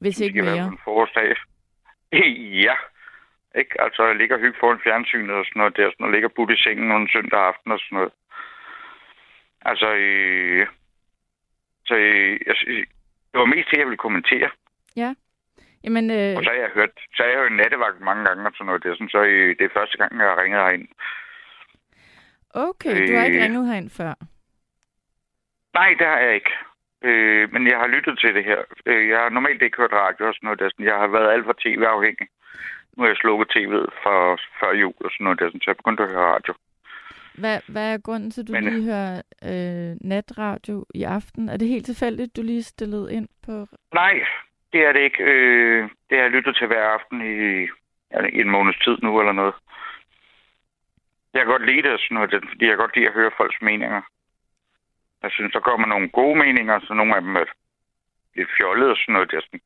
Hvis 0.00 0.14
som 0.16 0.20
de 0.22 0.26
ikke 0.26 0.36
kan 0.36 0.46
være 0.46 0.54
mere. 0.56 0.68
på 0.68 0.72
en 0.72 0.80
forårsdag. 0.84 1.36
ja, 2.66 2.74
ikke? 3.60 3.80
Altså, 3.80 4.06
jeg 4.06 4.16
ligger 4.16 4.38
hygge 4.38 4.58
foran 4.60 4.80
fjernsynet 4.84 5.30
og 5.36 5.44
sådan 5.44 5.60
noget 5.60 5.76
der, 5.76 5.90
sådan, 5.90 6.06
og 6.06 6.12
ligger 6.12 6.28
budt 6.28 6.50
i 6.50 6.62
sengen 6.62 6.88
nogle 6.88 7.08
søndag 7.12 7.40
aften 7.40 7.72
og 7.72 7.78
sådan 7.80 7.96
noget. 7.96 8.12
Altså, 9.62 9.94
øh, 9.94 10.66
så 11.86 11.94
øh, 11.94 12.40
jeg, 12.46 12.54
det 13.30 13.38
var 13.42 13.44
mest 13.54 13.70
det, 13.70 13.78
jeg 13.78 13.86
ville 13.86 14.04
kommentere. 14.06 14.50
Jamen, 15.84 16.10
øh, 16.10 16.36
Og 16.36 16.44
så 16.44 16.50
har 16.50 16.56
jeg 16.64 16.70
hørt, 16.74 16.90
så 17.14 17.22
har 17.22 17.30
jeg 17.30 17.38
hørt 17.38 17.52
nattevagt 17.52 18.00
mange 18.00 18.24
gange 18.24 18.46
og 18.46 18.52
sådan 18.54 18.66
noget. 18.66 18.82
Det 18.82 18.90
er, 18.90 18.94
sådan, 18.94 19.08
så 19.08 19.22
øh, 19.22 19.48
det 19.58 19.64
er 19.64 19.68
første 19.78 19.98
gang, 19.98 20.18
jeg 20.18 20.26
har 20.28 20.42
ringet 20.42 20.60
herind. 20.60 20.88
okay, 22.54 23.08
du 23.08 23.16
har 23.16 23.24
ikke 23.24 23.38
øh, 23.38 23.44
ringet 23.44 23.66
herind 23.68 23.90
før. 23.90 24.14
Nej, 25.74 25.94
det 25.98 26.06
har 26.06 26.18
jeg 26.18 26.34
ikke. 26.34 26.52
Øh, 27.02 27.52
men 27.52 27.66
jeg 27.66 27.78
har 27.78 27.86
lyttet 27.86 28.18
til 28.18 28.34
det 28.34 28.44
her. 28.44 28.60
Øh, 28.86 29.08
jeg 29.08 29.18
har 29.18 29.28
normalt 29.28 29.62
ikke 29.62 29.76
hørt 29.76 29.92
radio 29.92 30.26
og 30.28 30.34
sådan 30.34 30.46
noget. 30.46 30.60
Der, 30.60 30.68
sådan, 30.68 30.86
jeg 30.86 30.96
har 30.96 31.06
været 31.06 31.32
alt 31.32 31.44
for 31.44 31.56
tv-afhængig. 31.64 32.28
Nu 32.96 33.02
har 33.02 33.08
jeg 33.08 33.16
slukket 33.16 33.56
tv'et 33.56 33.86
for 34.02 34.40
før 34.60 34.72
jul 34.72 34.94
og 35.04 35.10
sådan 35.10 35.24
noget. 35.24 35.38
Der, 35.38 35.46
sådan, 35.48 35.60
så 35.60 35.70
jeg 35.70 35.76
begyndte 35.76 36.02
at 36.02 36.10
høre 36.10 36.32
radio. 36.34 36.54
Hvad, 37.40 37.58
hvad 37.68 37.94
er 37.94 37.98
grunden 37.98 38.30
til, 38.30 38.40
at 38.40 38.48
du 38.48 38.52
Men, 38.52 38.64
lige 38.64 38.84
hører 38.90 39.22
øh, 39.50 39.96
natradio 40.00 40.86
i 40.94 41.02
aften? 41.02 41.48
Er 41.48 41.56
det 41.56 41.68
helt 41.68 41.86
tilfældigt, 41.86 42.36
du 42.36 42.42
lige 42.42 42.62
stillede 42.62 43.14
ind 43.14 43.28
på... 43.46 43.66
Nej, 43.94 44.14
det 44.72 44.80
er 44.86 44.92
det 44.92 45.00
ikke. 45.00 45.22
Øh, 45.24 45.82
det 45.82 46.18
har 46.18 46.24
jeg 46.24 46.30
lyttet 46.30 46.56
til 46.56 46.66
hver 46.66 46.84
aften 46.84 47.20
i, 47.20 47.62
i 48.36 48.40
en 48.40 48.50
måneds 48.50 48.78
tid 48.84 48.96
nu 49.02 49.20
eller 49.20 49.32
noget. 49.32 49.54
Jeg 51.34 51.40
kan 51.40 51.50
godt 51.50 51.66
lide 51.66 51.82
det, 51.82 52.00
sådan 52.00 52.14
noget, 52.14 52.30
fordi 52.30 52.64
jeg 52.64 52.70
kan 52.70 52.78
godt 52.84 52.96
lide 52.96 53.08
at 53.08 53.14
høre 53.14 53.30
folks 53.36 53.62
meninger. 53.62 54.02
Jeg 55.22 55.30
synes, 55.32 55.52
der 55.52 55.60
kommer 55.60 55.86
nogle 55.86 56.08
gode 56.08 56.38
meninger, 56.38 56.80
så 56.80 56.94
nogle 56.94 57.16
af 57.16 57.22
dem 57.22 57.36
er 57.36 57.44
lidt 58.34 58.50
fjollede 58.56 58.90
og 58.90 58.96
sådan 58.96 59.12
noget. 59.12 59.30
Der, 59.30 59.40
sådan. 59.40 59.60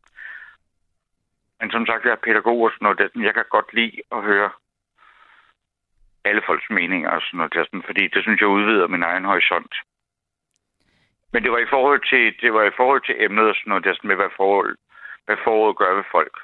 Men 1.60 1.70
som 1.70 1.86
sagt, 1.86 2.04
jeg 2.04 2.12
er 2.12 2.24
pædagog 2.24 2.60
og 2.60 2.70
sådan 2.70 2.84
noget. 2.84 2.98
Det 2.98 3.10
sådan, 3.10 3.24
jeg 3.28 3.34
kan 3.34 3.44
godt 3.50 3.74
lide 3.74 4.02
at 4.12 4.22
høre 4.22 4.50
alle 6.24 6.42
folks 6.46 6.70
meninger 6.70 7.10
og 7.10 7.22
sådan 7.22 7.38
noget. 7.38 7.54
Der, 7.54 7.64
sådan, 7.64 7.82
fordi 7.82 8.08
det 8.08 8.22
synes 8.22 8.40
jeg 8.40 8.48
udvider 8.48 8.86
min 8.86 9.02
egen 9.02 9.24
horisont. 9.24 9.74
Men 11.32 11.42
det 11.42 11.52
var 11.52 11.58
i 11.58 11.72
forhold 11.74 12.02
til, 12.10 12.40
det 12.42 12.54
var 12.54 12.64
i 12.64 12.76
forhold 12.76 13.02
til 13.06 13.24
emnet 13.24 13.48
og 13.48 13.54
sådan 13.54 13.70
noget. 13.70 13.84
der 13.84 13.94
sådan 13.94 14.08
med, 14.08 14.16
hvad, 14.16 14.30
forhold, 14.36 14.76
hvad 15.24 15.36
foråret 15.44 15.76
gør 15.76 15.94
ved 15.94 16.04
folk. 16.10 16.36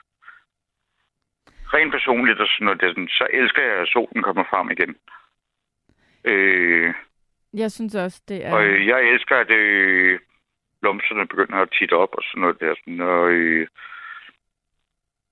Rent 1.75 1.93
personligt 1.93 2.41
og 2.41 2.49
sådan 2.49 2.65
noget. 2.65 2.81
Det 2.81 2.91
sådan, 2.91 3.09
så 3.09 3.27
elsker 3.33 3.63
jeg, 3.63 3.77
at 3.83 3.89
solen 3.89 4.23
kommer 4.23 4.45
frem 4.51 4.71
igen. 4.71 4.97
Øh, 6.25 6.95
jeg 7.55 7.71
synes 7.73 7.95
også, 7.95 8.23
det 8.29 8.47
er... 8.47 8.55
og 8.55 8.65
øh, 8.65 8.87
jeg 8.87 9.01
elsker, 9.13 9.37
at 9.37 9.51
øh, 9.51 10.21
blomsterne 10.81 11.27
begynder 11.29 11.59
at 11.59 11.71
titte 11.79 11.95
op 11.95 12.15
og 12.19 12.23
sådan 12.23 12.41
noget 12.41 12.61
der. 12.61 12.75
Sådan, 12.75 13.01
og, 13.01 13.31
øh, 13.31 13.67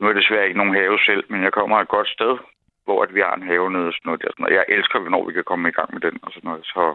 nu 0.00 0.06
er 0.08 0.12
det 0.12 0.22
desværre 0.22 0.44
ikke 0.44 0.58
nogen 0.58 0.74
have 0.74 0.98
selv, 1.06 1.24
men 1.30 1.42
jeg 1.42 1.52
kommer 1.52 1.76
et 1.80 1.88
godt 1.88 2.08
sted, 2.08 2.38
hvor 2.84 3.02
at 3.02 3.14
vi 3.14 3.20
har 3.20 3.34
en 3.34 3.42
have 3.42 3.72
nede 3.72 3.86
og 3.86 3.92
sådan 3.92 4.06
noget 4.08 4.22
der. 4.22 4.30
Sådan, 4.30 4.44
og 4.46 4.52
jeg 4.52 4.64
elsker, 4.68 4.98
hvornår 4.98 5.26
vi 5.26 5.32
kan 5.32 5.44
komme 5.44 5.68
i 5.68 5.72
gang 5.72 5.92
med 5.94 6.00
den 6.00 6.18
og 6.22 6.32
sådan 6.32 6.48
noget. 6.48 6.64
Så 6.66 6.94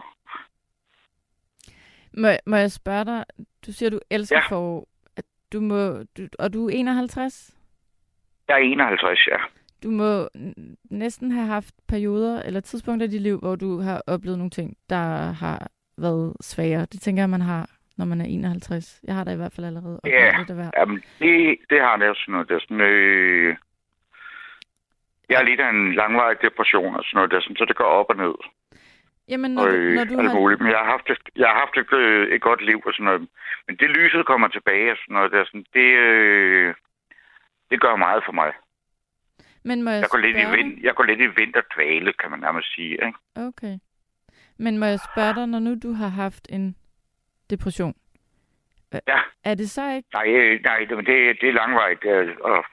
Må, 2.22 2.28
må 2.46 2.56
jeg 2.56 2.70
spørge 2.72 3.04
dig? 3.04 3.24
Du 3.66 3.72
siger, 3.72 3.90
du 3.90 4.00
elsker 4.10 4.36
Ja. 4.36 4.46
forår. 4.48 4.88
At 5.16 5.24
Du 5.52 5.60
må, 5.60 5.80
du, 6.16 6.22
og 6.38 6.52
du 6.52 6.66
er 6.68 6.72
51? 6.74 7.54
jeg 8.48 8.54
er 8.54 8.58
51, 8.58 9.26
ja. 9.26 9.36
Du 9.84 9.90
må 9.90 10.28
næsten 10.90 11.30
have 11.30 11.46
haft 11.46 11.74
perioder 11.88 12.42
eller 12.42 12.60
tidspunkter 12.60 13.06
i 13.06 13.10
dit 13.10 13.22
liv, 13.22 13.38
hvor 13.38 13.56
du 13.56 13.80
har 13.80 14.02
oplevet 14.06 14.38
nogle 14.38 14.50
ting, 14.50 14.76
der 14.90 15.06
har 15.42 15.68
været 15.98 16.34
svære. 16.40 16.80
Det 16.92 17.00
tænker 17.00 17.22
jeg, 17.22 17.30
man 17.30 17.40
har, 17.40 17.70
når 17.98 18.04
man 18.04 18.20
er 18.20 18.24
51. 18.24 19.00
Jeg 19.04 19.14
har 19.14 19.24
da 19.24 19.30
i 19.32 19.36
hvert 19.36 19.52
fald 19.56 19.66
allerede 19.66 19.96
oplevet 19.96 20.16
Ja. 20.24 20.38
lidt 20.38 20.50
af 20.50 20.56
hvert. 20.56 20.74
Jamen, 20.76 20.96
det, 21.18 21.56
det 21.70 21.80
har 21.80 21.96
det 21.96 22.16
sådan 22.16 22.32
noget. 22.32 22.48
Det 22.48 22.54
er 22.54 22.60
sådan, 22.60 22.80
øh, 22.80 23.56
jeg 25.30 25.40
er 25.40 25.44
lidt 25.44 25.60
af 25.60 25.70
en 25.70 25.94
langvarig 25.94 26.36
depression 26.42 26.94
og 26.96 27.04
sådan 27.04 27.16
noget. 27.18 27.30
Der, 27.30 27.40
sådan, 27.40 27.56
så 27.56 27.64
det 27.64 27.76
går 27.76 27.84
op 28.00 28.06
og 28.10 28.16
ned. 28.16 28.34
Jamen, 29.28 29.50
når 29.54 29.62
Og 29.62 29.72
øh, 29.74 29.94
når 29.94 30.04
du 30.04 30.18
alt 30.18 30.28
har... 30.28 30.38
muligt. 30.40 30.60
Men 30.60 30.70
jeg 30.70 30.78
har 30.78 30.90
haft, 30.94 31.10
et, 31.10 31.18
jeg 31.36 31.48
har 31.48 31.58
haft 31.62 31.76
et, 31.82 31.92
øh, 31.98 32.34
et 32.34 32.40
godt 32.42 32.62
liv 32.70 32.78
og 32.86 32.92
sådan 32.92 33.04
noget. 33.04 33.20
Men 33.66 33.76
det 33.76 33.88
lyset 33.90 34.26
kommer 34.26 34.48
tilbage 34.48 34.90
og 34.92 34.98
sådan 35.02 35.14
noget. 35.14 35.32
Der, 35.32 35.44
sådan, 35.44 35.66
det, 35.74 35.88
øh, 36.08 36.74
det 37.70 37.80
gør 37.80 37.96
meget 37.96 38.22
for 38.26 38.32
mig. 38.32 38.52
Men 39.64 39.82
må 39.82 39.90
jeg, 39.90 40.00
Jeg 40.00 40.08
går, 40.10 40.18
lidt 40.18 40.36
i 40.36 40.50
vind, 40.56 40.80
jeg 40.82 40.94
går 40.94 41.04
lidt 41.04 41.20
i 41.20 41.26
vinterdvale, 41.40 42.12
kan 42.12 42.30
man 42.30 42.40
nærmest 42.40 42.74
sige. 42.74 42.90
Ikke? 42.92 43.12
Okay. 43.34 43.78
Men 44.56 44.78
må 44.78 44.84
jeg 44.86 45.00
spørge 45.00 45.34
dig, 45.34 45.46
når 45.46 45.58
nu 45.58 45.74
du 45.82 45.92
har 45.92 46.08
haft 46.08 46.46
en 46.50 46.76
depression, 47.50 47.94
øh, 48.94 49.00
Ja. 49.08 49.18
er 49.44 49.54
det 49.54 49.70
så 49.70 49.90
ikke... 49.92 50.08
Nej, 50.14 50.26
øh, 50.28 50.60
nej 50.62 50.78
det, 50.78 51.06
det, 51.40 51.48
er 51.48 51.52
langvejt, 51.52 51.98
det 52.02 52.38
og 52.40 52.64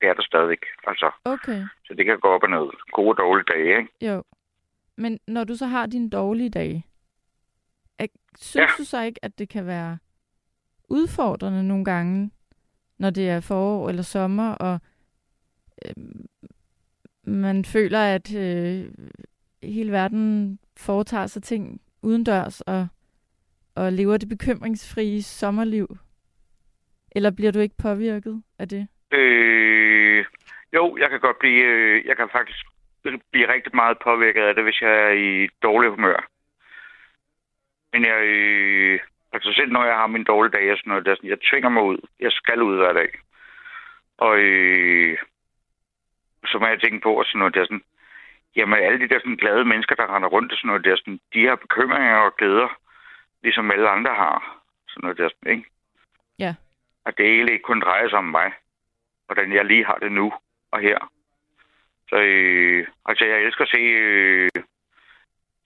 det 0.00 0.08
er 0.08 0.14
der 0.14 0.22
stadigvæk. 0.22 0.64
Altså, 0.86 1.10
Okay, 1.24 1.62
så 1.84 1.94
det 1.94 2.04
kan 2.06 2.20
gå 2.20 2.28
op 2.28 2.42
og 2.42 2.50
ned. 2.50 2.70
Gode 2.92 3.08
og 3.10 3.16
dårlige 3.18 3.44
dage, 3.52 3.78
ikke? 3.78 4.12
jo. 4.12 4.24
Men 4.96 5.18
når 5.28 5.44
du 5.44 5.54
så 5.56 5.66
har 5.66 5.86
dine 5.86 6.10
dårlige 6.10 6.50
dage, 6.50 6.86
er, 7.98 8.06
synes 8.40 8.70
Ja. 8.70 8.74
du 8.78 8.84
så 8.84 9.02
ikke, 9.02 9.24
at 9.24 9.38
det 9.38 9.48
kan 9.48 9.66
være 9.66 9.98
udfordrende 10.88 11.68
nogle 11.68 11.84
gange, 11.84 12.30
når 12.98 13.10
det 13.10 13.30
er 13.30 13.40
forår 13.40 13.88
eller 13.88 14.02
sommer, 14.02 14.52
og 14.54 14.80
øh, 15.86 15.94
man 17.24 17.64
føler, 17.64 17.98
at 17.98 18.34
øh, 18.36 18.84
hele 19.62 19.92
verden 19.92 20.58
foretager 20.76 21.26
sig 21.26 21.42
ting 21.42 21.80
udendørs 22.02 22.60
og, 22.60 22.88
og 23.74 23.92
lever 23.92 24.16
det 24.16 24.28
bekymringsfrie 24.28 25.22
sommerliv? 25.22 25.96
Eller 27.12 27.30
bliver 27.30 27.52
du 27.52 27.58
ikke 27.58 27.74
påvirket 27.82 28.42
af 28.58 28.68
det? 28.68 28.88
Øh, 29.12 30.24
jo, 30.72 30.96
jeg 30.96 31.10
kan 31.10 31.20
godt 31.20 31.38
blive, 31.38 31.64
øh, 31.64 32.06
jeg 32.06 32.16
kan 32.16 32.28
faktisk 32.32 32.66
blive 33.32 33.52
rigtig 33.52 33.74
meget 33.74 33.98
påvirket 34.04 34.42
af 34.42 34.54
det, 34.54 34.64
hvis 34.64 34.80
jeg 34.80 34.94
er 35.06 35.10
i 35.10 35.48
dårlig 35.62 35.90
humør. 35.90 36.28
Men 37.92 38.04
jeg, 38.04 38.20
øh, 38.24 39.00
altså 39.32 39.52
selv 39.52 39.72
når 39.72 39.84
jeg 39.84 39.94
har 39.94 40.06
min 40.06 40.24
dårlige 40.24 40.52
dag, 40.52 40.72
og 40.72 40.78
sådan 40.78 40.90
noget, 40.90 41.06
der, 41.06 41.14
sådan, 41.14 41.30
jeg 41.30 41.40
tvinger 41.40 41.68
mig 41.68 41.82
ud. 41.82 41.98
Jeg 42.20 42.32
skal 42.32 42.62
ud 42.62 42.76
hver 42.76 42.92
dag. 42.92 43.10
Og 44.18 44.38
øh, 44.38 45.18
så 46.50 46.58
må 46.58 46.66
jeg 46.66 46.80
tænke 46.80 47.00
på, 47.00 47.12
og 47.20 47.24
sådan 47.24 47.38
noget, 47.38 47.54
der 47.54 47.60
er 47.60 47.64
sådan, 47.64 47.84
jamen 48.56 48.78
alle 48.78 49.00
de 49.00 49.08
der 49.08 49.20
sådan 49.20 49.42
glade 49.42 49.64
mennesker, 49.64 49.94
der 49.94 50.14
render 50.14 50.28
rundt 50.28 50.52
og 50.52 50.58
sådan 50.58 50.68
noget, 50.68 50.84
der 50.84 50.92
er 50.92 50.96
sådan, 50.96 51.20
de 51.34 51.46
har 51.46 51.56
bekymringer 51.56 52.16
og 52.16 52.36
glæder, 52.36 52.68
ligesom 53.42 53.70
alle 53.70 53.88
andre 53.88 54.14
har. 54.14 54.36
Sådan 54.88 55.02
noget 55.02 55.18
der, 55.18 55.24
er 55.24 55.28
sådan, 55.28 55.52
ikke? 55.56 55.70
Ja. 56.38 56.54
Og 57.04 57.18
det 57.18 57.26
egentlig 57.26 57.52
ikke 57.52 57.70
kun 57.70 57.80
drejer 57.80 58.08
sig 58.08 58.18
om 58.18 58.24
mig 58.24 58.52
hvordan 59.30 59.52
jeg 59.52 59.64
lige 59.64 59.84
har 59.84 59.98
det 60.04 60.12
nu 60.12 60.32
og 60.72 60.80
her. 60.80 60.98
Så 62.08 62.16
øh, 62.16 62.86
altså, 63.06 63.24
jeg 63.24 63.38
elsker 63.42 63.64
at 63.64 63.70
se, 63.70 63.82
øh, 64.04 64.50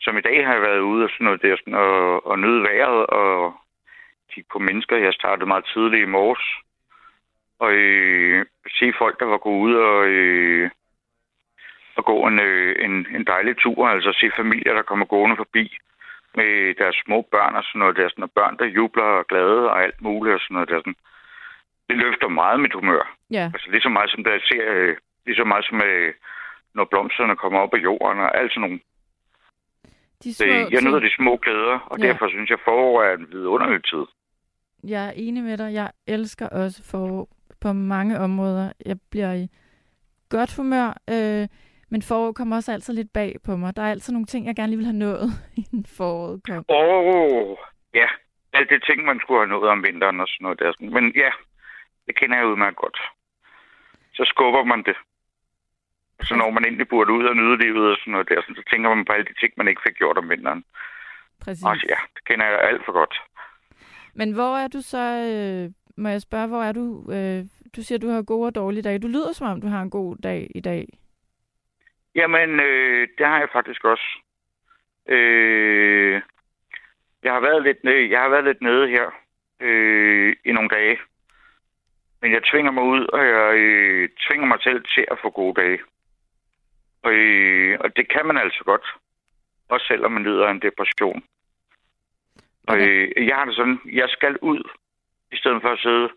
som 0.00 0.18
i 0.18 0.20
dag 0.20 0.46
har 0.46 0.52
jeg 0.52 0.62
været 0.62 0.80
ude 0.80 1.04
og 1.04 1.10
sådan 1.10 1.24
noget 1.24 1.42
der, 1.42 1.56
sådan, 1.56 1.74
og, 1.74 2.26
og 2.26 2.38
nyde 2.38 2.62
vejret 2.62 3.06
og 3.06 3.54
kigge 4.32 4.48
på 4.52 4.58
mennesker. 4.58 4.96
Jeg 4.96 5.12
startede 5.14 5.46
meget 5.46 5.64
tidligt 5.74 6.02
i 6.02 6.12
morges. 6.16 6.46
Og 7.58 7.72
øh, 7.72 8.46
se 8.78 8.92
folk, 8.98 9.20
der 9.20 9.26
var 9.26 9.38
gået 9.38 9.60
ud 9.60 9.74
og, 9.74 10.06
øh, 10.06 10.70
og 11.96 12.04
gå 12.04 12.26
en, 12.26 12.38
øh, 12.40 12.84
en, 12.84 13.06
en 13.16 13.24
dejlig 13.26 13.56
tur. 13.56 13.88
Altså 13.88 14.12
se 14.12 14.30
familier, 14.36 14.74
der 14.74 14.82
kommer 14.82 15.06
gående 15.06 15.36
forbi 15.36 15.76
med 16.34 16.74
deres 16.74 16.96
små 17.04 17.28
børn 17.30 17.54
og 17.54 17.64
sådan 17.64 17.78
noget 17.78 17.96
der. 17.96 18.08
Sådan, 18.08 18.24
og 18.24 18.30
børn, 18.30 18.58
der 18.58 18.64
jubler 18.64 19.04
og 19.20 19.26
glade 19.26 19.70
og 19.70 19.82
alt 19.82 20.02
muligt 20.02 20.34
og 20.34 20.40
sådan 20.40 20.54
noget 20.54 20.68
der. 20.68 20.78
Sådan 20.78 20.96
det 21.88 21.96
løfter 21.96 22.28
meget 22.28 22.60
mit 22.60 22.74
humør. 22.74 23.16
Ja, 23.30 23.50
Altså 23.54 23.70
lige 23.70 23.82
så 23.82 23.88
meget 23.88 24.10
som 24.10 24.24
der 24.24 24.38
ser, 24.50 24.64
øh, 24.72 24.96
lige 25.26 25.36
så 25.36 25.44
meget 25.44 25.64
som 25.64 25.82
øh, 25.82 26.14
når 26.74 26.84
blomsterne 26.84 27.36
kommer 27.36 27.58
op 27.60 27.74
af 27.74 27.78
jorden 27.78 28.18
og 28.20 28.38
alt 28.38 28.50
sådan 28.52 28.60
nogle. 28.60 28.80
de 30.24 30.34
små 30.34 30.46
Det, 30.46 30.72
jeg 30.72 30.82
nyder 30.82 30.98
de 30.98 31.16
små 31.16 31.36
glæder, 31.36 31.78
og 31.90 31.98
ja. 31.98 32.06
derfor 32.06 32.28
synes 32.28 32.50
jeg, 32.50 32.58
forår 32.64 33.02
er 33.02 33.16
en 33.16 33.26
vidunderlig 33.32 33.84
tid. 33.84 34.04
Jeg 34.84 35.06
er 35.06 35.12
enig 35.16 35.42
med 35.42 35.58
dig. 35.58 35.74
Jeg 35.74 35.90
elsker 36.06 36.48
også 36.48 36.90
forår 36.90 37.28
på 37.60 37.72
mange 37.72 38.18
områder. 38.18 38.72
Jeg 38.86 38.96
bliver 39.10 39.32
i 39.32 39.48
godt 40.28 40.56
humør, 40.56 40.88
øh, 41.10 41.48
men 41.90 42.02
forår 42.02 42.32
kommer 42.32 42.56
også 42.56 42.72
altid 42.72 42.94
lidt 42.94 43.12
bag 43.12 43.36
på 43.46 43.56
mig. 43.56 43.76
Der 43.76 43.82
er 43.82 43.90
altid 43.90 44.12
nogle 44.12 44.26
ting, 44.26 44.46
jeg 44.46 44.56
gerne 44.56 44.70
lige 44.70 44.82
vil 44.82 44.92
have 44.92 45.04
nået, 45.06 45.28
inden 45.60 45.86
foråret 45.96 46.40
kom. 46.48 46.64
Åh, 46.68 47.14
oh, 47.14 47.56
ja. 47.94 48.08
Alt 48.52 48.70
det 48.70 48.84
ting, 48.88 49.04
man 49.04 49.20
skulle 49.20 49.40
have 49.40 49.52
nået 49.54 49.70
om 49.70 49.82
vinteren 49.82 50.20
og 50.20 50.28
sådan 50.28 50.44
noget 50.44 50.58
der. 50.58 50.72
Men 50.96 51.12
ja, 51.22 51.30
det 52.06 52.16
kender 52.16 52.36
jeg 52.36 52.46
udmærket 52.46 52.76
godt. 52.76 52.98
Så 54.14 54.22
skubber 54.32 54.64
man 54.64 54.82
det. 54.88 54.96
Så 56.22 56.34
når 56.36 56.50
man 56.50 56.64
endelig 56.66 56.88
burde 56.88 57.12
ud 57.12 57.24
og 57.24 57.36
nyde 57.36 57.56
livet 57.64 57.90
og 57.90 57.96
sådan 58.00 58.12
noget 58.12 58.28
der, 58.28 58.40
så 58.42 58.62
tænker 58.70 58.94
man 58.94 59.04
på 59.04 59.12
alle 59.12 59.26
de 59.26 59.40
ting, 59.40 59.52
man 59.56 59.68
ikke 59.68 59.84
fik 59.86 59.94
gjort 59.94 60.18
om 60.18 60.30
vinteren. 60.30 60.64
Præcis. 61.44 61.64
Og 61.64 61.76
ja, 61.76 61.98
det 62.14 62.22
kender 62.24 62.46
jeg 62.46 62.60
alt 62.60 62.84
for 62.84 62.92
godt. 62.92 63.14
Men 64.14 64.32
hvor 64.32 64.56
er 64.56 64.68
du 64.68 64.80
så, 64.80 65.04
øh, 65.34 65.64
må 65.96 66.08
jeg 66.08 66.22
spørge, 66.22 66.46
hvor 66.46 66.62
er 66.62 66.72
du? 66.72 67.12
Øh, 67.12 67.44
du 67.76 67.82
siger, 67.82 67.98
du 67.98 68.08
har 68.08 68.22
gode 68.22 68.46
og 68.46 68.54
dårlige 68.54 68.82
dage. 68.82 68.98
Du 68.98 69.06
lyder 69.08 69.32
som 69.32 69.46
om, 69.46 69.60
du 69.60 69.66
har 69.66 69.82
en 69.82 69.90
god 69.90 70.16
dag 70.16 70.50
i 70.54 70.60
dag. 70.60 70.88
Jamen, 72.14 72.60
øh, 72.60 73.08
det 73.18 73.26
har 73.26 73.38
jeg 73.38 73.48
faktisk 73.52 73.84
også. 73.84 74.18
Øh, 75.08 76.22
jeg 77.22 77.32
har 77.32 77.40
været 77.40 77.62
lidt 77.62 77.84
nede, 77.84 78.10
jeg 78.10 78.20
har 78.20 78.28
været 78.28 78.44
lidt 78.44 78.62
nede 78.62 78.88
her 78.88 79.10
øh, 79.60 80.36
i 80.44 80.52
nogle 80.52 80.68
dage. 80.68 80.98
Men 82.22 82.32
jeg 82.32 82.42
tvinger 82.44 82.70
mig 82.72 82.84
ud, 82.84 83.06
og 83.06 83.18
jeg 83.26 83.56
øh, 83.58 84.08
tvinger 84.28 84.46
mig 84.46 84.58
selv 84.62 84.84
til 84.94 85.06
at 85.10 85.18
få 85.22 85.30
gode 85.30 85.60
dage. 85.60 85.78
Og, 87.02 87.12
øh, 87.12 87.78
og 87.80 87.96
det 87.96 88.08
kan 88.08 88.26
man 88.26 88.36
altså 88.36 88.64
godt. 88.64 88.86
Også 89.68 89.86
selvom 89.86 90.12
man 90.12 90.22
lider 90.22 90.46
af 90.46 90.50
en 90.50 90.62
depression. 90.62 91.24
Og 92.68 92.74
Okay. 92.74 93.12
øh, 93.16 93.26
jeg 93.26 93.36
har 93.36 93.44
det 93.44 93.54
sådan, 93.56 93.80
jeg 93.92 94.08
skal 94.08 94.38
ud, 94.42 94.62
i 95.34 95.36
stedet 95.36 95.62
for 95.62 95.68
at 95.72 95.78
sidde 95.78 96.08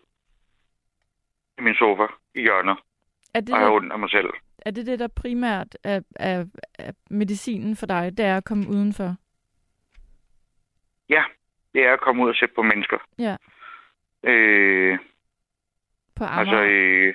i 1.58 1.60
min 1.62 1.74
sofa 1.74 2.06
i 2.34 2.40
hjørnet 2.40 2.76
Er 3.34 3.40
det, 3.40 3.54
og 3.54 3.58
have 3.60 3.72
ondt 3.76 3.92
af 3.92 3.98
mig 3.98 4.10
selv. 4.10 4.30
er 4.66 4.70
det 4.70 4.86
det, 4.86 4.98
der 4.98 5.08
primært 5.08 5.76
er, 5.84 6.00
er, 6.16 6.44
er 6.78 6.92
medicinen 7.10 7.76
for 7.76 7.86
dig? 7.86 8.18
Det 8.18 8.24
er 8.24 8.36
at 8.36 8.44
komme 8.44 8.68
udenfor? 8.68 9.16
Ja, 11.08 11.24
det 11.74 11.82
er 11.86 11.92
at 11.92 12.00
komme 12.00 12.24
ud 12.24 12.28
og 12.28 12.34
se 12.34 12.46
på 12.54 12.62
mennesker. 12.62 12.98
Ja. 13.18 13.36
Øh, 14.24 14.98
På 16.16 16.24
Amager? 16.24 16.40
altså, 16.40 16.62
øh, 16.62 17.14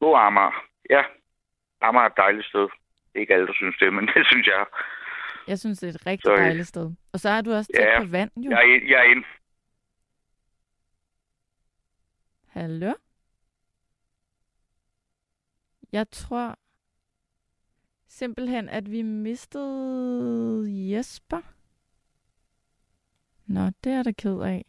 god 0.00 0.16
Amager. 0.18 0.64
Ja, 0.90 1.02
Amager 1.80 2.04
er 2.04 2.10
et 2.10 2.16
dejligt 2.16 2.46
sted. 2.46 2.68
Ikke 3.14 3.34
alle, 3.34 3.46
der 3.46 3.52
synes 3.54 3.76
det, 3.80 3.92
men 3.92 4.06
det 4.14 4.26
synes 4.26 4.46
jeg. 4.46 4.66
Jeg 5.48 5.58
synes, 5.58 5.78
det 5.78 5.88
er 5.88 5.92
et 5.94 6.06
rigtig 6.06 6.24
Så, 6.24 6.36
dejligt 6.36 6.66
sted. 6.68 6.92
Og 7.12 7.20
så 7.20 7.28
er 7.28 7.40
du 7.40 7.52
også 7.52 7.70
tæt 7.76 7.84
ja, 7.86 8.00
på 8.00 8.06
vand, 8.10 8.30
jo. 8.36 8.50
Jeg 8.50 8.80
jeg 8.88 8.98
er 8.98 9.02
inde. 9.10 9.24
Hallo? 12.54 12.94
Jeg 15.92 16.10
tror 16.10 16.58
simpelthen, 18.06 18.68
at 18.68 18.90
vi 18.90 19.02
mistede 19.02 20.90
Jesper. 20.92 21.40
Nå, 23.46 23.70
det 23.84 23.92
er 23.92 24.02
der 24.02 24.12
ked 24.12 24.40
af. 24.40 24.64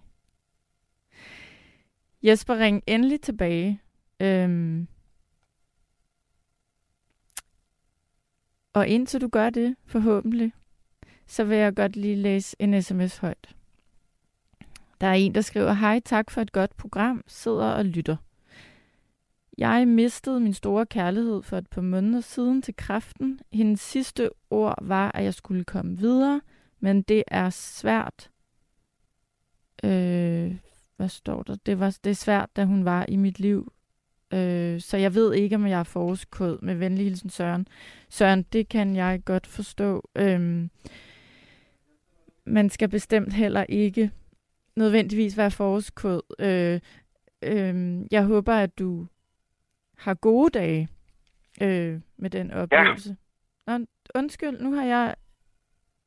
Jesper, 2.23 2.55
ring 2.59 2.83
endelig 2.87 3.21
tilbage. 3.21 3.81
Øhm. 4.19 4.87
Og 8.73 8.87
indtil 8.87 9.21
du 9.21 9.27
gør 9.27 9.49
det, 9.49 9.75
forhåbentlig, 9.85 10.53
så 11.27 11.43
vil 11.43 11.57
jeg 11.57 11.75
godt 11.75 11.95
lige 11.95 12.15
læse 12.15 12.55
en 12.59 12.81
sms 12.81 13.17
højt. 13.17 13.55
Der 15.01 15.07
er 15.07 15.13
en, 15.13 15.35
der 15.35 15.41
skriver, 15.41 15.73
Hej, 15.73 15.99
tak 16.05 16.31
for 16.31 16.41
et 16.41 16.51
godt 16.51 16.77
program, 16.77 17.23
sidder 17.27 17.71
og 17.71 17.85
lytter. 17.85 18.15
Jeg 19.57 19.87
mistede 19.87 20.39
min 20.39 20.53
store 20.53 20.85
kærlighed 20.85 21.43
for 21.43 21.57
et 21.57 21.67
par 21.67 21.81
måneder 21.81 22.21
siden 22.21 22.61
til 22.61 22.75
kræften. 22.75 23.39
Hendes 23.53 23.81
sidste 23.81 24.29
ord 24.49 24.75
var, 24.81 25.11
at 25.13 25.23
jeg 25.23 25.33
skulle 25.33 25.63
komme 25.63 25.97
videre, 25.97 26.41
men 26.79 27.01
det 27.01 27.23
er 27.27 27.49
svært. 27.49 28.29
Øh, 29.83 30.55
hvad 30.97 31.09
står 31.09 31.43
der? 31.43 31.55
Det, 31.65 31.79
var, 31.79 31.97
det 32.03 32.09
er 32.09 32.15
svært, 32.15 32.49
da 32.55 32.65
hun 32.65 32.85
var 32.85 33.05
i 33.09 33.15
mit 33.15 33.39
liv. 33.39 33.71
Øh, 34.33 34.81
så 34.81 34.97
jeg 34.97 35.15
ved 35.15 35.33
ikke, 35.33 35.55
om 35.55 35.67
jeg 35.67 35.79
er 35.79 35.83
forårskod 35.83 36.61
med 36.61 36.75
venlig 36.75 37.05
hilsen 37.05 37.29
Søren. 37.29 37.67
Søren, 38.09 38.43
det 38.43 38.69
kan 38.69 38.95
jeg 38.95 39.21
godt 39.25 39.47
forstå. 39.47 40.09
Øh, 40.15 40.67
man 42.45 42.69
skal 42.69 42.89
bestemt 42.89 43.33
heller 43.33 43.65
ikke 43.69 44.11
nødvendigvis 44.75 45.37
være 45.37 45.51
forårskod. 45.51 46.21
Øh, 46.39 46.79
øh, 47.43 48.01
jeg 48.11 48.23
håber, 48.23 48.53
at 48.53 48.79
du 48.79 49.07
har 49.97 50.13
gode 50.13 50.49
dage 50.59 50.87
øh, 51.61 51.99
med 52.17 52.29
den 52.29 52.51
oplevelse. 52.51 53.17
Ja. 53.67 53.77
Nå, 53.77 53.85
undskyld, 54.15 54.59
nu 54.61 54.71
har 54.73 54.83
jeg 54.83 55.15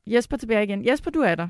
Jesper 0.07 0.37
tilbage 0.37 0.63
igen. 0.63 0.85
Jesper, 0.87 1.11
du 1.11 1.19
er 1.19 1.35
der. 1.35 1.47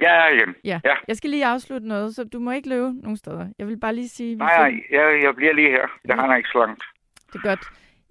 Ja, 0.00 0.12
jeg 0.12 0.30
er 0.30 0.34
igen. 0.34 0.54
Ja. 0.64 0.80
Ja. 0.84 0.94
Jeg 1.08 1.16
skal 1.16 1.30
lige 1.30 1.46
afslutte 1.46 1.88
noget, 1.88 2.14
så 2.14 2.24
du 2.24 2.38
må 2.38 2.50
ikke 2.50 2.68
løbe 2.68 2.92
nogen 2.92 3.16
steder. 3.16 3.48
Jeg 3.58 3.66
vil 3.68 3.80
bare 3.80 3.94
lige 3.94 4.08
sige... 4.08 4.34
Nej, 4.34 4.70
fik- 4.70 4.74
nej, 4.90 5.00
jeg, 5.00 5.22
jeg 5.22 5.34
bliver 5.36 5.52
lige 5.52 5.70
her. 5.70 5.88
Jeg 6.04 6.16
har 6.16 6.36
ikke 6.36 6.48
så 6.52 6.58
langt. 6.58 6.82
Det 7.32 7.34
er 7.34 7.42
godt. 7.42 7.60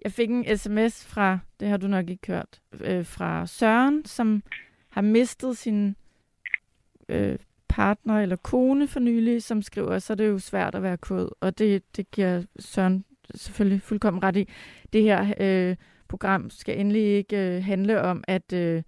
Jeg 0.04 0.12
fik 0.12 0.30
en 0.30 0.58
sms 0.58 1.08
fra, 1.08 1.40
det 1.60 1.68
har 1.68 1.78
du 1.78 1.88
nok 1.88 2.10
ikke 2.10 2.28
hørt, 2.28 2.62
øh, 2.82 3.06
fra 3.06 3.46
Søren, 3.46 4.06
som 4.06 4.44
har 4.90 5.02
mistet 5.02 5.58
sin 5.58 5.96
øh, 7.10 7.36
partner 7.70 8.22
eller 8.22 8.36
kone 8.36 8.88
for 8.88 9.00
nylig, 9.00 9.44
som 9.44 9.62
skriver, 9.62 10.00
så 10.00 10.14
er 10.14 10.16
det 10.16 10.28
jo 10.28 10.40
svært 10.40 10.76
at 10.76 10.84
være 10.84 10.98
kod. 10.98 11.30
Og 11.42 11.60
det, 11.60 11.84
det 11.98 12.12
giver 12.12 12.44
Søren 12.60 13.06
selvfølgelig 13.36 13.82
fuldkommen 13.82 14.24
ret 14.24 14.36
i. 14.36 14.50
Det 14.94 15.04
her 15.04 15.34
øh, 15.40 15.76
program 16.10 16.50
skal 16.50 16.80
endelig 16.80 17.02
ikke 17.02 17.56
øh, 17.56 17.64
handle 17.64 18.02
om, 18.02 18.24
at, 18.28 18.54
øh, 18.54 18.84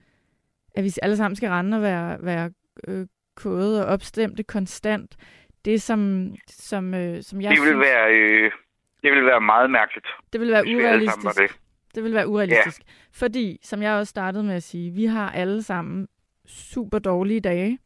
at 0.75 0.83
vi 0.83 0.91
alle 1.01 1.17
sammen 1.17 1.35
skal 1.35 1.49
rende 1.49 1.77
og 1.77 1.81
være, 1.81 2.17
være 2.21 2.51
øh, 2.87 3.07
kode 3.35 3.85
og 3.85 3.93
opstemte 3.93 4.43
konstant. 4.43 5.15
Det, 5.65 5.81
som, 5.81 6.31
som, 6.47 6.93
øh, 6.93 7.23
som 7.23 7.41
jeg 7.41 7.51
Det 7.51 7.59
vil 7.59 7.67
synes, 7.67 7.79
være, 7.85 8.13
øh, 8.13 8.51
det 9.03 9.11
vil 9.11 9.25
være 9.25 9.41
meget 9.41 9.71
mærkeligt, 9.71 10.07
det 10.33 10.41
vil 10.41 10.51
være 10.51 10.61
hvis 10.61 10.71
vi 10.71 10.75
urealistisk. 10.83 11.39
det. 11.39 11.51
Det 11.95 12.03
vil 12.03 12.13
være 12.13 12.27
urealistisk. 12.27 12.81
Ja. 12.81 12.91
Fordi, 13.11 13.59
som 13.63 13.81
jeg 13.81 13.93
også 13.93 14.09
startede 14.09 14.43
med 14.43 14.55
at 14.55 14.63
sige, 14.63 14.91
vi 14.91 15.05
har 15.05 15.31
alle 15.31 15.63
sammen 15.63 16.07
super 16.47 16.99
dårlige 16.99 17.39
dage. 17.39 17.79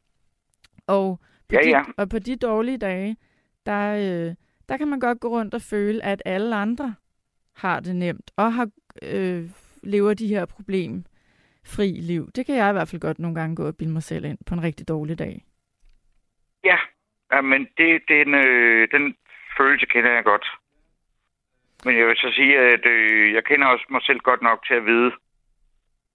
Og 0.87 1.19
på, 1.49 1.55
Ja, 1.55 1.61
de, 1.61 1.69
ja. 1.69 1.83
og 1.97 2.09
på 2.09 2.19
de 2.19 2.35
dårlige 2.35 2.77
dage, 2.77 3.17
der, 3.65 3.95
øh, 3.95 4.35
der 4.69 4.77
kan 4.77 4.87
man 4.87 4.99
godt 4.99 5.19
gå 5.19 5.27
rundt 5.27 5.53
og 5.53 5.61
føle, 5.61 6.03
at 6.03 6.21
alle 6.25 6.55
andre 6.55 6.95
har 7.55 7.79
det 7.79 7.95
nemt 7.95 8.31
og 8.37 8.53
har 8.53 8.69
øh, 9.03 9.43
lever 9.83 10.13
de 10.13 10.27
her 10.27 10.45
problemfri 10.45 11.87
liv. 12.11 12.31
Det 12.35 12.45
kan 12.45 12.55
jeg 12.55 12.69
i 12.69 12.73
hvert 12.73 12.87
fald 12.89 13.01
godt 13.01 13.19
nogle 13.19 13.39
gange 13.39 13.55
gå 13.55 13.67
og 13.67 13.77
bilde 13.77 13.93
mig 13.93 14.03
selv 14.03 14.25
ind 14.25 14.37
på 14.47 14.53
en 14.53 14.63
rigtig 14.63 14.87
dårlig 14.87 15.19
dag. 15.19 15.45
Ja, 16.63 16.77
ja 17.31 17.41
men 17.41 17.67
det, 17.77 18.01
den, 18.07 18.33
øh, 18.33 18.87
den 18.91 19.15
følelse 19.57 19.85
kender 19.85 20.11
jeg 20.11 20.23
godt. 20.23 20.47
Men 21.85 21.97
jeg 21.97 22.07
vil 22.07 22.17
så 22.17 22.31
sige, 22.35 22.59
at 22.59 22.85
øh, 22.85 23.33
jeg 23.33 23.43
kender 23.43 23.67
også 23.67 23.85
mig 23.89 24.01
selv 24.03 24.19
godt 24.19 24.41
nok 24.41 24.65
til 24.67 24.73
at 24.73 24.85
vide, 24.85 25.11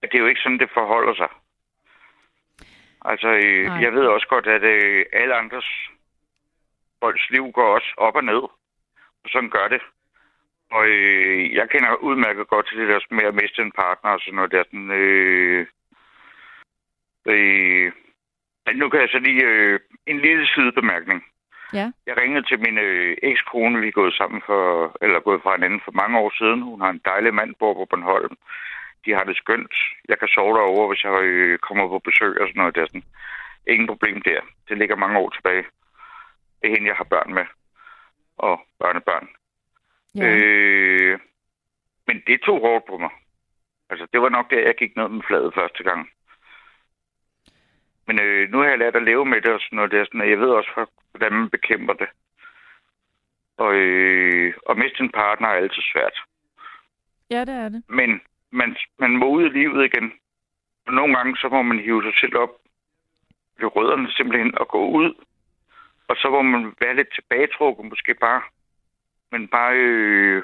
at 0.03 0.09
det 0.13 0.19
er 0.19 0.23
jo 0.23 0.29
ikke 0.29 0.41
sådan, 0.41 0.59
det 0.59 0.71
forholder 0.75 1.15
sig. 1.15 1.29
Altså, 3.05 3.29
øh, 3.29 3.67
Nej. 3.67 3.83
jeg 3.85 3.93
ved 3.93 4.07
også 4.07 4.27
godt, 4.29 4.47
at 4.47 4.63
øh, 4.63 5.05
alle 5.13 5.35
andres 5.35 5.71
folks 7.03 7.31
liv 7.31 7.53
går 7.53 7.75
også 7.75 7.95
op 7.97 8.17
og 8.17 8.25
ned. 8.25 8.43
Og 9.23 9.29
sådan 9.33 9.51
gør 9.51 9.69
det. 9.69 9.83
Og 10.71 10.87
øh, 10.89 11.55
jeg 11.55 11.71
kender 11.71 11.95
udmærket 11.95 12.49
godt 12.49 12.69
til 12.69 12.79
det 12.79 12.89
der 12.89 13.01
med 13.11 13.25
at 13.25 13.35
miste 13.35 13.63
en 13.63 13.73
partner 13.73 14.11
og 14.11 14.21
sådan 14.21 14.35
noget 14.35 14.53
der. 14.53 14.65
Sådan, 14.65 14.91
øh, 14.91 15.67
øh, 17.27 17.93
nu 18.75 18.89
kan 18.89 19.01
jeg 19.01 19.09
så 19.09 19.19
lige 19.19 19.45
øh, 19.45 19.81
en 20.07 20.19
lille 20.21 20.47
sidebemærkning. 20.47 21.25
Ja. 21.73 21.93
Jeg 22.07 22.17
ringede 22.17 22.47
til 22.47 22.59
min 22.61 22.79
øh, 22.79 23.17
ekskone, 23.23 23.81
vi 23.81 23.89
er 23.89 23.99
gået 24.01 24.15
sammen 24.15 24.43
for, 24.47 24.97
eller 25.01 25.21
gået 25.21 25.43
fra 25.43 25.55
hinanden 25.57 25.81
for 25.85 25.93
mange 25.93 26.19
år 26.19 26.33
siden. 26.39 26.63
Hun 26.63 26.81
har 26.81 26.91
en 26.91 27.03
dejlig 27.05 27.35
mand, 27.35 27.55
bor 27.59 27.75
på 27.75 27.85
Bornholm. 27.91 28.37
De 29.05 29.11
har 29.13 29.25
det 29.25 29.37
skønt. 29.37 29.75
Jeg 30.09 30.19
kan 30.19 30.29
sove 30.29 30.57
derovre, 30.59 30.89
hvis 30.89 31.05
jeg 31.05 31.23
øh, 31.23 31.59
kommer 31.59 31.89
på 31.89 31.99
besøg 31.99 32.41
og 32.41 32.49
sådan 32.49 32.61
noget 32.61 32.75
der. 32.75 32.87
Sådan. 32.87 33.05
Ingen 33.67 33.87
problem 33.87 34.23
der. 34.23 34.41
Det 34.69 34.79
ligger 34.79 34.97
mange 34.97 35.19
år 35.19 35.31
tilbage. 35.31 35.65
Det 36.63 36.65
er 36.71 36.75
hende, 36.75 36.89
jeg 36.89 36.97
har 36.97 37.05
børn 37.05 37.35
med. 37.35 37.47
Og 38.39 38.61
børnebørn. 38.79 39.29
Ja. 40.15 40.37
Øh, 40.37 41.19
men 42.07 42.23
det 42.27 42.41
tog 42.41 42.61
hårdt 42.61 42.85
på 42.87 42.99
mig. 42.99 43.11
Altså, 43.91 44.07
det 44.13 44.21
var 44.23 44.29
nok 44.29 44.51
der, 44.51 44.61
jeg 44.61 44.75
gik 44.79 44.97
ned 44.97 45.09
med 45.09 45.23
fladet 45.27 45.55
første 45.55 45.83
gang. 45.85 46.11
Men 48.07 48.21
øh, 48.21 48.51
nu 48.51 48.59
har 48.59 48.65
jeg 48.69 48.79
lært 48.79 48.97
at 48.97 49.03
leve 49.03 49.25
med 49.27 49.41
det 49.41 49.53
og 49.53 49.61
sådan 49.61 49.77
noget. 49.77 49.91
Der, 49.93 50.05
sådan, 50.05 50.21
og 50.21 50.31
jeg 50.31 50.39
ved 50.41 50.49
også, 50.49 50.71
hvor- 50.75 50.93
hvordan 51.11 51.33
man 51.33 51.51
bekæmper 51.51 51.93
det. 51.93 52.09
Og 53.57 53.75
øh, 53.75 54.55
at 54.71 54.77
miste 54.79 55.01
en 55.01 55.11
partner 55.13 55.49
er 55.49 55.53
altid 55.53 55.83
svært. 55.93 56.17
ja, 57.31 57.41
det 57.45 57.55
er 57.55 57.69
det. 57.69 57.83
Men 57.89 58.21
man, 58.53 58.77
man 58.99 59.11
må 59.11 59.27
ud 59.29 59.45
i 59.45 59.49
livet 59.59 59.85
igen. 59.85 60.13
Og 60.87 60.93
nogle 60.93 61.17
gange, 61.17 61.37
så 61.37 61.49
må 61.49 61.63
man 61.63 61.79
hive 61.79 62.03
sig 62.03 62.13
selv 62.21 62.37
op 62.37 62.51
ved 63.61 63.77
rødderne 63.77 64.13
simpelthen 64.13 64.59
og 64.59 64.69
gå 64.69 64.89
ud. 64.91 65.15
Og 66.09 66.17
så 66.17 66.31
må 66.31 66.43
man 66.43 66.75
være 66.81 66.97
lidt 66.97 67.15
tilbagetrukket, 67.15 67.85
måske 67.87 68.15
bare. 68.15 68.43
Men 69.33 69.49
bare 69.49 69.75
øh, 69.77 70.43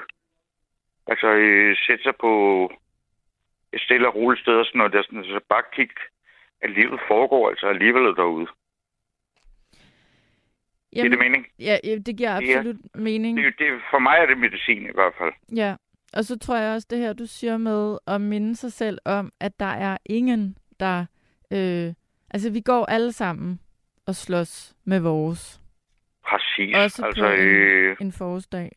altså, 1.07 1.27
øh, 1.27 1.77
sætte 1.87 2.03
sig 2.03 2.13
på 2.19 2.31
et 3.73 3.81
stille 3.81 4.07
og 4.07 4.15
roligt 4.15 4.41
sted 4.41 4.53
og 4.53 4.65
sådan 4.65 4.77
noget. 4.79 4.93
Der, 4.93 5.01
sådan, 5.03 5.23
så 5.23 5.39
bare 5.49 5.63
kigge, 5.73 5.95
at 6.61 6.69
livet 6.71 6.99
foregår 7.07 7.49
altså 7.49 7.67
alligevel 7.67 8.15
derude. 8.15 8.47
Jamen, 10.95 11.11
det 11.11 11.17
er 11.17 11.21
det 11.23 11.31
mening? 11.31 11.47
ja, 11.59 11.77
ja, 11.83 11.95
det 11.95 12.17
giver 12.17 12.29
er- 12.29 12.37
absolut 12.37 12.95
mening. 12.95 13.37
Det, 13.37 13.53
det, 13.59 13.81
for 13.91 13.99
mig 13.99 14.17
er 14.19 14.25
det 14.25 14.37
medicin 14.37 14.83
i 14.85 14.93
hvert 14.93 15.13
fald. 15.17 15.33
Ja, 15.55 15.75
og 16.13 16.23
så 16.23 16.39
tror 16.39 16.57
jeg 16.57 16.73
også 16.73 16.87
det 16.89 16.99
her, 16.99 17.13
du 17.13 17.25
siger 17.25 17.57
med 17.57 17.97
at 18.07 18.21
minde 18.21 18.55
sig 18.55 18.73
selv 18.73 18.99
om, 19.05 19.31
at 19.39 19.59
der 19.59 19.73
er 19.87 19.97
ingen, 20.05 20.57
der... 20.79 21.05
Øh, 21.51 21.93
altså, 22.29 22.51
vi 22.51 22.61
går 22.61 22.85
alle 22.85 23.11
sammen 23.11 23.59
og 24.07 24.15
slås 24.15 24.75
med 24.85 24.99
vores. 24.99 25.61
Præcis. 26.27 26.75
Også 26.75 27.05
altså, 27.05 27.21
på 27.21 27.27
en, 27.27 27.39
øh, 27.39 27.97
en 28.01 28.11
forårsdag. 28.11 28.71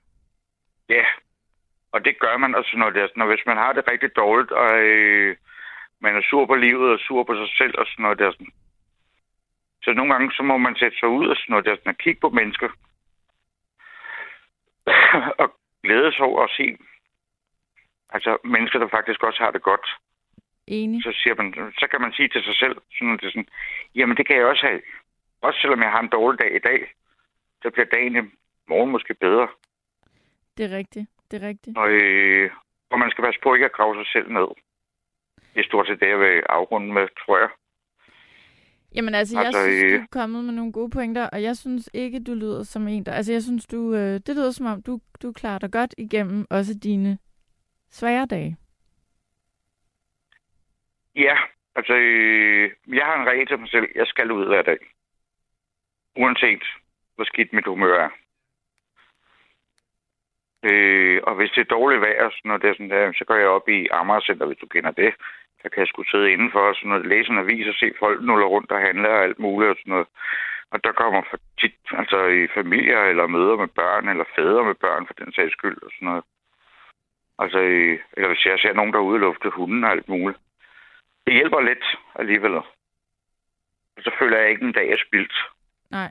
Ja, 0.88 1.04
og 1.92 2.04
det 2.04 2.18
gør 2.18 2.36
man 2.36 2.54
også, 2.54 2.76
når, 2.76 2.90
det 2.90 3.02
er 3.02 3.08
og 3.22 3.26
hvis 3.26 3.46
man 3.46 3.56
har 3.56 3.72
det 3.72 3.90
rigtig 3.90 4.16
dårligt, 4.16 4.52
og 4.52 4.78
øh, 4.78 5.36
man 6.00 6.16
er 6.16 6.22
sur 6.30 6.46
på 6.46 6.54
livet 6.54 6.92
og 6.92 6.98
sur 6.98 7.24
på 7.24 7.34
sig 7.34 7.48
selv 7.58 7.74
og 7.78 7.86
sådan 7.86 8.02
noget 8.02 8.18
der. 8.18 8.32
Sådan. 8.32 8.52
Så 9.82 9.92
nogle 9.92 10.12
gange, 10.12 10.32
så 10.32 10.42
må 10.42 10.58
man 10.58 10.76
sætte 10.76 10.98
sig 10.98 11.08
ud 11.08 11.26
og 11.28 11.36
sådan 11.36 11.50
noget 11.52 11.64
der, 11.64 11.76
sådan, 11.76 11.90
og 11.94 11.98
kigge 11.98 12.20
på 12.20 12.28
mennesker. 12.28 12.68
og 15.42 15.54
glæde 15.82 16.12
sig 16.12 16.24
over 16.24 16.44
at 16.44 16.50
se 16.56 16.76
altså, 18.12 18.38
mennesker, 18.44 18.78
der 18.78 18.88
faktisk 18.88 19.22
også 19.22 19.42
har 19.42 19.50
det 19.50 19.62
godt. 19.62 19.86
Enig. 20.66 21.02
Så, 21.02 21.12
siger 21.22 21.34
man, 21.34 21.72
så 21.80 21.86
kan 21.90 22.00
man 22.00 22.12
sige 22.12 22.28
til 22.28 22.42
sig 22.44 22.56
selv, 22.56 22.76
sådan, 22.98 23.18
det 23.18 23.32
sådan, 23.32 23.48
jamen 23.94 24.16
det 24.16 24.26
kan 24.26 24.36
jeg 24.36 24.46
også 24.46 24.66
have. 24.66 24.80
Også 25.42 25.60
selvom 25.60 25.82
jeg 25.82 25.90
har 25.90 26.00
en 26.00 26.08
dårlig 26.08 26.40
dag 26.40 26.56
i 26.56 26.58
dag, 26.58 26.80
så 27.62 27.70
bliver 27.70 27.86
dagen 27.86 28.16
i 28.16 28.20
morgen 28.68 28.90
måske 28.90 29.14
bedre. 29.14 29.48
Det 30.56 30.72
er 30.72 30.76
rigtigt. 30.76 31.06
Det 31.30 31.42
er 31.42 31.48
rigtigt. 31.48 31.78
Og, 31.78 31.88
øh, 31.90 32.50
og 32.90 32.98
man 32.98 33.10
skal 33.10 33.24
passe 33.24 33.40
på 33.42 33.54
ikke 33.54 33.66
at 33.66 33.72
grave 33.72 33.94
sig 33.96 34.06
selv 34.12 34.32
ned. 34.32 34.48
Det 35.54 35.60
er 35.60 35.64
stort 35.64 35.86
set 35.86 36.00
det, 36.00 36.08
jeg 36.08 36.20
vil 36.20 36.42
afrunde 36.48 36.92
med, 36.92 37.06
tror 37.24 37.38
jeg. 37.38 37.48
Jamen 38.94 39.14
altså, 39.14 39.38
jeg 39.38 39.46
Altså, 39.46 39.62
synes, 39.62 39.84
øh, 39.84 39.90
du 39.98 40.02
er 40.02 40.06
kommet 40.10 40.44
med 40.44 40.54
nogle 40.54 40.72
gode 40.72 40.90
pointer, 40.90 41.28
og 41.32 41.42
jeg 41.42 41.56
synes 41.56 41.90
ikke, 41.94 42.24
du 42.24 42.34
lyder 42.34 42.62
som 42.62 42.88
en, 42.88 43.06
der... 43.06 43.12
Altså, 43.12 43.32
jeg 43.32 43.42
synes, 43.42 43.66
du, 43.66 43.94
øh, 43.94 44.20
det 44.26 44.28
lyder 44.36 44.50
som 44.50 44.66
om, 44.66 44.82
du, 44.82 45.00
du 45.22 45.32
klarer 45.32 45.58
dig 45.58 45.72
godt 45.72 45.94
igennem 45.98 46.46
også 46.50 46.74
dine 46.82 47.18
svære 47.90 48.26
dage. 48.26 48.56
Ja, 51.16 51.36
altså, 51.76 51.94
øh, 51.94 52.70
jeg 52.86 53.06
har 53.06 53.20
en 53.20 53.28
regel 53.28 53.46
til 53.46 53.58
mig 53.58 53.68
selv. 53.68 53.88
Jeg 53.94 54.06
skal 54.06 54.30
ud 54.32 54.46
hver 54.46 54.62
dag. 54.62 54.78
Uanset, 56.16 56.62
hvor 57.14 57.24
skidt 57.24 57.52
mit 57.52 57.66
humør 57.66 57.98
er. 58.04 58.10
Øh, 60.62 61.20
og 61.22 61.34
hvis 61.34 61.50
det 61.50 61.60
er 61.60 61.74
dårligt 61.76 62.00
vejr, 62.00 62.30
så, 62.30 62.40
når 62.44 62.56
det 62.56 62.70
er 62.70 62.74
sådan 62.74 62.90
der, 62.90 63.12
så 63.12 63.24
går 63.24 63.34
jeg 63.34 63.48
op 63.48 63.68
i 63.68 63.88
Amager 63.88 64.20
Center, 64.20 64.46
hvis 64.46 64.58
du 64.58 64.66
kender 64.66 64.90
det. 64.90 65.14
Der 65.62 65.68
kan 65.68 65.80
jeg 65.80 65.88
sgu 65.88 66.02
sidde 66.02 66.32
indenfor 66.32 66.60
og 66.68 66.74
sådan 66.74 66.88
noget, 66.88 67.06
læse 67.06 67.30
en 67.30 67.38
avis 67.38 67.68
og 67.68 67.74
se 67.74 67.92
folk 67.98 68.22
nuller 68.22 68.46
rundt 68.46 68.72
og 68.72 68.80
handler 68.80 69.08
og 69.08 69.22
alt 69.22 69.38
muligt 69.38 69.70
og 69.70 69.76
sådan 69.76 69.90
noget. 69.90 70.08
Og 70.70 70.84
der 70.84 70.92
kommer 70.92 71.22
for 71.30 71.38
tit, 71.60 71.76
altså 71.90 72.26
i 72.26 72.48
familier 72.54 73.00
eller 73.00 73.26
møder 73.26 73.56
med 73.56 73.68
børn, 73.68 74.08
eller 74.08 74.24
fædre 74.36 74.64
med 74.64 74.74
børn 74.74 75.06
for 75.06 75.14
den 75.14 75.32
sags 75.32 75.52
skyld 75.52 75.82
og 75.82 75.90
sådan 75.94 76.08
noget. 76.08 76.24
Altså, 77.42 77.58
eller 78.16 78.28
hvis 78.28 78.46
jeg 78.46 78.58
ser 78.58 78.72
nogen, 78.72 78.92
der 78.92 78.98
er 78.98 79.08
ude 79.10 79.18
lufte 79.18 79.50
hunden 79.50 79.84
og 79.84 79.90
alt 79.90 80.08
muligt. 80.08 80.38
Det 81.26 81.34
hjælper 81.34 81.60
lidt 81.60 81.84
alligevel. 82.14 82.54
Og 82.54 82.64
så 84.00 84.10
føler 84.18 84.38
jeg 84.38 84.50
ikke 84.50 84.64
en 84.64 84.72
dag 84.72 84.90
er 84.90 84.96
spildt. 85.06 85.32
Nej. 85.90 86.10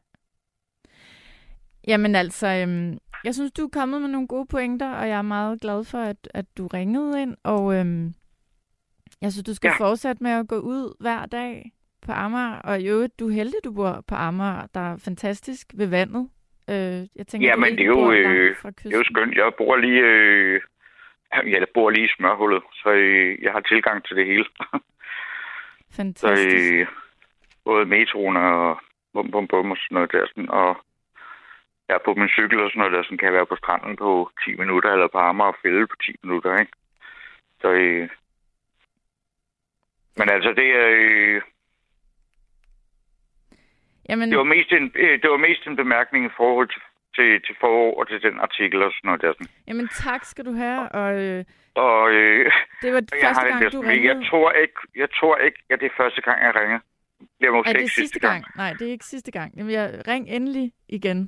Jamen 1.88 2.16
altså, 2.16 2.48
øhm, 2.48 2.98
jeg 3.24 3.34
synes, 3.34 3.52
du 3.52 3.64
er 3.64 3.70
kommet 3.74 4.02
med 4.02 4.10
nogle 4.10 4.28
gode 4.28 4.48
pointer, 4.52 4.94
og 4.96 5.08
jeg 5.10 5.18
er 5.18 5.22
meget 5.22 5.62
glad 5.62 5.86
for, 5.92 5.98
at, 5.98 6.30
at 6.34 6.46
du 6.58 6.68
ringede 6.68 7.22
ind. 7.22 7.36
Og 7.44 7.76
øhm, 7.76 8.14
jeg 9.22 9.32
synes, 9.32 9.46
du 9.46 9.54
skal 9.54 9.72
ja. 9.80 9.86
fortsætte 9.86 10.24
med 10.24 10.32
at 10.32 10.48
gå 10.48 10.60
ud 10.60 10.96
hver 11.00 11.26
dag 11.26 11.72
på 12.06 12.12
Amager. 12.12 12.56
Og 12.56 12.82
i 12.82 12.88
øvrigt, 12.88 13.20
du 13.20 13.28
er 13.28 13.34
heldig, 13.34 13.60
du 13.64 13.72
bor 13.72 14.04
på 14.08 14.16
Amager, 14.16 14.68
der 14.74 14.94
er 14.94 14.98
fantastisk 14.98 15.68
ved 15.74 15.88
vandet. 15.88 16.30
Øh, 16.70 17.08
jeg 17.16 17.28
tænker, 17.28 17.48
ja, 17.48 17.56
men 17.56 17.78
det 17.78 17.82
er, 17.82 17.86
jo, 17.86 18.12
øh, 18.12 18.56
det 18.84 18.94
er 18.94 18.98
jo 18.98 19.04
skønt. 19.04 19.36
Jeg 19.36 19.52
bor 19.58 19.76
lige, 19.76 20.02
øh, 20.02 20.62
jeg 21.32 21.68
bor 21.74 21.90
lige 21.90 22.06
i 22.06 22.16
smørhullet, 22.18 22.64
så 22.74 22.90
øh, 22.90 23.42
jeg 23.42 23.52
har 23.52 23.60
tilgang 23.60 24.06
til 24.06 24.16
det 24.16 24.26
hele. 24.26 24.46
Fantastisk. 25.98 26.68
Så, 26.68 26.74
øh, 26.74 26.88
både 27.66 27.86
metroen 27.86 28.38
og 28.38 28.82
bum, 29.14 29.32
bum, 29.32 29.48
bum 29.48 29.72
og 29.72 29.78
sådan 29.78 29.96
noget 29.96 30.12
der. 30.12 30.28
Sådan, 30.28 30.50
og 30.50 30.78
jeg 31.88 31.96
er 31.96 32.06
på 32.06 32.14
min 32.14 32.30
cykel 32.30 32.60
og 32.60 32.70
sådan 32.70 32.80
noget 32.80 32.94
der, 32.94 33.04
sådan 33.04 33.18
kan 33.18 33.26
jeg 33.26 33.34
være 33.34 33.52
på 33.52 33.56
stranden 33.56 33.96
på 33.96 34.32
10 34.46 34.56
minutter, 34.56 34.90
eller 34.92 35.08
på 35.08 35.18
Amager 35.18 35.54
og 35.54 35.60
fælde 35.62 35.88
på 35.88 35.96
10 36.06 36.12
minutter, 36.24 36.60
ikke? 36.60 36.72
Så, 37.62 37.70
øh, 37.72 38.10
men 40.18 40.30
altså, 40.30 40.50
det 40.60 40.70
er... 40.82 40.88
Øh, 40.90 41.42
Jamen... 44.10 44.30
det, 44.30 44.38
var 44.38 44.44
mest 44.44 44.72
en, 44.72 44.92
øh, 44.96 45.22
det 45.22 45.30
var 45.30 45.38
mest 45.38 45.68
en 45.68 45.76
bemærkning 45.76 46.26
i 46.26 46.36
forhold 46.38 46.68
til, 46.70 46.82
til, 47.20 47.42
til 47.46 47.56
forår 47.64 47.92
og 48.00 48.08
til 48.10 48.22
den 48.28 48.40
artikel 48.40 48.80
og 48.88 48.92
sådan 48.92 49.08
noget 49.10 49.22
der. 49.22 49.34
Sådan. 49.34 49.48
Jamen 49.68 49.88
tak 49.88 50.22
skal 50.32 50.46
du 50.46 50.54
have, 50.64 50.82
og, 51.02 51.10
øh, 51.24 51.46
Og 51.76 52.12
øh, 52.12 52.46
det 52.82 52.90
var 52.94 53.02
jeg 53.02 53.22
første 53.24 53.42
har 53.42 53.48
gang, 53.50 53.60
det 53.64 53.72
du 53.74 53.82
sådan, 53.82 53.90
jeg 53.92 54.10
ringede. 54.12 54.30
tror 54.30 54.52
ikke, 54.64 54.80
jeg 54.96 55.10
tror 55.20 55.36
ikke, 55.38 55.60
at 55.70 55.80
det 55.80 55.86
er 55.92 55.96
første 56.04 56.22
gang, 56.22 56.38
jeg 56.48 56.54
ringer. 56.62 56.80
Det 57.42 57.52
måske 57.54 57.70
Er 57.70 57.74
det 57.74 57.82
ikke 57.82 57.94
sidste 58.04 58.20
gang? 58.20 58.40
Nej, 58.56 58.72
det 58.80 58.88
er 58.88 58.92
ikke 58.92 59.06
sidste 59.06 59.32
gang. 59.32 59.50
Jamen, 59.58 59.72
jeg 59.72 59.86
ring 60.08 60.24
endelig 60.30 60.72
igen. 60.90 61.20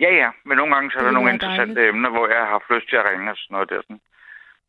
Ja, 0.00 0.10
ja, 0.22 0.30
men 0.46 0.56
nogle 0.56 0.74
gange 0.74 0.90
så 0.90 0.98
er 0.98 1.02
Det 1.02 1.04
der 1.04 1.10
ville 1.10 1.20
nogle 1.20 1.32
interessante 1.34 1.74
dejligt. 1.74 1.94
emner, 1.94 2.10
hvor 2.10 2.26
jeg 2.28 2.38
har 2.38 2.50
haft 2.56 2.70
lyst 2.74 2.88
til 2.88 2.96
at 2.96 3.04
ringe 3.10 3.30
og 3.30 3.36
sådan 3.36 3.54
noget 3.54 3.70
der. 3.70 3.80
Sådan. 3.82 4.00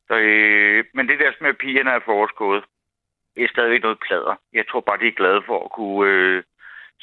Så, 0.08 0.16
øh, 0.20 0.86
men 0.94 1.08
det 1.10 1.20
der 1.20 1.32
med 1.42 1.54
pigerne 1.54 1.92
er 1.92 2.00
forårskået, 2.06 2.64
det 3.36 3.44
er 3.44 3.48
stadigvæk 3.56 3.82
noget 3.82 4.00
plader. 4.08 4.36
Jeg 4.54 4.66
tror 4.70 4.82
bare, 4.82 5.00
de 5.00 5.08
er 5.08 5.20
glade 5.22 5.42
for 5.46 5.58
at 5.66 5.72
kunne 5.72 6.10
øh, 6.12 6.44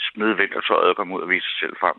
smide 0.08 0.36
vintertøjet 0.36 0.88
og 0.90 0.96
komme 0.96 1.14
ud 1.16 1.22
og 1.22 1.30
vise 1.30 1.46
sig 1.50 1.58
selv 1.60 1.76
frem. 1.82 1.98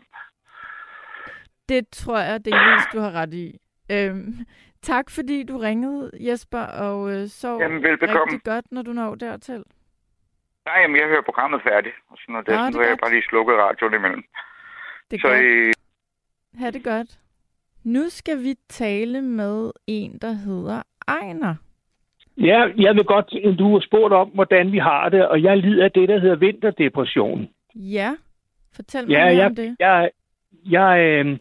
Det 1.70 1.88
tror 1.92 2.18
jeg, 2.18 2.44
det 2.44 2.52
er 2.54 2.88
du 2.92 2.98
har 3.00 3.12
ret 3.12 3.34
i. 3.34 3.58
Øhm, 3.92 4.34
tak 4.82 5.10
fordi 5.10 5.42
du 5.42 5.58
ringede, 5.58 6.10
Jesper, 6.20 6.60
og 6.86 7.12
øh, 7.12 7.28
så 7.28 7.58
Jamen, 7.60 7.82
velbekomme. 7.82 8.20
rigtig 8.32 8.42
godt, 8.44 8.64
når 8.72 8.82
du 8.82 8.92
når 8.92 9.14
dertil. 9.14 9.62
Nej, 10.66 10.74
jamen, 10.82 10.96
jeg 11.00 11.06
hører 11.08 11.22
programmet 11.22 11.60
færdigt. 11.68 11.94
Og 12.10 12.16
sådan 12.20 12.32
noget. 12.32 12.48
Nå, 12.48 12.54
så 12.54 12.64
det 12.66 12.72
nu 12.74 12.78
er 12.78 12.82
har 12.82 12.88
jeg 12.88 12.98
bare 13.02 13.10
lige 13.12 13.22
slukket 13.28 13.54
radioen 13.56 13.94
imellem. 13.94 14.24
Det 15.10 15.16
er 15.16 15.20
Så 15.20 15.28
godt. 15.28 15.40
øh, 15.44 15.72
Ha' 16.58 16.70
det 16.70 16.84
godt. 16.84 17.18
Nu 17.84 18.08
skal 18.08 18.38
vi 18.42 18.54
tale 18.68 19.22
med 19.22 19.70
en, 19.86 20.18
der 20.22 20.32
hedder 20.32 20.82
Ejner. 21.08 21.54
Ja, 22.36 22.60
jeg 22.76 22.94
vil 22.94 23.04
godt, 23.04 23.58
du 23.58 23.72
har 23.72 23.80
spurgt 23.80 24.14
om, 24.14 24.28
hvordan 24.28 24.72
vi 24.72 24.78
har 24.78 25.08
det, 25.08 25.28
og 25.28 25.42
jeg 25.42 25.56
lider 25.56 25.84
af 25.84 25.92
det, 25.92 26.08
der 26.08 26.18
hedder 26.18 26.36
vinterdepression. 26.36 27.48
Ja, 27.74 28.16
fortæl 28.76 29.06
mig 29.06 29.12
Ja, 29.12 29.24
mere 29.24 29.36
jeg, 29.36 29.46
om 29.46 29.54
det. 29.54 29.76
jeg, 29.78 30.10
jeg 30.70 31.00
øh, 31.00 31.38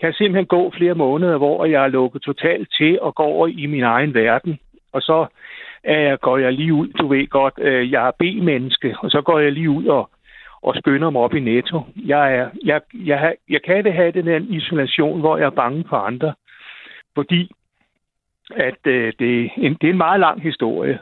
kan 0.00 0.12
simpelthen 0.12 0.46
gå 0.46 0.70
flere 0.70 0.94
måneder, 0.94 1.38
hvor 1.38 1.64
jeg 1.64 1.84
er 1.84 1.88
lukket 1.88 2.22
totalt 2.22 2.68
til 2.72 3.00
og 3.00 3.14
går 3.14 3.24
over 3.24 3.46
i 3.46 3.66
min 3.66 3.82
egen 3.82 4.14
verden. 4.14 4.58
Og 4.92 5.02
så 5.02 5.26
øh, 5.84 6.12
går 6.20 6.38
jeg 6.38 6.52
lige 6.52 6.74
ud, 6.74 6.88
du 6.88 7.08
ved 7.08 7.26
godt, 7.26 7.54
øh, 7.58 7.92
jeg 7.92 8.06
er 8.06 8.10
B-menneske, 8.18 8.96
og 8.98 9.10
så 9.10 9.22
går 9.22 9.38
jeg 9.38 9.52
lige 9.52 9.70
ud 9.70 9.86
og, 9.86 10.10
og 10.62 10.74
skynder 10.74 11.10
mig 11.10 11.22
op 11.22 11.34
i 11.34 11.40
netto. 11.40 11.80
Jeg, 11.96 12.36
er, 12.36 12.48
jeg, 12.64 12.80
jeg, 12.94 13.34
jeg 13.48 13.62
kan 13.62 13.84
det 13.84 13.92
have 13.92 14.12
den 14.12 14.24
her 14.24 14.40
isolation, 14.48 15.20
hvor 15.20 15.36
jeg 15.36 15.46
er 15.46 15.50
bange 15.50 15.84
for 15.88 15.96
andre, 15.96 16.34
fordi 17.14 17.50
at 18.56 18.86
øh, 18.86 19.12
det, 19.18 19.44
er 19.44 19.48
en, 19.56 19.74
det 19.80 19.86
er 19.86 19.92
en 19.92 19.96
meget 19.96 20.20
lang 20.20 20.42
historie. 20.42 20.98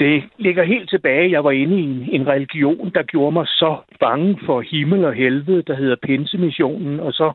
Det 0.00 0.24
ligger 0.38 0.62
helt 0.62 0.90
tilbage. 0.90 1.30
Jeg 1.30 1.44
var 1.44 1.50
inde 1.50 1.80
i 1.80 1.82
en, 1.82 2.08
en 2.12 2.26
religion, 2.26 2.90
der 2.94 3.02
gjorde 3.02 3.32
mig 3.32 3.46
så 3.46 3.76
bange 4.00 4.38
for 4.46 4.60
himmel 4.60 5.04
og 5.04 5.12
helvede, 5.12 5.62
der 5.62 5.74
hedder 5.74 5.96
Pinsemissionen, 6.02 7.00
og 7.00 7.12
så, 7.12 7.32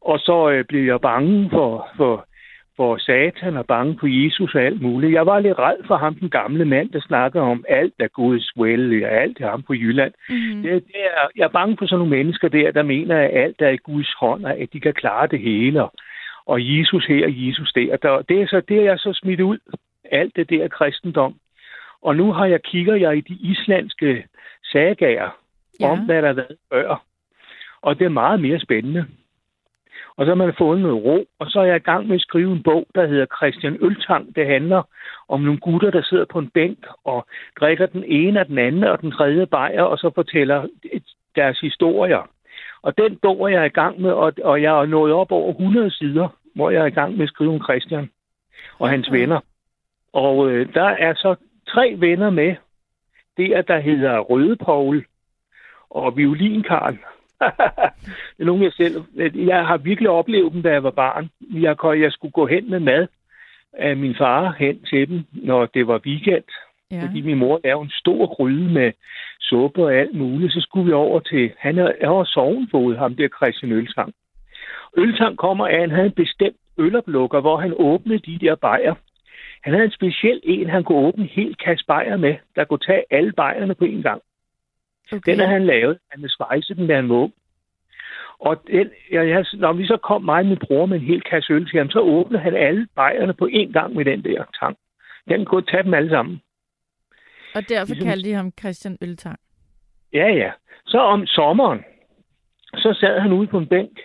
og 0.00 0.18
så 0.18 0.50
øh, 0.50 0.64
blev 0.64 0.84
jeg 0.84 1.00
bange 1.00 1.50
for, 1.50 1.88
for, 1.96 2.26
for 2.76 2.96
Satan 2.96 3.56
og 3.56 3.66
bange 3.66 3.96
for 4.00 4.06
Jesus 4.06 4.54
og 4.54 4.60
alt 4.60 4.82
muligt. 4.82 5.12
Jeg 5.12 5.26
var 5.26 5.40
lidt 5.40 5.58
ræd 5.58 5.76
for 5.86 5.96
ham, 5.96 6.14
den 6.14 6.30
gamle 6.30 6.64
mand, 6.64 6.90
der 6.90 7.00
snakker 7.00 7.40
om 7.40 7.64
alt 7.68 7.94
er 7.98 8.08
Guds 8.08 8.56
will, 8.56 9.04
og 9.04 9.10
alt 9.10 9.40
er 9.40 9.50
ham 9.50 9.62
på 9.62 9.74
Jylland. 9.74 10.12
Mm-hmm. 10.28 10.62
Det, 10.62 10.72
det 10.72 11.00
er, 11.04 11.28
jeg 11.36 11.44
er 11.44 11.58
bange 11.58 11.76
for 11.78 11.86
sådan 11.86 11.98
nogle 11.98 12.16
mennesker 12.16 12.48
der, 12.48 12.70
der 12.72 12.82
mener, 12.82 13.16
at 13.16 13.30
alt 13.32 13.60
er 13.60 13.68
i 13.68 13.76
Guds 13.76 14.12
hånd, 14.20 14.44
og 14.44 14.56
at 14.58 14.68
de 14.72 14.80
kan 14.80 14.94
klare 14.94 15.26
det 15.26 15.40
hele. 15.40 15.82
Og, 15.82 15.92
og 16.46 16.58
Jesus 16.60 17.06
her 17.06 17.24
og 17.26 17.32
Jesus 17.46 17.72
der. 17.72 17.96
der 17.96 18.22
det, 18.22 18.42
er 18.42 18.46
så, 18.46 18.60
det 18.68 18.76
er 18.78 18.84
jeg 18.84 18.98
så 18.98 19.12
smidt 19.12 19.40
ud. 19.40 19.58
Alt 20.12 20.36
det 20.36 20.50
der 20.50 20.68
kristendom. 20.68 21.34
Og 22.02 22.16
nu 22.16 22.32
har 22.32 22.46
jeg 22.46 22.62
kigger 22.62 22.94
jeg 22.94 23.16
i 23.16 23.20
de 23.20 23.34
islandske 23.34 24.26
sagager 24.72 25.30
ja. 25.80 25.90
om, 25.90 25.98
hvad 25.98 26.22
der 26.22 26.26
har 26.28 26.34
været 26.34 26.56
før. 26.72 27.04
Og 27.82 27.98
det 27.98 28.04
er 28.04 28.08
meget 28.08 28.40
mere 28.40 28.60
spændende. 28.60 29.06
Og 30.16 30.26
så 30.26 30.30
har 30.30 30.34
man 30.34 30.54
fået 30.58 30.80
noget 30.80 31.04
ro, 31.04 31.24
og 31.38 31.50
så 31.50 31.60
er 31.60 31.64
jeg 31.64 31.76
i 31.76 31.88
gang 31.90 32.06
med 32.06 32.14
at 32.14 32.20
skrive 32.20 32.52
en 32.52 32.62
bog, 32.62 32.86
der 32.94 33.06
hedder 33.06 33.26
Christian 33.36 33.78
Øltang. 33.80 34.36
Det 34.36 34.46
handler 34.46 34.82
om 35.28 35.40
nogle 35.40 35.60
gutter, 35.60 35.90
der 35.90 36.02
sidder 36.02 36.24
på 36.24 36.38
en 36.38 36.50
bænk 36.50 36.86
og 37.04 37.26
drikker 37.60 37.86
den 37.86 38.04
ene 38.04 38.40
og 38.40 38.48
den 38.48 38.58
anden 38.58 38.84
og 38.84 39.00
den 39.00 39.12
tredje 39.12 39.46
bajer, 39.46 39.82
og 39.82 39.98
så 39.98 40.10
fortæller 40.14 40.66
deres 41.36 41.60
historier. 41.60 42.30
Og 42.82 42.98
den 42.98 43.16
bog 43.16 43.42
er 43.42 43.48
jeg 43.48 43.66
i 43.66 43.76
gang 43.80 44.00
med, 44.00 44.10
og, 44.10 44.32
og 44.44 44.62
jeg 44.62 44.80
er 44.80 44.86
nået 44.86 45.12
op 45.12 45.32
over 45.32 45.50
100 45.50 45.90
sider, 45.90 46.28
hvor 46.54 46.70
jeg 46.70 46.82
er 46.82 46.86
i 46.86 46.98
gang 47.00 47.16
med 47.16 47.22
at 47.22 47.28
skrive 47.28 47.54
om 47.54 47.62
Christian 47.62 48.10
og 48.78 48.88
hans 48.88 49.12
venner. 49.12 49.40
Og 50.12 50.50
øh, 50.50 50.74
der 50.74 50.88
er 50.88 51.14
så 51.14 51.34
tre 51.72 51.94
venner 51.98 52.30
med. 52.30 52.56
Det 53.36 53.56
er, 53.56 53.62
der 53.62 53.78
hedder 53.78 54.18
Røde 54.18 54.56
Paul 54.56 55.04
og 55.90 56.16
Violin 56.16 56.62
Karl. 56.62 56.92
det 58.36 58.42
er 58.42 58.44
nogen, 58.44 58.62
jeg 58.62 58.72
selv... 58.72 58.94
Jeg 59.34 59.66
har 59.66 59.76
virkelig 59.76 60.10
oplevet 60.10 60.52
dem, 60.52 60.62
da 60.62 60.70
jeg 60.72 60.82
var 60.82 60.90
barn. 60.90 61.30
Jeg, 61.40 61.76
jeg 61.84 62.12
skulle 62.12 62.32
gå 62.32 62.46
hen 62.46 62.70
med 62.70 62.80
mad 62.80 63.06
af 63.72 63.96
min 63.96 64.14
far 64.14 64.56
hen 64.58 64.82
til 64.90 65.08
dem, 65.08 65.24
når 65.32 65.66
det 65.66 65.86
var 65.86 66.00
weekend. 66.06 66.44
Ja. 66.90 67.02
Fordi 67.02 67.20
min 67.20 67.38
mor 67.38 67.60
lavede 67.64 67.84
en 67.84 67.90
stor 67.90 68.34
gryde 68.34 68.72
med 68.72 68.92
suppe 69.40 69.84
og 69.84 69.94
alt 69.94 70.14
muligt. 70.14 70.52
Så 70.52 70.60
skulle 70.60 70.86
vi 70.86 70.92
over 70.92 71.20
til... 71.20 71.52
Han 71.58 71.78
er, 71.78 72.08
var 72.08 72.24
sovenfod, 72.24 72.96
ham 72.96 73.16
der 73.16 73.28
Christian 73.28 73.72
Øltang. 73.72 74.14
Øltang 74.96 75.38
kommer 75.38 75.66
af, 75.66 75.80
han 75.80 75.90
havde 75.90 76.06
en 76.06 76.12
bestemt 76.12 76.56
øloplukker, 76.78 77.40
hvor 77.40 77.56
han 77.56 77.74
åbnede 77.76 78.18
de 78.18 78.38
der 78.46 78.54
bajer. 78.54 78.94
Han 79.62 79.72
havde 79.72 79.84
en 79.84 79.90
speciel 79.90 80.40
en, 80.42 80.70
han 80.70 80.84
kunne 80.84 80.98
åbne 80.98 81.26
helt 81.26 81.58
kasse 81.64 81.84
bajer 81.86 82.16
med, 82.16 82.34
der 82.56 82.64
kunne 82.64 82.78
tage 82.78 83.04
alle 83.10 83.32
bajerne 83.32 83.74
på 83.74 83.84
en 83.84 84.02
gang. 84.02 84.22
Okay. 85.12 85.32
Den 85.32 85.38
har 85.40 85.46
han 85.46 85.66
lavet. 85.66 85.98
Han 86.10 86.22
vil 86.22 86.30
svejse 86.30 86.74
den, 86.74 86.86
da 86.86 86.94
han 86.94 87.08
var. 87.08 87.30
Og 88.38 88.62
den, 88.66 88.90
ja, 89.12 89.22
jeg, 89.26 89.44
når 89.52 89.72
vi 89.72 89.86
så 89.86 89.96
kom 89.96 90.22
mig 90.24 90.38
og 90.40 90.46
min 90.46 90.58
bror 90.58 90.86
med 90.86 90.96
en 91.00 91.06
hel 91.06 91.22
kasse 91.22 91.52
øl 91.52 91.70
til 91.70 91.78
ham, 91.78 91.90
så 91.90 92.00
åbnede 92.00 92.42
han 92.42 92.54
alle 92.54 92.88
bajerne 92.96 93.34
på 93.34 93.46
en 93.46 93.72
gang 93.72 93.94
med 93.94 94.04
den 94.04 94.24
der 94.24 94.44
tang. 94.60 94.76
Den 95.28 95.44
kunne 95.44 95.62
tage 95.62 95.82
dem 95.82 95.94
alle 95.94 96.10
sammen. 96.10 96.40
Og 97.54 97.68
derfor 97.68 97.94
Ligesom- 97.94 98.08
kaldte 98.08 98.28
de 98.28 98.34
ham 98.34 98.52
Christian 98.60 98.98
Øltang. 99.02 99.38
Ja, 100.12 100.28
ja. 100.28 100.52
Så 100.86 100.98
om 100.98 101.26
sommeren, 101.26 101.84
så 102.76 102.96
sad 103.00 103.20
han 103.20 103.32
ude 103.32 103.46
på 103.46 103.58
en 103.58 103.66
bænk 103.66 103.98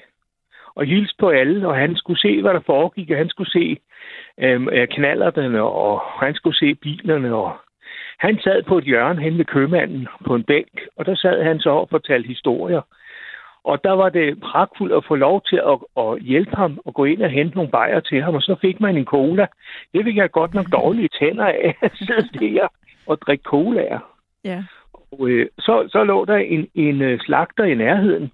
og 0.76 0.86
hilste 0.86 1.16
på 1.20 1.30
alle, 1.30 1.68
og 1.68 1.76
han 1.76 1.96
skulle 1.96 2.20
se, 2.20 2.42
hvad 2.42 2.54
der 2.54 2.60
foregik, 2.66 3.12
og 3.12 3.18
han 3.18 3.30
skulle 3.30 3.52
se 3.52 3.78
øhm, 4.40 4.70
øh, 4.70 4.88
knallerne, 4.88 5.62
og 5.62 6.02
han 6.26 6.36
skulle 6.36 6.58
se 6.58 6.76
bilerne, 6.76 7.36
og 7.36 7.58
han 8.20 8.40
sad 8.40 8.64
på 8.64 8.78
et 8.78 8.84
hjørne 8.84 9.22
hen 9.22 9.38
ved 9.38 9.46
købmanden 9.46 10.08
på 10.26 10.36
en 10.36 10.44
bænk, 10.44 10.82
og 10.98 11.06
der 11.06 11.16
sad 11.16 11.44
han 11.44 11.60
så 11.60 11.70
og 11.70 11.90
fortalte 11.90 12.28
historier. 12.28 12.82
Og 13.64 13.84
der 13.84 13.92
var 13.92 14.10
det 14.10 14.42
pragtfuldt 14.42 14.94
at 14.94 15.06
få 15.08 15.16
lov 15.16 15.42
til 15.50 15.62
at, 15.72 15.78
at 15.98 16.22
hjælpe 16.22 16.56
ham 16.56 16.80
og 16.86 16.94
gå 16.94 17.06
ind 17.06 17.22
og 17.22 17.30
hente 17.30 17.56
nogle 17.56 17.72
bajer 17.72 18.00
til 18.00 18.22
ham, 18.22 18.36
og 18.36 18.42
så 18.42 18.56
fik 18.62 18.80
man 18.80 18.98
en 18.98 19.06
cola. 19.06 19.48
Det 19.94 20.04
fik 20.06 20.18
jeg 20.18 20.32
godt 20.32 20.54
nok 20.54 20.72
dårlige 20.72 21.10
tænder 21.20 21.46
af 21.46 21.76
at 21.82 21.92
sidde 21.98 22.40
der 22.40 22.68
og 23.08 23.22
drikke 23.22 23.44
cola. 23.44 24.00
Ja. 24.44 24.64
Og, 24.94 25.30
øh, 25.30 25.48
så, 25.60 25.88
så 25.92 26.04
lå 26.04 26.26
der 26.26 26.36
en, 26.36 26.68
en 26.76 27.02
øh, 27.02 27.20
slagter 27.20 27.64
i 27.64 27.76
nærheden, 27.76 28.32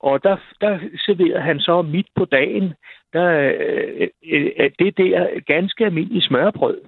Og 0.00 0.22
der, 0.22 0.36
der 0.60 0.78
serverede 1.06 1.40
han 1.40 1.60
så 1.60 1.82
midt 1.82 2.06
på 2.16 2.24
dagen, 2.24 2.74
der, 3.12 3.28
øh, 3.30 4.08
øh, 4.24 4.70
det 4.78 4.96
der 4.96 5.40
ganske 5.46 5.84
almindelige 5.84 6.22
smørbrød. 6.22 6.80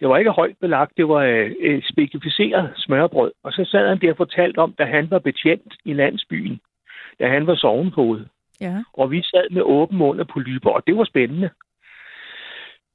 Det 0.00 0.08
var 0.08 0.18
ikke 0.18 0.30
højt 0.30 0.56
belagt, 0.60 0.96
det 0.96 1.08
var 1.08 1.22
øh, 1.60 1.82
specificeret 1.92 2.72
smørbrød. 2.76 3.32
Og 3.44 3.52
så 3.52 3.64
sad 3.64 3.88
han 3.88 4.00
der 4.00 4.10
og 4.10 4.16
fortalte 4.16 4.58
om, 4.58 4.72
da 4.72 4.84
han 4.84 5.10
var 5.10 5.18
betjent 5.18 5.74
i 5.84 5.92
landsbyen, 5.92 6.60
da 7.20 7.28
han 7.28 7.46
var 7.46 7.54
sovnfod. 7.54 8.24
Ja. 8.60 8.82
Og 8.92 9.10
vi 9.10 9.22
sad 9.22 9.50
med 9.50 9.62
åben 9.62 9.98
mund 9.98 10.20
og 10.20 10.28
polyper, 10.28 10.70
og 10.70 10.82
det 10.86 10.96
var 10.96 11.04
spændende. 11.04 11.50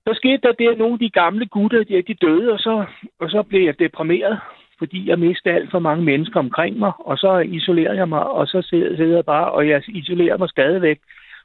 Så 0.08 0.14
skete 0.14 0.42
der 0.44 0.52
det, 0.52 0.70
at 0.70 0.78
nogle 0.78 0.94
af 0.94 1.00
de 1.00 1.10
gamle 1.10 1.46
gutter, 1.46 1.84
de, 1.84 2.02
de 2.02 2.14
døde, 2.14 2.52
og 2.52 2.60
så, 2.60 2.86
og 3.20 3.30
så 3.30 3.44
blev 3.44 3.62
jeg 3.62 3.80
deprimeret, 3.80 4.40
fordi 4.80 5.10
jeg 5.10 5.20
mister 5.20 5.56
alt 5.56 5.72
for 5.72 5.80
mange 5.80 6.04
mennesker 6.04 6.40
omkring 6.40 6.80
mig, 6.80 6.92
og 7.00 7.18
så 7.18 7.38
isolerede 7.38 7.98
jeg 7.98 8.10
mig, 8.10 8.24
og 8.24 8.48
så 8.48 8.62
sidder, 8.62 9.16
jeg 9.16 9.26
bare, 9.26 9.52
og 9.52 9.68
jeg 9.68 9.84
isolerer 9.88 10.38
mig 10.38 10.50
stadigvæk. 10.50 11.00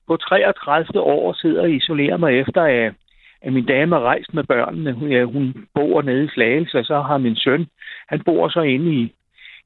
På 0.07 0.17
33. 0.17 1.01
år 1.01 1.33
sidder 1.33 1.63
jeg 1.63 1.71
og 1.71 1.71
isolerer 1.71 2.17
mig 2.17 2.41
efter, 2.41 2.63
at, 2.63 2.93
at 3.43 3.53
min 3.53 3.67
dame 3.67 3.97
er 3.97 4.01
rejst 4.01 4.35
med 4.35 4.45
børnene. 4.45 4.93
Hun, 4.93 5.09
ja, 5.09 5.25
hun 5.25 5.67
bor 5.75 6.03
nede 6.03 6.25
i 6.25 6.29
Slagelse, 6.29 6.79
og 6.79 6.85
så 6.85 7.01
har 7.01 7.19
min 7.19 7.37
søn, 7.37 7.67
han 8.09 8.23
bor 8.25 8.49
så 8.49 8.61
inde 8.61 8.95
i, 8.95 9.13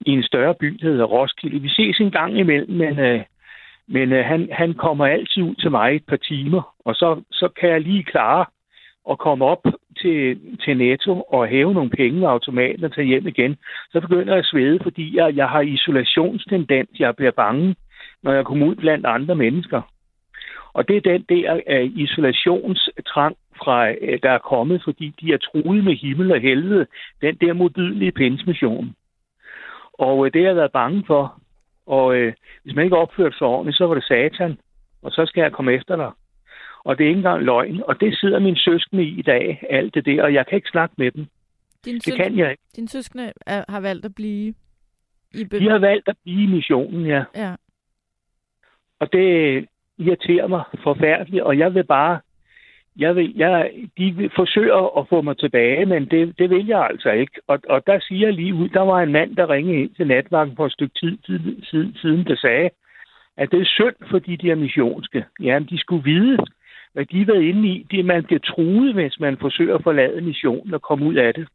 i 0.01 0.11
en 0.11 0.23
større 0.23 0.55
by, 0.55 0.67
der 0.67 0.91
hedder 0.91 1.05
Roskilde. 1.05 1.61
Vi 1.61 1.69
ses 1.69 2.01
en 2.01 2.11
gang 2.11 2.39
imellem, 2.39 2.77
men, 2.77 2.99
øh, 2.99 3.21
men 3.89 4.13
øh, 4.13 4.25
han, 4.25 4.49
han 4.53 4.75
kommer 4.75 5.07
altid 5.07 5.43
ud 5.43 5.55
til 5.55 5.71
mig 5.71 5.97
et 5.97 6.07
par 6.09 6.17
timer, 6.17 6.63
og 6.85 6.95
så, 6.95 7.23
så 7.33 7.49
kan 7.61 7.69
jeg 7.69 7.81
lige 7.81 8.05
klare 8.05 8.45
at 9.11 9.19
komme 9.19 9.45
op 9.45 9.65
til, 10.01 10.41
til 10.65 10.77
Netto 10.77 11.23
og 11.23 11.47
hæve 11.47 11.75
nogle 11.75 11.91
penge 11.91 12.21
i 12.21 12.25
automaten 12.25 12.85
og 12.85 12.95
tage 12.95 13.07
hjem 13.07 13.27
igen, 13.27 13.57
så 13.93 14.01
begynder 14.01 14.33
jeg 14.33 14.39
at 14.39 14.47
svede, 14.47 14.79
fordi 14.83 15.17
jeg, 15.17 15.37
jeg 15.37 15.49
har 15.49 15.61
isolationstendens. 15.61 16.91
Jeg 16.99 17.17
bliver 17.17 17.31
bange, 17.31 17.77
når 18.23 18.33
jeg 18.33 18.45
kommer 18.45 18.67
ud 18.67 18.75
blandt 18.75 19.07
andre 19.07 19.35
mennesker. 19.35 19.83
Og 20.73 20.89
det 20.89 20.97
er 20.97 21.01
den 21.01 21.23
der 21.29 21.55
uh, 21.55 21.99
isolationstrang, 21.99 23.37
fra, 23.59 23.91
uh, 23.91 24.19
der 24.23 24.31
er 24.31 24.39
kommet, 24.39 24.83
fordi 24.85 25.15
de 25.21 25.33
er 25.33 25.39
truet 25.39 25.85
med 25.85 25.97
himmel 25.97 26.33
og 26.33 26.41
helvede. 26.41 26.87
Den 27.21 27.35
der 27.35 27.53
modbydelige 27.53 28.13
pensmission. 28.13 28.95
Og 29.93 30.19
uh, 30.19 30.27
det 30.27 30.41
har 30.41 30.49
jeg 30.49 30.57
været 30.57 30.73
bange 30.73 31.05
for. 31.07 31.41
Og 31.87 32.17
øh, 32.17 32.33
hvis 32.63 32.75
man 32.75 32.85
ikke 32.85 32.97
opførte 32.97 33.39
sig 33.39 33.47
ordentligt, 33.47 33.79
så 33.79 33.87
var 33.87 33.95
det 33.95 34.05
satan. 34.05 34.59
Og 35.03 35.11
så 35.11 35.27
skal 35.27 35.43
jeg 35.43 35.53
komme 35.53 35.73
efter 35.73 35.97
dig. 35.97 36.11
Og 36.85 36.99
det 36.99 37.05
er 37.05 37.09
ikke 37.09 37.19
engang 37.19 37.43
løgn. 37.45 37.83
Og 37.89 38.01
det 38.01 38.19
sidder 38.19 38.39
min 38.39 38.57
søskende 38.57 39.05
i 39.05 39.19
i 39.19 39.23
dag, 39.23 39.67
alt 39.71 39.95
det 39.95 40.07
der. 40.07 40.23
Og 40.23 40.35
jeg 40.35 40.47
kan 40.47 40.57
ikke 40.57 40.69
snakke 40.69 40.95
med 40.99 41.11
dem. 41.11 41.27
Din, 41.85 41.95
Det 41.95 42.17
kan 42.17 42.39
jeg 42.39 42.51
ikke. 42.51 42.63
din 42.77 42.89
søskende 42.89 43.33
er, 43.47 43.65
har 43.69 43.81
valgt 43.81 44.05
at 44.05 44.15
blive 44.15 44.55
i 45.35 45.45
be- 45.45 45.59
De 45.59 45.69
har 45.71 45.79
valgt 45.79 46.09
at 46.09 46.17
blive 46.25 46.43
i 46.43 46.47
missionen, 46.47 47.07
ja. 47.07 47.25
Ja. 47.37 47.55
Og 49.01 49.13
det 49.13 49.29
irriterer 49.99 50.47
mig 50.47 50.63
forfærdeligt, 50.83 51.43
og 51.43 51.59
jeg 51.59 51.75
vil 51.75 51.85
bare... 51.85 52.21
Jeg 52.99 53.17
vil, 53.17 53.33
jeg, 53.37 53.71
de 53.99 54.13
vil 54.13 54.31
forsøger 54.37 54.99
at 54.99 55.09
få 55.09 55.23
mig 55.23 55.39
tilbage, 55.39 55.87
men 55.87 56.07
det, 56.11 56.39
det 56.39 56.51
vil 56.51 56.67
jeg 56.67 56.87
altså 56.91 57.11
ikke. 57.11 57.41
Og, 57.47 57.59
og 57.69 57.87
der 57.87 57.99
siger 58.09 58.27
jeg 58.27 58.35
lige 58.35 58.55
ud, 58.55 58.69
der 58.69 58.81
var 58.81 59.03
en 59.03 59.13
mand, 59.13 59.37
der 59.37 59.51
ringede 59.51 59.79
ind 59.83 59.95
til 59.95 60.07
natvagten 60.07 60.57
for 60.57 60.67
et 60.67 60.73
stykke 60.73 60.95
tid, 61.01 61.19
siden, 61.63 61.95
siden, 61.95 62.25
der 62.25 62.37
sagde, 62.37 62.71
at 63.37 63.51
det 63.51 63.61
er 63.61 63.65
synd 63.65 63.95
for 64.11 64.19
de 64.19 64.37
der 64.37 64.55
missionske. 64.55 65.25
Jamen, 65.41 65.69
de 65.69 65.79
skulle 65.79 66.05
vide, 66.05 66.39
hvad 66.95 67.05
de 67.05 67.19
har 67.19 67.33
været 67.33 67.43
inde 67.43 67.69
i. 67.69 67.87
Det 67.91 68.01
er, 68.01 68.05
man 68.05 68.25
bliver 68.25 68.41
truet, 68.41 68.95
hvis 68.95 69.21
man 69.21 69.37
forsøger 69.41 69.75
at 69.75 69.83
forlade 69.83 70.21
missionen 70.21 70.75
og 70.75 70.83
komme 70.83 71.07
ud 71.07 71.15
af 71.15 71.35
det. 71.35 71.49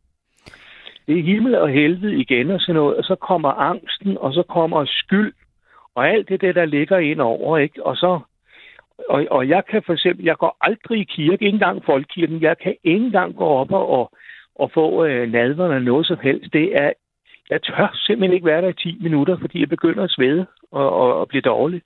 Det 1.08 1.20
er 1.20 1.24
himmel 1.24 1.56
og 1.56 1.70
helvede 1.70 2.16
igen 2.16 2.52
og 2.52 2.60
sådan 2.62 2.76
noget, 2.76 2.98
og 2.98 3.04
så 3.04 3.16
kommer 3.16 3.50
angsten, 3.50 4.18
og 4.18 4.34
så 4.34 4.44
kommer 4.44 4.86
skyld, 4.86 5.34
og 5.96 6.10
alt 6.10 6.30
det 6.30 6.42
der, 6.42 6.52
der 6.52 6.66
ligger 6.66 6.98
ind 6.98 7.22
over, 7.22 7.58
ikke? 7.58 7.86
Og 7.86 7.96
så 7.96 8.20
og, 9.10 9.26
og 9.32 9.50
jeg 9.50 9.64
kan 9.66 9.84
for 9.86 9.94
eksempel, 9.94 10.26
jeg 10.26 10.38
går 10.38 10.58
aldrig 10.62 11.00
i 11.00 11.04
kirke, 11.04 11.32
ikke 11.32 11.48
engang 11.48 11.86
folkekirken, 11.86 12.42
jeg 12.42 12.58
kan 12.58 12.76
ikke 12.84 13.06
engang 13.06 13.36
gå 13.36 13.46
op 13.46 13.72
og, 13.72 14.12
og 14.56 14.72
få 14.74 15.06
øh, 15.06 15.32
nadverne 15.32 15.76
eller 15.76 15.92
noget 15.92 16.08
som 16.08 16.18
helst. 16.22 16.54
Det 16.54 16.76
er, 16.76 16.92
jeg 17.50 17.64
tør 17.64 17.92
simpelthen 17.94 18.34
ikke 18.34 18.46
være 18.46 18.62
der 18.62 18.68
i 18.68 18.74
10 18.74 18.98
minutter, 19.02 19.38
fordi 19.42 19.60
jeg 19.60 19.70
begynder 19.70 20.04
at 20.04 20.12
svede 20.12 20.46
og, 20.72 20.90
og, 20.94 21.20
og 21.20 21.28
blive 21.28 21.42
dårlig. 21.42 21.82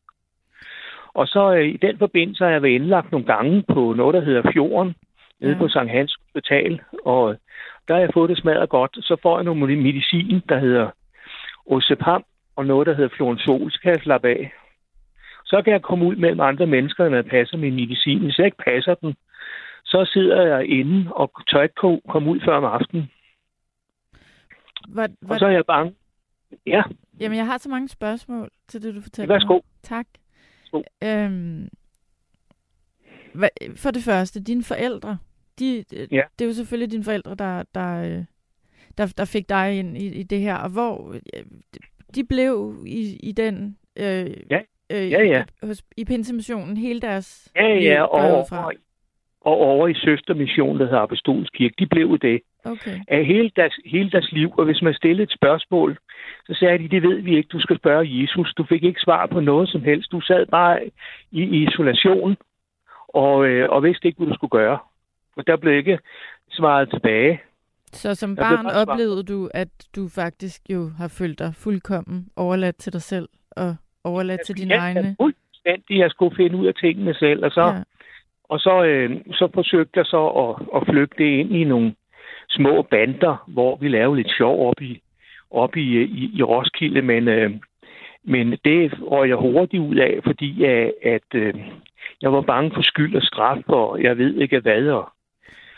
Og 1.13 1.27
så 1.27 1.53
øh, 1.55 1.67
i 1.67 1.77
den 1.77 1.97
forbindelse 1.97 2.43
har 2.43 2.51
jeg 2.51 2.61
været 2.61 2.73
indlagt 2.73 3.11
nogle 3.11 3.27
gange 3.27 3.63
på 3.73 3.93
noget, 3.93 4.13
der 4.13 4.21
hedder 4.21 4.51
Fjorden, 4.53 4.95
nede 5.39 5.51
Ja. 5.51 5.57
på 5.57 5.67
Sankt 5.67 5.91
Hans 5.91 6.15
Hospital, 6.21 6.81
og 7.05 7.35
der 7.87 7.93
har 7.93 8.01
jeg 8.01 8.09
fået 8.13 8.29
det 8.29 8.37
smadret 8.37 8.69
godt. 8.69 8.91
Så 9.01 9.15
får 9.21 9.37
jeg 9.37 9.43
noget 9.43 9.77
medicin, 9.77 10.41
der 10.49 10.59
hedder 10.59 10.89
Ozepam, 11.65 12.23
og 12.55 12.65
noget, 12.65 12.87
der 12.87 12.93
hedder 12.93 13.15
Florensol, 13.15 13.71
så 13.71 13.79
kan 13.81 13.91
jeg 13.91 14.01
slappe 14.03 14.27
af. 14.29 14.53
Så 15.45 15.61
kan 15.61 15.73
jeg 15.73 15.81
komme 15.81 16.05
ud 16.05 16.15
mellem 16.15 16.39
andre 16.39 16.67
mennesker, 16.67 17.09
når 17.09 17.15
jeg 17.15 17.25
passer 17.25 17.57
min 17.57 17.75
medicin. 17.75 18.19
Hvis 18.19 18.37
jeg 18.37 18.45
ikke 18.45 18.63
passer 18.65 18.93
den, 18.95 19.15
så 19.85 20.09
sidder 20.13 20.41
jeg 20.41 20.65
inde 20.69 21.13
og 21.13 21.31
tør 21.51 21.61
ikke 21.61 21.75
ko- 21.75 22.01
komme 22.09 22.29
ud 22.31 22.39
før 22.45 22.55
om 22.57 22.63
aftenen. 22.65 23.11
Hvor, 24.87 25.07
hvor, 25.21 25.33
Og 25.33 25.39
så 25.39 25.45
er 25.45 25.49
jeg 25.49 25.65
bange. 25.65 25.95
Ja, 26.67 26.83
Jamen, 27.19 27.37
jeg 27.37 27.45
har 27.45 27.57
så 27.57 27.69
mange 27.69 27.87
spørgsmål 27.87 28.49
til 28.67 28.83
det, 28.83 28.95
du 28.95 29.01
fortæller 29.01 29.33
værsgo. 29.35 29.53
mig. 29.53 29.61
Tak. 29.83 30.05
Værsgo. 30.73 30.81
Øhm, 31.03 31.69
for 33.75 33.91
det 33.91 34.03
første, 34.03 34.39
dine 34.43 34.63
forældre, 34.63 35.17
de, 35.59 35.83
Ja. 36.11 36.21
det 36.39 36.45
er 36.45 36.49
jo 36.49 36.53
selvfølgelig 36.53 36.91
dine 36.91 37.03
forældre, 37.03 37.35
der, 37.35 37.63
der, 37.75 38.03
øh, 38.17 38.23
der, 38.97 39.13
der 39.17 39.25
fik 39.25 39.49
dig 39.49 39.79
ind 39.79 39.97
i, 39.97 40.07
i 40.07 40.23
det 40.23 40.39
her, 40.39 40.55
og 40.55 40.69
hvor 40.69 41.15
de 42.15 42.23
blev 42.23 42.83
i, 42.87 43.19
i 43.23 43.31
den... 43.31 43.77
Øh, 43.95 44.31
Ja. 44.49 44.59
Øh, 44.89 45.11
Ja, 45.11 45.23
ja. 45.23 45.43
I, 45.63 45.65
hos, 45.65 45.83
I 45.97 46.05
Pinsemissionen 46.05 46.77
hele 46.77 46.99
deres 47.01 47.51
Ja, 47.55 47.73
liv, 47.79 47.83
ja, 47.83 48.03
ud 48.03 48.31
og, 48.35 48.45
fra. 48.49 48.65
og, 48.65 48.73
og 49.41 49.57
over 49.57 49.87
i 49.87 49.93
søstermissionen, 49.93 50.79
der 50.79 50.85
hedder 50.85 50.99
Apostolsk 50.99 51.53
Kirke, 51.53 51.75
de 51.79 51.87
blev 51.87 52.19
det 52.19 52.41
Okay. 52.65 52.99
af 53.07 53.25
hele 53.25 53.51
deres, 53.55 53.73
hele 53.85 54.11
deres 54.11 54.31
liv. 54.31 54.51
Og 54.57 54.65
hvis 54.65 54.81
man 54.81 54.93
stillede 54.93 55.23
et 55.23 55.31
spørgsmål, 55.37 55.97
så 56.47 56.53
sagde 56.59 56.77
de, 56.77 56.89
det 56.89 57.03
ved 57.03 57.21
vi 57.21 57.37
ikke, 57.37 57.47
du 57.47 57.59
skal 57.59 57.77
spørge 57.77 58.21
Jesus. 58.21 58.53
Du 58.53 58.63
fik 58.63 58.83
ikke 58.83 59.01
svar 59.01 59.25
på 59.25 59.39
noget 59.39 59.69
som 59.69 59.81
helst. 59.81 60.11
Du 60.11 60.21
sad 60.21 60.45
bare 60.45 60.85
i, 61.31 61.41
i 61.41 61.67
isolation 61.67 62.35
og, 63.07 63.45
øh, 63.45 63.69
og 63.69 63.83
vidste 63.83 64.07
ikke, 64.07 64.17
hvad 64.17 64.27
du 64.27 64.33
skulle 64.33 64.51
gøre. 64.51 64.79
Og 65.37 65.47
der 65.47 65.57
blev 65.57 65.77
ikke 65.77 65.99
svaret 66.51 66.89
tilbage. 66.89 67.41
Så 67.91 68.15
som 68.15 68.35
barn 68.35 68.65
oplevede 68.65 69.23
du, 69.23 69.49
at 69.53 69.67
du 69.95 70.07
faktisk 70.15 70.61
jo 70.69 70.89
har 70.97 71.07
følt 71.07 71.39
dig 71.39 71.55
fuldkommen 71.55 72.27
overladt 72.35 72.75
til 72.75 72.93
dig 72.93 73.01
selv, 73.01 73.29
og 73.51 73.75
overladt 74.03 74.41
til 74.45 74.57
dine 74.57 74.73
jeg, 74.73 74.79
egne... 74.81 75.15
Fuldstændig, 75.21 75.99
jeg 75.99 76.09
skulle 76.09 76.35
finde 76.35 76.57
ud 76.57 76.67
af 76.67 76.73
tingene 76.73 77.13
selv, 77.13 77.45
og 77.45 77.51
så, 77.51 77.61
Ja. 77.61 77.83
og 78.43 78.59
så, 78.59 78.83
øh, 78.83 79.21
så 79.31 79.49
forsøgte 79.53 79.99
jeg 79.99 80.05
så 80.05 80.27
at, 80.27 80.81
at 80.81 80.87
flygte 80.87 81.39
ind 81.39 81.55
i 81.55 81.63
nogle 81.63 81.95
små 82.49 82.81
bander, 82.81 83.43
hvor 83.47 83.75
vi 83.75 83.87
lavede 83.87 84.17
lidt 84.17 84.31
sjov 84.37 84.69
op 84.69 84.81
i, 84.81 85.01
op 85.53 85.75
i, 85.75 86.01
i, 86.03 86.31
i 86.33 86.43
Roskilde, 86.43 87.01
men, 87.01 87.27
øh, 87.27 87.51
men 88.23 88.51
det 88.65 89.01
røg 89.01 89.29
jeg 89.29 89.37
hurtigt 89.37 89.81
ud 89.83 89.95
af, 89.95 90.19
fordi 90.23 90.63
at, 90.63 90.93
at 91.03 91.29
øh, 91.35 91.53
jeg 92.21 92.33
var 92.33 92.41
bange 92.41 92.71
for 92.73 92.81
skyld 92.81 93.15
og 93.15 93.21
straf, 93.23 93.63
og 93.67 94.03
jeg 94.03 94.17
ved 94.17 94.35
ikke 94.41 94.59
hvad. 94.59 94.87
Og, 94.87 95.09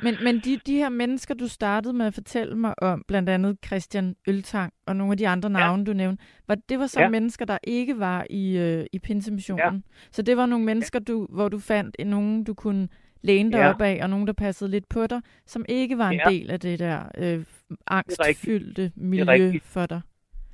Men, 0.03 0.13
men 0.23 0.35
de, 0.35 0.57
de 0.67 0.75
her 0.77 0.89
mennesker, 0.89 1.33
du 1.33 1.47
startede 1.47 1.93
med 1.93 2.05
at 2.05 2.13
fortælle 2.13 2.55
mig 2.55 2.73
om, 2.81 3.03
blandt 3.07 3.29
andet 3.29 3.57
Christian 3.65 4.15
Øltang 4.27 4.73
og 4.87 4.95
nogle 4.95 5.11
af 5.11 5.17
de 5.17 5.27
andre 5.27 5.49
navne, 5.49 5.85
du 5.85 5.93
nævnte, 5.93 6.23
var, 6.47 6.57
det 6.69 6.79
var 6.79 6.85
så 6.87 7.01
Ja. 7.01 7.09
mennesker, 7.09 7.45
der 7.45 7.57
ikke 7.63 7.99
var 7.99 8.25
i, 8.29 8.57
øh, 8.57 8.85
i 8.93 8.99
Pinsemissionen. 8.99 9.83
Så 10.11 10.21
det 10.21 10.37
var 10.37 10.45
nogle 10.45 10.65
mennesker, 10.65 10.99
du, 10.99 11.27
hvor 11.29 11.49
du 11.49 11.59
fandt 11.59 11.95
en- 11.99 12.07
nogen, 12.07 12.43
du 12.43 12.53
kunne 12.53 12.87
læne 13.25 13.51
dig 13.51 13.57
Ja. 13.59 13.69
op 13.69 13.81
af, 13.81 13.99
og 14.03 14.09
nogen, 14.09 14.27
der 14.27 14.33
passede 14.33 14.71
lidt 14.71 14.85
på 14.89 15.07
dig, 15.09 15.21
som 15.45 15.65
ikke 15.69 15.97
var 15.97 16.09
en 16.09 16.21
Ja. 16.25 16.29
del 16.29 16.51
af 16.51 16.59
det 16.59 16.79
der 16.79 16.99
øh, 17.17 17.39
angstfyldte 17.87 18.91
miljø 18.95 19.51
for 19.73 19.85
dig. 19.85 20.01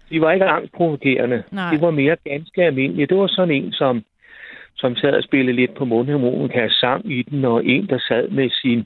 de 0.09 0.21
var 0.21 0.31
ikke 0.31 0.45
angstprovokerende. 0.45 1.43
Nej. 1.51 1.71
Det 1.71 1.81
var 1.81 1.91
mere 1.91 2.17
ganske 2.23 2.63
almindeligt. 2.63 3.09
Det 3.09 3.17
var 3.17 3.27
sådan 3.27 3.55
en, 3.55 3.71
som, 3.71 4.03
som 4.75 4.95
sad 4.95 5.13
og 5.13 5.23
spillede 5.23 5.55
lidt 5.55 5.73
på 5.75 5.85
mundharmonika, 5.85 6.67
sang 6.69 7.11
i 7.11 7.21
den, 7.21 7.45
og 7.45 7.65
en, 7.65 7.87
der 7.87 7.99
sad 8.07 8.27
med 8.29 8.49
sin 8.49 8.83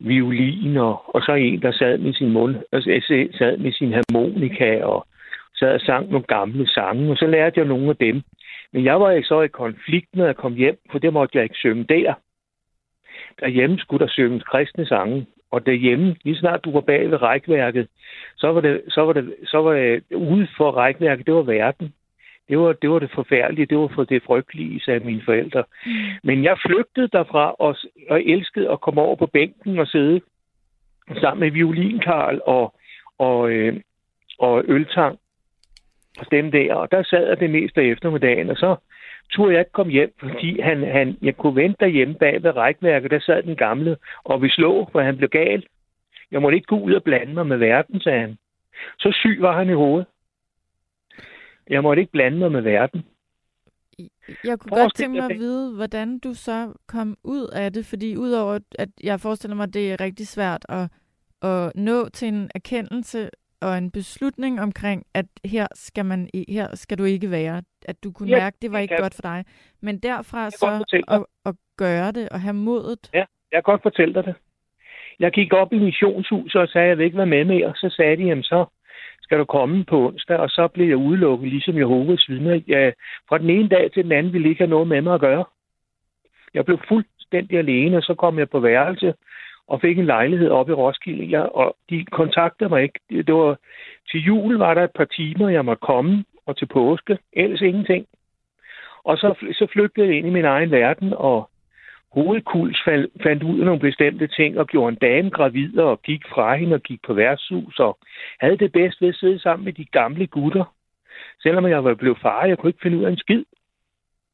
violin, 0.00 0.76
og, 0.76 1.14
og 1.14 1.22
så 1.22 1.32
en, 1.34 1.62
der 1.62 1.72
sad 1.72 1.98
med 1.98 2.12
sin 2.14 2.32
mund, 2.32 2.56
altså, 2.72 2.90
sad 3.38 3.56
med 3.56 3.72
sin 3.72 3.92
harmonika, 3.92 4.82
og 4.84 5.06
sad 5.58 5.74
og 5.74 5.80
sang 5.80 6.08
nogle 6.10 6.26
gamle 6.26 6.68
sange, 6.68 7.10
og 7.10 7.16
så 7.16 7.26
lærte 7.26 7.60
jeg 7.60 7.66
nogle 7.68 7.90
af 7.90 7.96
dem. 7.96 8.22
Men 8.72 8.84
jeg 8.84 9.00
var 9.00 9.10
ikke 9.10 9.28
så 9.28 9.40
i 9.42 9.48
konflikt, 9.48 10.08
når 10.14 10.26
jeg 10.26 10.36
kom 10.36 10.54
hjem, 10.54 10.78
for 10.90 10.98
det 10.98 11.12
måtte 11.12 11.36
jeg 11.38 11.44
ikke 11.44 11.56
synge 11.56 11.84
der. 11.84 12.14
Derhjemme 13.40 13.78
skulle 13.78 14.06
der 14.06 14.12
synges 14.12 14.42
kristne 14.42 14.86
sange, 14.86 15.26
og 15.50 15.66
derhjemme, 15.66 16.16
lige 16.24 16.36
snart 16.36 16.64
du 16.64 16.72
var 16.72 16.80
bag 16.80 17.10
ved 17.10 17.22
rækværket, 17.22 17.88
så 18.36 18.52
var 18.52 18.60
det, 18.60 18.82
så 18.88 19.00
var 19.00 19.12
det, 19.12 19.34
så 19.44 19.58
var 19.58 19.72
det 19.72 20.02
ude 20.14 20.48
for 20.56 20.70
rækværket, 20.70 21.26
det 21.26 21.34
var 21.34 21.42
verden. 21.42 21.94
Det 22.48 22.58
var, 22.58 22.72
det 22.72 22.90
var 22.90 22.98
det 22.98 23.10
forfærdelige, 23.14 23.66
det 23.66 23.78
var 23.78 23.90
for 23.94 24.04
det 24.04 24.22
frygtelige, 24.22 24.80
sagde 24.80 25.00
mine 25.00 25.22
forældre. 25.24 25.64
Mm. 25.86 25.92
Men 26.22 26.44
jeg 26.44 26.58
flygtede 26.66 27.08
derfra 27.08 27.54
og, 27.58 27.76
og 28.10 28.22
elskede 28.22 28.70
at 28.70 28.80
komme 28.80 29.00
over 29.00 29.16
på 29.16 29.26
bænken 29.26 29.78
og 29.78 29.86
sidde 29.86 30.20
sammen 31.20 31.40
med 31.40 31.50
violinkarl 31.50 32.40
og, 32.46 32.74
og, 33.18 33.50
øh, 33.50 33.80
og 34.38 34.64
øltang 34.68 35.18
dem 36.30 36.50
der, 36.50 36.74
og 36.74 36.90
der 36.90 37.02
sad 37.02 37.28
jeg 37.28 37.40
det 37.40 37.50
meste 37.50 37.80
af 37.80 37.84
eftermiddagen, 37.84 38.50
og 38.50 38.56
så 38.56 38.76
turde 39.30 39.52
jeg 39.52 39.60
ikke 39.60 39.72
komme 39.72 39.92
hjem, 39.92 40.12
fordi 40.18 40.60
han, 40.60 40.82
han, 40.82 41.18
jeg 41.22 41.36
kunne 41.36 41.56
vente 41.56 41.76
derhjemme 41.80 42.14
bag 42.14 42.42
ved 42.42 42.56
rækværket, 42.56 43.10
der 43.10 43.20
sad 43.20 43.42
den 43.42 43.56
gamle, 43.56 43.96
og 44.24 44.42
vi 44.42 44.48
slå, 44.48 44.88
for 44.92 45.00
han 45.00 45.16
blev 45.16 45.28
gal. 45.28 45.66
Jeg 46.30 46.42
måtte 46.42 46.56
ikke 46.56 46.66
gå 46.66 46.78
ud 46.78 46.92
og 46.92 47.02
blande 47.02 47.34
mig 47.34 47.46
med 47.46 47.56
verden, 47.56 48.00
sagde 48.00 48.20
han. 48.20 48.38
Så 48.98 49.12
syg 49.20 49.38
var 49.40 49.58
han 49.58 49.68
i 49.68 49.72
hovedet. 49.72 50.06
Jeg 51.70 51.82
måtte 51.82 52.00
ikke 52.00 52.12
blande 52.12 52.38
mig 52.38 52.52
med 52.52 52.60
verden. 52.60 53.04
Jeg 54.44 54.58
kunne 54.58 54.82
godt 54.82 54.94
tænke 54.94 55.20
mig 55.20 55.30
at 55.30 55.38
vide, 55.38 55.74
hvordan 55.76 56.18
du 56.18 56.34
så 56.34 56.72
kom 56.86 57.16
ud 57.24 57.48
af 57.52 57.72
det, 57.72 57.86
fordi 57.86 58.16
udover 58.16 58.58
at 58.78 58.88
jeg 59.04 59.20
forestiller 59.20 59.56
mig, 59.56 59.64
at 59.64 59.74
det 59.74 59.92
er 59.92 60.00
rigtig 60.00 60.28
svært 60.28 60.66
at, 60.68 60.90
at 61.42 61.72
nå 61.74 62.08
til 62.08 62.28
en 62.28 62.50
erkendelse 62.54 63.30
og 63.62 63.78
en 63.78 63.90
beslutning 63.90 64.60
omkring, 64.60 65.06
at 65.14 65.26
her 65.44 65.66
skal, 65.74 66.04
man, 66.04 66.28
her 66.48 66.68
skal 66.74 66.98
du 66.98 67.04
ikke 67.04 67.30
være. 67.30 67.62
At 67.84 68.04
du 68.04 68.12
kunne 68.12 68.28
ja, 68.28 68.36
mærke, 68.36 68.54
at 68.54 68.62
det 68.62 68.72
var 68.72 68.78
ikke 68.78 68.94
kan. 68.94 69.02
godt 69.02 69.14
for 69.14 69.22
dig. 69.22 69.44
Men 69.82 69.98
derfra 69.98 70.50
så 70.50 70.84
at, 71.08 71.24
at 71.46 71.54
gøre 71.76 72.12
det 72.12 72.28
og 72.28 72.40
have 72.40 72.54
modet. 72.54 73.10
Ja, 73.14 73.24
jeg 73.52 73.64
kan 73.64 73.72
godt 73.72 73.82
fortælle 73.82 74.14
dig 74.14 74.24
det. 74.24 74.34
Jeg 75.18 75.32
gik 75.32 75.52
op 75.52 75.72
i 75.72 75.78
missionshuset 75.78 76.60
og 76.60 76.68
sagde, 76.68 76.84
at 76.84 76.88
jeg 76.88 76.98
vil 76.98 77.04
ikke 77.04 77.16
være 77.16 77.26
med 77.26 77.44
mere. 77.44 77.72
Så 77.76 77.94
sagde 77.96 78.16
de, 78.16 78.22
jamen 78.22 78.44
så 78.44 78.64
skal 79.20 79.38
du 79.38 79.44
komme 79.44 79.84
på 79.84 80.06
onsdag, 80.06 80.36
og 80.36 80.50
så 80.50 80.68
blev 80.68 80.88
jeg 80.88 80.96
udelukket, 80.96 81.48
ligesom 81.48 81.78
Jehovas 81.78 82.28
vidner. 82.28 82.60
Jeg, 82.66 82.94
fra 83.28 83.38
den 83.38 83.50
ene 83.50 83.68
dag 83.68 83.92
til 83.92 84.04
den 84.04 84.12
anden 84.12 84.32
ville 84.32 84.48
ikke 84.48 84.60
have 84.60 84.70
noget 84.70 84.88
med 84.88 85.00
mig 85.00 85.14
at 85.14 85.20
gøre. 85.20 85.44
Jeg 86.54 86.64
blev 86.64 86.78
fuldstændig 86.88 87.58
alene, 87.58 87.96
og 87.96 88.02
så 88.02 88.14
kom 88.14 88.38
jeg 88.38 88.50
på 88.50 88.60
værelse 88.60 89.14
og 89.68 89.80
fik 89.80 89.98
en 89.98 90.06
lejlighed 90.06 90.50
op 90.50 90.68
i 90.68 90.72
Roskilde, 90.72 91.30
jeg, 91.30 91.42
og 91.42 91.76
de 91.90 92.04
kontaktede 92.04 92.68
mig 92.68 92.82
ikke. 92.82 93.00
Det 93.10 93.34
var, 93.34 93.56
til 94.10 94.20
jul 94.20 94.54
var 94.54 94.74
der 94.74 94.84
et 94.84 94.90
par 94.90 95.04
timer, 95.04 95.48
jeg 95.48 95.64
måtte 95.64 95.80
komme, 95.80 96.24
og 96.46 96.56
til 96.56 96.66
påske, 96.66 97.18
ellers 97.32 97.60
ingenting. 97.60 98.06
Og 99.04 99.18
så, 99.18 99.34
så 99.52 99.66
flygtede 99.72 100.06
jeg 100.06 100.16
ind 100.16 100.26
i 100.26 100.30
min 100.30 100.44
egen 100.44 100.70
verden, 100.70 101.12
og 101.16 101.50
hovedkuls 102.12 102.82
fandt 103.22 103.42
ud 103.42 103.58
af 103.58 103.64
nogle 103.64 103.80
bestemte 103.80 104.26
ting, 104.26 104.58
og 104.58 104.66
gjorde 104.66 104.88
en 104.88 104.98
dame 104.98 105.30
gravid, 105.30 105.78
og 105.78 106.02
gik 106.02 106.22
fra 106.28 106.56
hende 106.56 106.74
og 106.74 106.82
gik 106.82 107.00
på 107.06 107.14
værtshus, 107.14 107.78
og 107.78 107.98
havde 108.40 108.58
det 108.58 108.72
bedst 108.72 109.00
ved 109.00 109.08
at 109.08 109.14
sidde 109.14 109.38
sammen 109.38 109.64
med 109.64 109.72
de 109.72 109.84
gamle 109.84 110.26
gutter. 110.26 110.74
Selvom 111.42 111.66
jeg 111.66 111.84
var 111.84 111.94
blevet 111.94 112.18
far, 112.22 112.44
jeg 112.44 112.58
kunne 112.58 112.70
ikke 112.70 112.82
finde 112.82 112.98
ud 112.98 113.04
af 113.04 113.10
en 113.10 113.16
skid. 113.16 113.44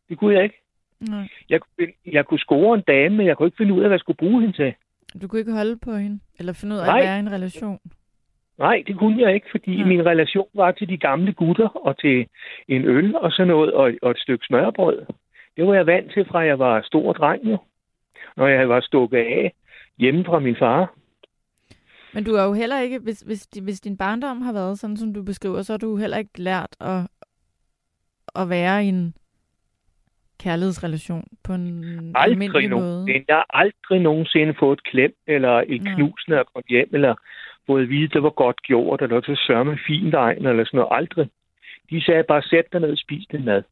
Det 0.08 0.18
kunne 0.18 0.34
jeg 0.34 0.44
ikke. 0.44 0.60
Nej. 1.00 1.28
Jeg, 1.48 1.60
jeg 2.06 2.26
kunne 2.26 2.38
score 2.38 2.74
en 2.74 2.84
dame, 2.86 3.16
men 3.16 3.26
jeg 3.26 3.36
kunne 3.36 3.46
ikke 3.46 3.56
finde 3.56 3.74
ud 3.74 3.80
af, 3.80 3.88
hvad 3.88 3.94
jeg 3.94 4.00
skulle 4.00 4.16
bruge 4.16 4.40
hende 4.40 4.56
til. 4.56 4.74
Du 5.22 5.28
kunne 5.28 5.38
ikke 5.38 5.52
holde 5.52 5.76
på 5.76 5.92
hende? 5.92 6.20
Eller 6.38 6.52
finde 6.52 6.74
ud 6.74 6.80
af 6.80 6.86
Nej. 6.86 6.98
at 6.98 7.04
være 7.04 7.16
i 7.16 7.20
en 7.20 7.32
relation? 7.32 7.78
Nej, 8.58 8.82
det 8.86 8.98
kunne 8.98 9.22
jeg 9.22 9.34
ikke, 9.34 9.46
fordi 9.50 9.76
ja. 9.76 9.84
min 9.84 10.06
relation 10.06 10.48
var 10.54 10.72
til 10.72 10.88
de 10.88 10.96
gamle 10.96 11.32
gutter 11.32 11.68
og 11.68 11.98
til 11.98 12.26
en 12.68 12.84
øl 12.84 13.16
og 13.16 13.32
sådan 13.32 13.48
noget, 13.48 13.72
og, 13.72 13.92
og 14.02 14.10
et 14.10 14.18
stykke 14.18 14.46
smørbrød. 14.46 15.06
Det 15.56 15.66
var 15.66 15.74
jeg 15.74 15.86
vant 15.86 16.12
til, 16.12 16.24
fra 16.24 16.38
jeg 16.38 16.58
var 16.58 16.82
stor 16.82 17.12
dreng 17.12 17.50
jo. 17.50 17.58
Når 18.36 18.46
jeg 18.46 18.68
var 18.68 18.80
stukket 18.80 19.18
af 19.18 19.52
hjemme 19.98 20.24
fra 20.24 20.38
min 20.38 20.56
far. 20.56 20.94
Men 22.14 22.24
du 22.24 22.36
har 22.36 22.44
jo 22.44 22.52
heller 22.52 22.80
ikke, 22.80 22.98
hvis, 22.98 23.20
hvis, 23.20 23.48
hvis 23.62 23.80
din 23.80 23.96
barndom 23.96 24.42
har 24.42 24.52
været 24.52 24.78
sådan, 24.78 24.96
som 24.96 25.14
du 25.14 25.22
beskriver, 25.22 25.62
så 25.62 25.72
har 25.72 25.78
du 25.78 25.96
heller 25.96 26.16
ikke 26.16 26.40
lært 26.40 26.76
at, 26.80 27.00
at 28.34 28.48
være 28.48 28.84
i 28.84 28.88
en 28.88 29.14
kærlighedsrelation 30.44 31.24
på 31.44 31.52
en 31.52 31.66
aldrig 32.14 32.68
nogen, 32.68 32.84
måde? 32.84 33.24
Jeg 33.28 33.36
har 33.36 33.46
aldrig 33.62 34.00
nogensinde 34.00 34.54
fået 34.58 34.78
et 34.78 34.84
klem, 34.84 35.12
eller 35.26 35.54
et 35.66 35.84
ja. 35.84 35.94
knus, 35.94 36.24
når 36.28 36.36
jeg 36.36 36.44
kom 36.54 36.62
hjem, 36.68 36.90
eller 36.92 37.14
fået 37.66 37.82
at 37.82 37.88
vide, 37.88 38.04
at 38.04 38.12
det 38.14 38.22
var 38.22 38.30
godt 38.30 38.62
gjort, 38.62 39.02
eller 39.02 39.14
var 39.14 39.40
sørme 39.46 39.78
fint 39.86 40.14
egen, 40.14 40.46
eller 40.46 40.64
sådan 40.64 40.78
noget. 40.78 40.96
Aldrig. 40.98 41.28
De 41.90 42.04
sagde 42.04 42.22
bare, 42.22 42.42
sæt 42.42 42.72
dig 42.72 42.80
ned 42.80 42.90
og 42.90 42.98
spis 42.98 43.26
den 43.32 43.44
mad. 43.44 43.62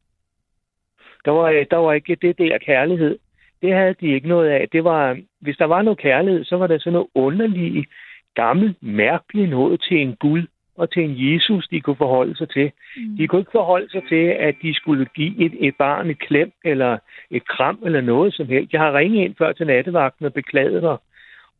Der 1.25 1.31
var, 1.31 1.65
der 1.71 1.77
var 1.77 1.93
ikke 1.93 2.15
det 2.21 2.37
der 2.37 2.57
kærlighed. 2.57 3.17
Det 3.61 3.73
havde 3.73 3.95
de 4.01 4.13
ikke 4.13 4.27
noget 4.27 4.49
af. 4.49 4.69
Det 4.71 4.83
var, 4.83 5.17
hvis 5.39 5.57
der 5.57 5.65
var 5.65 5.81
noget 5.81 5.99
kærlighed, 5.99 6.45
så 6.45 6.55
var 6.57 6.67
der 6.67 6.77
sådan 6.79 6.93
noget 6.93 7.07
underligt, 7.15 7.89
gammelt, 8.35 8.83
mærkeligt 8.83 9.49
noget 9.49 9.81
til 9.87 9.97
en 9.97 10.15
Gud, 10.15 10.43
og 10.75 10.91
til 10.91 11.03
en 11.03 11.33
Jesus, 11.33 11.67
de 11.67 11.81
kunne 11.81 11.95
forholde 11.95 12.37
sig 12.37 12.49
til. 12.49 12.71
Mm. 12.97 13.17
De 13.17 13.27
kunne 13.27 13.41
ikke 13.41 13.51
forholde 13.51 13.89
sig 13.89 14.03
til, 14.09 14.25
at 14.25 14.55
de 14.61 14.73
skulle 14.73 15.05
give 15.05 15.45
et, 15.45 15.67
et 15.67 15.75
barn 15.75 16.09
et 16.09 16.19
klem 16.19 16.51
eller 16.65 16.97
et 17.31 17.47
kram 17.47 17.79
eller 17.85 18.01
noget 18.01 18.33
som 18.33 18.47
helst. 18.47 18.73
Jeg 18.73 18.81
har 18.81 18.93
ringet 18.93 19.23
ind 19.23 19.35
før 19.37 19.51
til 19.51 19.67
nattevagten 19.67 20.25
og 20.25 20.33
beklaget 20.33 20.83
mig 20.83 20.97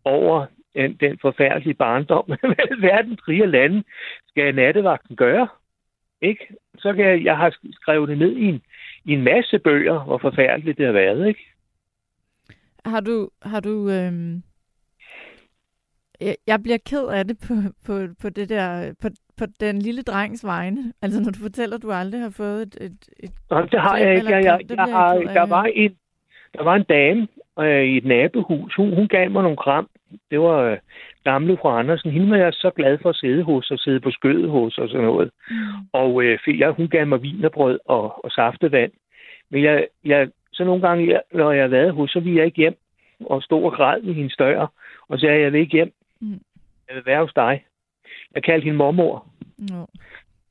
over 0.05 0.45
den, 0.75 0.93
den 0.99 1.17
forfærdelige 1.21 1.73
barndom. 1.73 2.25
Hvad 2.55 2.81
verdens 2.81 3.27
rige 3.27 3.47
lande 3.47 3.83
skal 4.27 4.55
nattevagten 4.55 5.15
gøre? 5.15 5.47
Ikke? 6.21 6.47
Så 6.77 6.93
kan 6.93 7.05
jeg, 7.05 7.23
jeg 7.23 7.37
har 7.37 7.55
skrevet 7.71 8.09
det 8.09 8.17
ned 8.17 8.35
i 8.35 8.45
en, 8.45 8.61
i 9.05 9.13
en 9.13 9.23
masse 9.23 9.59
bøger, 9.59 10.03
hvor 10.03 10.17
forfærdeligt 10.17 10.77
det 10.77 10.85
har 10.85 10.93
været. 10.93 11.27
Ikke? 11.27 11.53
Har 12.85 12.99
du, 12.99 13.29
har 13.41 13.59
du 13.59 13.89
øhm, 13.89 14.43
jeg 16.47 16.63
bliver 16.63 16.77
ked 16.89 17.05
af 17.07 17.27
det 17.27 17.37
på, 17.47 17.53
på, 17.85 17.93
på 18.21 18.29
det 18.29 18.49
der, 18.49 18.93
på, 19.01 19.07
på 19.37 19.45
den 19.59 19.79
lille 19.79 20.01
drengs 20.01 20.45
vegne. 20.45 20.93
Altså 21.01 21.21
når 21.21 21.31
du 21.31 21.39
fortæller, 21.39 21.75
at 21.75 21.83
du 21.83 21.91
aldrig 21.91 22.21
har 22.21 22.29
fået 22.29 22.61
et... 22.61 22.75
et, 22.81 22.97
et 23.19 23.31
Nå, 23.49 23.61
det 23.61 23.79
har 23.79 23.97
jeg 23.97 24.15
ikke. 24.15 24.29
Jeg, 24.29 24.43
jeg, 24.43 24.59
jeg, 24.69 24.85
har, 24.95 25.13
der, 25.13 25.45
var 25.45 25.63
en, 25.63 25.95
der 26.57 26.63
var 26.63 26.75
en 26.75 26.83
dame 26.83 27.27
øh, 27.59 27.83
i 27.83 27.97
et 27.97 28.05
nabohus. 28.05 28.75
Hun, 28.75 28.95
hun 28.95 29.07
gav 29.07 29.31
mig 29.31 29.43
nogle 29.43 29.57
kram. 29.57 29.89
Det 30.31 30.39
var 30.39 30.59
øh, 30.61 30.77
gamle 31.23 31.57
fra 31.61 31.79
Andersen. 31.79 32.11
Hende 32.11 32.29
var 32.29 32.37
jeg 32.37 32.53
så 32.53 32.69
glad 32.75 32.97
for 33.01 33.09
at 33.09 33.15
sidde 33.15 33.43
hos 33.43 33.71
og 33.71 33.79
sidde 33.79 33.99
på 33.99 34.11
skødet 34.11 34.49
hos 34.49 34.77
og 34.77 34.89
sådan 34.89 35.05
noget. 35.05 35.29
Mm. 35.49 35.55
Og 35.93 36.23
øh, 36.23 36.59
jeg, 36.59 36.71
hun 36.71 36.87
gav 36.87 37.07
mig 37.07 37.21
vinerbrød 37.21 37.79
og, 37.85 38.25
og 38.25 38.31
saftevand. 38.31 38.91
Men 39.51 39.63
jeg, 39.63 39.87
jeg, 40.05 40.29
så 40.53 40.63
nogle 40.63 40.81
gange, 40.87 41.19
når 41.33 41.51
jeg 41.51 41.63
har 41.63 41.67
været 41.67 41.93
hos, 41.93 42.11
så 42.11 42.19
ville 42.19 42.37
jeg 42.37 42.45
ikke 42.45 42.57
hjem 42.57 42.75
og 43.25 43.43
stå 43.43 43.59
og 43.59 43.71
græd 43.71 44.01
ved 44.01 44.13
hendes 44.13 44.35
dør. 44.35 44.67
Og 45.07 45.17
så 45.17 45.21
sagde 45.21 45.35
jeg, 45.35 45.43
jeg 45.43 45.53
vil 45.53 45.61
ikke 45.61 45.77
hjem. 45.77 45.93
Mm. 46.23 46.41
Jeg 46.87 46.95
vil 46.95 47.05
være 47.05 47.21
hos 47.21 47.33
dig. 47.35 47.63
Jeg 48.35 48.43
kaldte 48.43 48.65
hende 48.65 48.77
mormor. 48.77 49.27
No. 49.57 49.85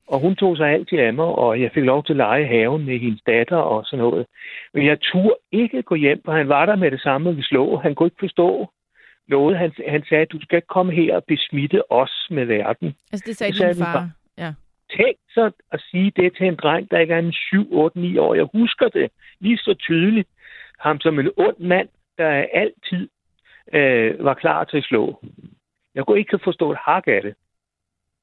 Og 0.08 0.20
hun 0.20 0.36
tog 0.36 0.56
sig 0.56 0.68
altid 0.68 0.98
af 0.98 1.14
mig, 1.14 1.24
og 1.24 1.60
jeg 1.60 1.70
fik 1.74 1.84
lov 1.84 2.04
til 2.04 2.12
at 2.12 2.16
lege 2.16 2.46
haven 2.46 2.84
med 2.84 2.98
hendes 2.98 3.22
datter 3.26 3.56
og 3.56 3.84
sådan 3.84 4.04
noget. 4.04 4.26
Men 4.74 4.86
jeg 4.86 5.00
turde 5.00 5.36
ikke 5.52 5.82
gå 5.82 5.94
hjem, 5.94 6.20
for 6.24 6.32
han 6.32 6.48
var 6.48 6.66
der 6.66 6.76
med 6.76 6.90
det 6.90 7.00
samme, 7.00 7.36
vi 7.36 7.42
slå. 7.42 7.76
Han 7.76 7.94
kunne 7.94 8.06
ikke 8.06 8.26
forstå 8.26 8.70
noget. 9.28 9.58
Han, 9.58 9.72
han 9.88 10.04
sagde, 10.08 10.26
du 10.26 10.40
skal 10.42 10.56
ikke 10.56 10.74
komme 10.76 10.92
her 10.92 11.16
og 11.16 11.24
besmitte 11.24 11.92
os 11.92 12.26
med 12.30 12.44
verden. 12.44 12.94
Altså 13.12 13.24
det 13.26 13.36
sagde, 13.36 13.56
sagde 13.56 13.74
din 13.74 13.84
far? 13.84 14.10
Ja. 14.38 14.52
Tænk 14.96 15.16
så 15.28 15.50
at 15.72 15.80
sige 15.90 16.12
det 16.16 16.36
til 16.36 16.46
en 16.46 16.56
dreng, 16.56 16.90
der 16.90 16.98
ikke 16.98 17.14
er 17.14 17.18
en 17.18 17.32
7, 17.32 17.74
8, 17.74 18.00
9 18.00 18.18
år. 18.18 18.34
Jeg 18.34 18.48
husker 18.54 18.88
det 18.88 19.10
lige 19.40 19.58
så 19.58 19.74
tydeligt. 19.74 20.28
Ham 20.78 21.00
som 21.00 21.18
en 21.18 21.30
ond 21.36 21.58
mand, 21.58 21.88
der 22.18 22.46
altid 22.52 23.08
øh, 23.72 24.24
var 24.24 24.34
klar 24.34 24.64
til 24.64 24.76
at 24.76 24.84
slå. 24.84 25.20
Jeg 25.94 26.06
kunne 26.06 26.18
ikke 26.18 26.38
forstå 26.44 26.72
et 26.72 26.78
hak 26.86 27.06
af 27.06 27.22
det. 27.22 27.34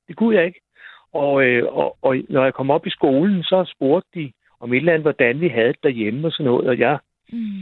Det 0.08 0.16
kunne 0.16 0.36
jeg 0.36 0.46
ikke. 0.46 0.62
Og, 1.14 1.44
øh, 1.44 1.64
og, 1.68 1.98
og 2.02 2.16
når 2.30 2.44
jeg 2.44 2.54
kom 2.54 2.72
op 2.72 2.88
i 2.88 2.90
skolen, 2.90 3.44
så 3.44 3.72
spurgte 3.76 4.10
de 4.16 4.32
om 4.60 4.74
et 4.74 4.78
eller 4.78 4.94
andet, 4.94 5.04
hvordan 5.04 5.42
vi 5.42 5.48
havde 5.48 5.68
det 5.68 5.84
derhjemme 5.84 6.28
og 6.28 6.32
sådan 6.32 6.46
noget. 6.46 6.68
Og 6.70 6.80
jeg, 6.80 7.00
mm. 7.32 7.62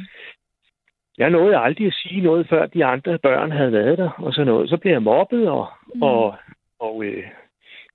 jeg 1.18 1.30
nåede 1.30 1.58
aldrig 1.58 1.88
at 1.88 1.94
sige 1.94 2.22
noget, 2.22 2.50
før 2.50 2.66
de 2.66 2.86
andre 2.86 3.20
børn 3.20 3.52
havde 3.52 3.72
været 3.72 3.98
der 3.98 4.10
og 4.10 4.34
sådan 4.34 4.48
noget. 4.48 4.70
Så 4.70 4.78
blev 4.78 4.92
jeg 4.92 5.04
mobbet 5.04 5.50
og, 5.50 5.68
mm. 5.96 6.02
og, 6.02 6.36
og 6.80 7.06
øh, 7.06 7.24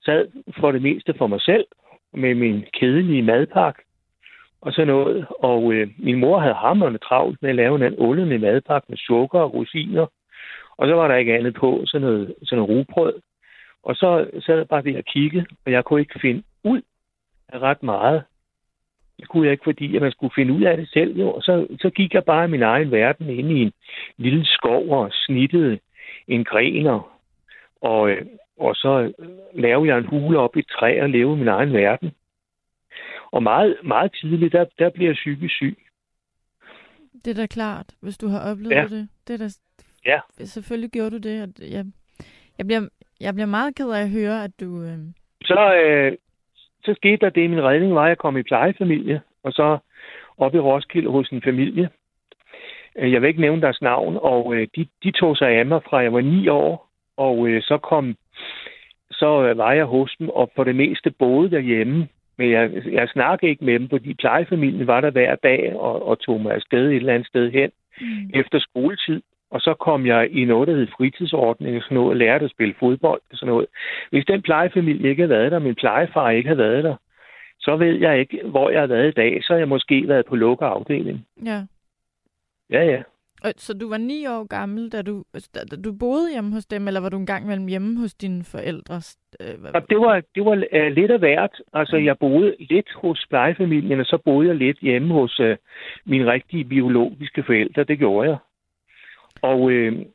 sad 0.05 0.27
for 0.59 0.71
det 0.71 0.81
meste 0.81 1.13
for 1.17 1.27
mig 1.27 1.41
selv 1.41 1.65
med 2.13 2.35
min 2.35 2.65
kedelige 2.73 3.23
madpakke 3.23 3.83
og 4.61 4.73
sådan 4.73 4.87
noget. 4.87 5.25
Og 5.29 5.73
øh, 5.73 5.87
min 5.97 6.19
mor 6.19 6.39
havde 6.39 6.53
hammerne 6.53 6.97
travlt 6.97 7.41
med 7.41 7.49
at 7.49 7.55
lave 7.55 7.87
en 7.87 7.99
ollende 7.99 8.39
madpakke 8.39 8.85
med 8.89 8.97
sukker 8.97 9.39
og 9.39 9.53
rosiner. 9.53 10.07
Og 10.77 10.87
så 10.87 10.93
var 10.93 11.07
der 11.07 11.15
ikke 11.15 11.33
andet 11.33 11.53
på, 11.53 11.81
sådan 11.85 12.07
noget, 12.07 12.35
sådan 12.43 12.57
noget 12.57 12.69
rugbrød. 12.69 13.13
Og 13.83 13.95
så 13.95 14.29
sad 14.45 14.57
jeg 14.57 14.67
bare 14.67 14.81
der 14.81 14.97
og 14.97 15.05
kiggede, 15.05 15.45
og 15.65 15.71
jeg 15.71 15.85
kunne 15.85 15.99
ikke 15.99 16.19
finde 16.19 16.43
ud 16.63 16.81
af 17.49 17.59
ret 17.59 17.83
meget. 17.83 18.23
Det 19.19 19.27
kunne 19.27 19.45
jeg 19.45 19.51
ikke, 19.51 19.63
fordi 19.63 19.95
at 19.95 20.01
man 20.01 20.11
skulle 20.11 20.33
finde 20.35 20.53
ud 20.53 20.61
af 20.61 20.77
det 20.77 20.89
selv. 20.89 21.17
Jo. 21.19 21.31
Og 21.31 21.41
så, 21.41 21.67
så 21.81 21.89
gik 21.89 22.13
jeg 22.13 22.23
bare 22.23 22.45
i 22.45 22.49
min 22.49 22.63
egen 22.63 22.91
verden 22.91 23.29
ind 23.29 23.51
i 23.51 23.61
en 23.61 23.71
lille 24.17 24.45
skov 24.45 24.89
og 24.89 25.11
snittede 25.13 25.79
en 26.27 26.43
gren 26.43 26.87
og, 26.87 27.09
og, 27.81 28.09
øh, 28.09 28.25
og 28.57 28.75
så 28.75 29.13
lavede 29.53 29.87
jeg 29.87 29.97
en 29.97 30.05
hule 30.05 30.39
op 30.39 30.55
i 30.55 30.59
et 30.59 30.67
træ 30.67 31.01
og 31.01 31.09
levede 31.09 31.37
min 31.37 31.47
egen 31.47 31.73
verden. 31.73 32.11
Og 33.31 33.43
meget, 33.43 33.77
meget 33.83 34.15
tidligt, 34.21 34.53
der, 34.53 34.65
der 34.79 34.89
bliver 34.89 35.09
jeg 35.09 35.15
psykisk 35.15 35.55
syg. 35.55 35.77
Det 37.25 37.31
er 37.31 37.41
da 37.41 37.45
klart, 37.45 37.85
hvis 38.01 38.17
du 38.17 38.27
har 38.27 38.51
oplevet 38.51 38.75
ja. 38.75 38.87
det. 38.87 39.09
Det 39.27 39.33
er 39.33 39.37
da, 39.37 39.49
ja. 40.05 40.19
Selvfølgelig 40.45 40.91
gjorde 40.91 41.11
du 41.11 41.17
det. 41.17 41.43
Og 41.43 41.49
jeg, 41.71 41.85
jeg, 42.57 42.65
bliver, 42.67 42.87
jeg 43.21 43.33
bliver 43.33 43.47
meget 43.47 43.75
ked 43.75 43.89
af 43.89 44.01
at 44.01 44.09
høre, 44.09 44.43
at 44.43 44.51
du... 44.59 44.83
Øh... 44.83 44.97
Så, 45.45 45.75
øh, 45.75 46.17
så 46.83 46.93
skete 46.93 47.17
der 47.17 47.29
det, 47.29 47.49
min 47.49 47.63
redning 47.63 47.95
var, 47.95 48.03
at 48.03 48.09
jeg 48.09 48.17
kom 48.17 48.37
i 48.37 48.43
plejefamilie, 48.43 49.21
og 49.43 49.51
så 49.51 49.77
op 50.37 50.55
i 50.55 50.59
Roskilde 50.59 51.09
hos 51.09 51.29
en 51.29 51.41
familie. 51.41 51.89
Øh, 52.97 53.11
jeg 53.11 53.21
vil 53.21 53.27
ikke 53.27 53.41
nævne 53.41 53.61
deres 53.61 53.81
navn, 53.81 54.17
og 54.21 54.55
øh, 54.55 54.67
de, 54.75 54.87
de 55.03 55.11
tog 55.11 55.37
sig 55.37 55.49
af 55.49 55.65
mig 55.65 55.81
fra 55.83 55.97
jeg 55.97 56.13
var 56.13 56.21
ni 56.21 56.47
år, 56.47 56.89
og 57.17 57.47
øh, 57.47 57.61
så 57.61 57.77
kom 57.77 58.15
så 59.11 59.43
øh, 59.43 59.57
var 59.57 59.73
jeg 59.73 59.85
hos 59.85 60.15
dem, 60.19 60.29
og 60.29 60.51
på 60.55 60.63
det 60.63 60.75
meste 60.75 61.11
boede 61.11 61.51
derhjemme 61.51 62.07
Men 62.37 62.51
jeg, 62.51 62.71
jeg 62.91 63.09
snakkede 63.09 63.51
ikke 63.51 63.65
med 63.65 63.79
dem, 63.79 63.89
fordi 63.89 64.13
plejefamilien 64.13 64.87
var 64.87 65.01
der 65.01 65.11
hver 65.11 65.35
dag 65.35 65.75
og, 65.75 66.07
og 66.07 66.19
tog 66.19 66.41
mig 66.41 66.53
afsted 66.53 66.89
et 66.89 66.95
eller 66.95 67.13
andet 67.13 67.27
sted 67.27 67.51
hen 67.51 67.71
mm. 68.01 68.29
efter 68.33 68.59
skoletid. 68.59 69.21
Og 69.53 69.59
så 69.61 69.73
kom 69.73 70.05
jeg 70.05 70.29
i 70.31 70.45
noget, 70.45 70.67
der 70.67 70.75
hed 70.75 70.87
fritidsordning 70.97 71.83
sådan 71.83 71.95
noget, 71.95 72.09
og 72.09 72.15
lærte 72.15 72.45
at 72.45 72.51
spille 72.51 72.75
fodbold 72.79 73.21
og 73.31 73.37
sådan 73.37 73.51
noget. 73.53 73.67
Hvis 74.09 74.25
den 74.25 74.41
plejefamilie 74.41 75.09
ikke 75.09 75.21
havde 75.21 75.37
været 75.37 75.51
der, 75.51 75.59
min 75.59 75.75
plejefar 75.75 76.29
ikke 76.29 76.49
havde 76.49 76.63
været 76.67 76.83
der, 76.83 76.95
så 77.59 77.75
ved 77.75 77.95
jeg 77.99 78.19
ikke, 78.19 78.41
hvor 78.45 78.69
jeg 78.69 78.79
har 78.79 78.87
været 78.87 79.07
i 79.07 79.11
dag. 79.11 79.43
Så 79.43 79.53
har 79.53 79.57
jeg 79.57 79.67
måske 79.67 80.07
været 80.07 80.25
på 80.25 80.35
lukket 80.35 80.65
afdeling. 80.65 81.25
Ja. 81.45 81.61
Ja, 82.69 82.83
ja. 82.83 83.01
Så 83.57 83.73
du 83.73 83.89
var 83.89 83.97
ni 83.97 84.27
år 84.27 84.47
gammel, 84.47 84.89
da 84.89 85.01
du, 85.01 85.23
da 85.53 85.75
du 85.75 85.93
boede 85.99 86.31
hjemme 86.31 86.53
hos 86.53 86.65
dem, 86.65 86.87
eller 86.87 86.99
var 86.99 87.09
du 87.09 87.17
engang 87.17 87.47
mellem 87.47 87.67
hjemme 87.67 87.99
hos 87.99 88.13
dine 88.13 88.43
forældre? 88.43 88.95
Øh, 89.41 89.73
det 89.89 89.97
var, 89.97 90.21
det 90.35 90.45
var 90.45 90.51
uh, 90.51 90.91
lidt 90.93 91.11
af 91.11 91.19
hvert. 91.19 91.61
Altså, 91.73 91.97
jeg 91.97 92.17
boede 92.17 92.55
lidt 92.59 92.93
hos 92.93 93.25
plejefamilien, 93.29 93.99
og 93.99 94.05
så 94.05 94.17
boede 94.25 94.47
jeg 94.47 94.55
lidt 94.55 94.79
hjemme 94.79 95.13
hos 95.13 95.39
uh, 95.39 95.55
mine 96.05 96.31
rigtige 96.31 96.65
biologiske 96.65 97.43
forældre. 97.43 97.83
Det 97.83 97.97
gjorde 97.97 98.29
jeg. 98.29 98.37
Og, 99.43 99.71
øh, 99.71 100.05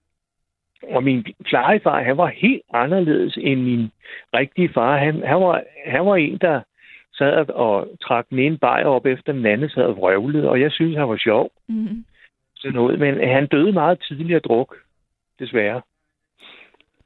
og 0.82 1.04
min 1.04 1.26
plejefar, 1.44 2.02
han 2.02 2.16
var 2.16 2.26
helt 2.26 2.62
anderledes 2.72 3.38
end 3.40 3.62
min 3.62 3.90
rigtige 4.34 4.68
far. 4.68 4.96
Han, 4.96 5.22
han, 5.22 5.40
var, 5.40 5.62
han 5.86 6.06
var 6.06 6.16
en, 6.16 6.38
der 6.38 6.60
sad 7.14 7.50
og 7.50 7.88
trak 8.02 8.26
den 8.30 8.38
ene 8.38 8.58
bajer 8.58 8.84
op 8.84 9.06
efter 9.06 9.32
den 9.32 9.46
anden, 9.46 9.70
sad 9.70 9.82
og 9.82 9.96
vrøvlede, 9.96 10.48
og 10.48 10.60
jeg 10.60 10.72
synes, 10.72 10.96
han 10.96 11.08
var 11.08 11.16
sjov. 11.16 11.50
Mm. 11.68 12.04
Sådan 12.56 12.74
noget. 12.74 12.98
Men 12.98 13.28
han 13.28 13.46
døde 13.46 13.72
meget 13.72 14.04
tidligere 14.08 14.40
druk, 14.40 14.76
desværre. 15.38 15.82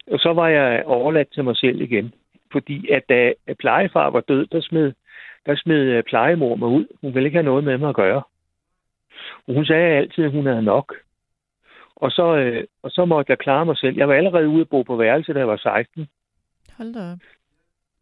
Og 0.07 0.19
så 0.19 0.33
var 0.33 0.49
jeg 0.49 0.83
overladt 0.87 1.33
til 1.33 1.45
mig 1.45 1.57
selv 1.57 1.81
igen. 1.81 2.15
Fordi 2.53 2.91
at 2.91 3.03
da 3.09 3.33
plejefar 3.59 4.11
var 4.11 4.21
død, 4.21 4.47
der 4.47 4.61
smed, 4.61 4.93
der 5.47 5.57
smed 5.57 5.81
øh, 5.81 6.03
plejemor 6.03 6.55
mig 6.55 6.69
ud. 6.69 6.87
Hun 7.01 7.15
ville 7.15 7.27
ikke 7.27 7.37
have 7.37 7.51
noget 7.51 7.65
med 7.65 7.79
mig 7.79 7.89
at 7.89 7.95
gøre. 7.95 8.23
Hun 9.47 9.65
sagde 9.67 9.97
altid, 9.97 10.25
at 10.25 10.33
hun 10.33 10.47
havde 10.47 10.63
nok. 10.63 10.95
Og 12.05 12.11
så, 12.11 12.37
øh, 12.37 12.65
og 12.83 12.91
så 12.91 13.05
måtte 13.05 13.31
jeg 13.31 13.39
klare 13.39 13.65
mig 13.65 13.77
selv. 13.77 13.97
Jeg 13.97 14.09
var 14.09 14.15
allerede 14.15 14.49
ude 14.49 14.61
at 14.61 14.69
bo 14.69 14.83
på 14.83 14.97
værelse, 14.97 15.33
da 15.33 15.39
jeg 15.39 15.49
var 15.49 15.57
16. 15.57 16.09
Hold 16.79 16.95
da. 16.95 17.17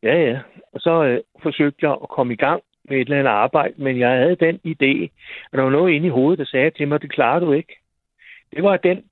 Ja, 0.02 0.14
ja. 0.30 0.38
Og 0.72 0.80
så 0.80 1.04
øh, 1.04 1.20
forsøgte 1.42 1.86
jeg 1.86 1.96
at 2.02 2.08
komme 2.08 2.32
i 2.32 2.36
gang 2.36 2.62
med 2.84 2.96
et 2.96 3.00
eller 3.00 3.18
andet 3.18 3.30
arbejde, 3.30 3.74
men 3.76 3.98
jeg 3.98 4.10
havde 4.10 4.36
den 4.36 4.56
idé, 4.66 4.92
at 5.52 5.56
der 5.56 5.62
var 5.62 5.70
noget 5.70 5.92
inde 5.92 6.06
i 6.06 6.16
hovedet, 6.18 6.38
der 6.38 6.44
sagde 6.44 6.70
til 6.70 6.88
mig, 6.88 7.02
det 7.02 7.12
klarer 7.12 7.40
du 7.40 7.52
ikke. 7.52 7.76
Det 8.52 8.62
var 8.62 8.76
den 8.76 9.04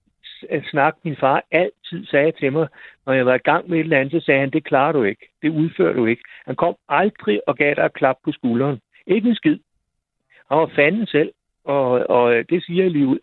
snak, 0.70 0.96
min 1.04 1.16
far 1.16 1.44
altid 1.50 2.06
sagde 2.06 2.32
til 2.32 2.52
mig, 2.52 2.68
når 3.06 3.12
jeg 3.12 3.26
var 3.26 3.34
i 3.34 3.46
gang 3.50 3.70
med 3.70 3.78
et 3.78 3.84
eller 3.84 4.00
andet, 4.00 4.22
så 4.22 4.26
sagde 4.26 4.40
han, 4.40 4.50
det 4.50 4.64
klarer 4.64 4.92
du 4.92 5.02
ikke. 5.02 5.28
Det 5.42 5.48
udfører 5.48 5.92
du 5.92 6.06
ikke. 6.06 6.22
Han 6.46 6.56
kom 6.56 6.74
aldrig 6.88 7.40
og 7.46 7.56
gav 7.56 7.74
dig 7.74 7.82
et 7.82 7.92
klap 7.92 8.16
på 8.24 8.32
skulderen. 8.32 8.80
Ikke 9.06 9.28
en 9.28 9.34
skid. 9.34 9.58
Han 10.48 10.58
var 10.58 10.70
fanden 10.76 11.06
selv, 11.06 11.32
og, 11.64 11.90
og 11.90 12.34
det 12.50 12.64
siger 12.64 12.82
jeg 12.82 12.90
lige 12.90 13.06
ud. 13.06 13.18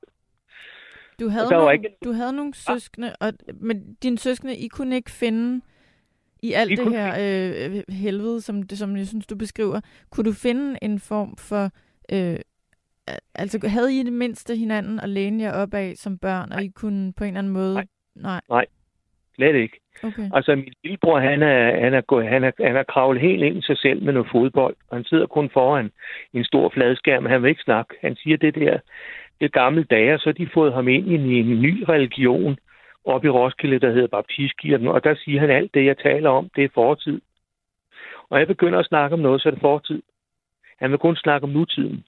Du 1.20 1.30
havde, 1.30 1.50
nogle, 1.50 1.74
ikke... 1.74 1.90
du 2.04 2.12
havde 2.12 2.34
nogle 2.34 2.54
søskende, 2.54 3.16
og, 3.20 3.34
men 3.54 3.98
dine 4.04 4.18
søskende, 4.18 4.58
I 4.58 4.68
kunne 4.68 4.96
ikke 4.96 5.12
finde 5.12 5.62
i 6.44 6.54
alt 6.54 6.72
I 6.72 6.76
det 6.76 6.92
her 6.92 7.14
øh, 7.20 7.84
helvede, 7.90 8.42
som, 8.42 8.64
det, 8.64 8.78
som 8.78 8.98
jeg 8.98 9.08
synes, 9.08 9.28
du 9.28 9.36
beskriver, 9.36 9.82
kunne 10.10 10.24
du 10.24 10.34
finde 10.34 10.78
en 10.82 11.00
form 11.00 11.36
for... 11.38 11.70
Øh, 12.12 12.40
altså, 13.36 13.68
havde 13.68 14.00
I 14.00 14.04
det 14.04 14.14
mindste 14.14 14.56
hinanden 14.56 15.00
at 15.00 15.10
læne 15.10 15.44
jer 15.44 15.54
op 15.54 15.74
af 15.74 15.94
som 15.96 16.18
børn, 16.18 16.50
Nej. 16.50 16.58
og 16.58 16.64
I 16.64 16.68
kunne 16.68 17.14
på 17.14 17.24
en 17.24 17.28
eller 17.28 17.40
anden 17.40 17.54
måde... 17.54 17.74
Nej. 17.74 17.86
Nej. 18.16 18.42
Nej. 18.50 18.66
Slet 19.36 19.56
ikke. 19.56 19.80
Okay. 20.04 20.30
Altså, 20.34 20.56
min 20.56 20.74
lillebror, 20.84 21.20
han 21.20 21.44
er, 21.44 21.80
han, 21.84 21.94
er 21.94 22.02
gået, 22.02 22.28
han, 22.28 22.44
er, 22.44 22.52
han 22.60 22.76
er 22.76 22.84
kravlet 22.84 23.22
helt 23.22 23.44
ind 23.44 23.58
i 23.58 23.62
sig 23.62 23.78
selv 23.78 24.04
med 24.04 24.14
noget 24.14 24.30
fodbold. 24.32 24.76
Han 24.94 25.04
sidder 25.04 25.28
kun 25.28 25.50
foran 25.50 25.92
en 26.34 26.44
stor 26.44 26.70
fladskærm, 26.70 27.26
han 27.26 27.42
vil 27.42 27.50
ikke 27.50 27.62
snakke. 27.62 27.96
Han 28.02 28.16
siger 28.16 28.38
det 28.38 28.56
der, 28.56 28.80
det 29.42 29.52
gamle 29.54 29.84
dage, 29.84 30.20
så 30.20 30.26
har 30.26 30.34
de 30.34 30.50
fået 30.54 30.74
ham 30.74 30.88
ind 30.88 31.08
i 31.08 31.16
en, 31.16 31.30
i 31.30 31.42
ny 31.42 31.84
religion 31.90 32.58
op 33.06 33.26
i 33.26 33.30
Roskilde, 33.30 33.80
der 33.80 33.92
hedder 33.92 34.08
Baptistkirken, 34.08 34.88
og 34.88 35.04
der 35.04 35.16
siger 35.16 35.40
han, 35.40 35.50
alt 35.50 35.74
det, 35.74 35.86
jeg 35.86 35.98
taler 35.98 36.30
om, 36.30 36.50
det 36.56 36.64
er 36.64 36.70
fortid. 36.74 37.22
Og 38.30 38.40
jeg 38.40 38.48
begynder 38.48 38.80
at 38.80 38.86
snakke 38.86 39.14
om 39.14 39.20
noget, 39.20 39.42
så 39.42 39.50
er 39.50 39.52
det 39.52 39.62
fortid. 39.62 40.02
Han 40.80 40.92
vil 40.92 41.00
kun 41.00 41.16
snakke 41.16 41.44
om 41.44 41.50
nutiden. 41.50 42.06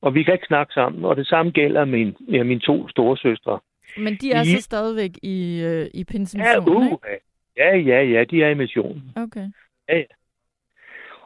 Og 0.00 0.14
vi 0.14 0.22
kan 0.22 0.34
ikke 0.34 0.46
snakke 0.46 0.74
sammen, 0.74 1.04
og 1.04 1.16
det 1.16 1.26
samme 1.26 1.52
gælder 1.52 1.84
min, 1.84 2.16
ja, 2.28 2.42
mine 2.42 2.60
to 2.60 2.88
store 2.88 3.16
søstre. 3.16 3.58
Men 3.96 4.16
de 4.16 4.32
er 4.32 4.42
de... 4.42 4.56
så 4.56 4.62
stadigvæk 4.62 5.10
i, 5.22 5.62
øh, 5.64 5.86
i 5.94 6.04
pinsemissionen, 6.04 6.68
ja, 6.68 6.76
uh, 6.76 6.84
ikke? 6.84 7.24
Ja, 7.56 7.76
ja, 7.76 8.02
ja, 8.02 8.24
de 8.24 8.42
er 8.42 8.48
i 8.48 8.54
missionen. 8.54 9.12
Okay. 9.16 9.46
Ja, 9.88 9.96
ja. 9.96 10.04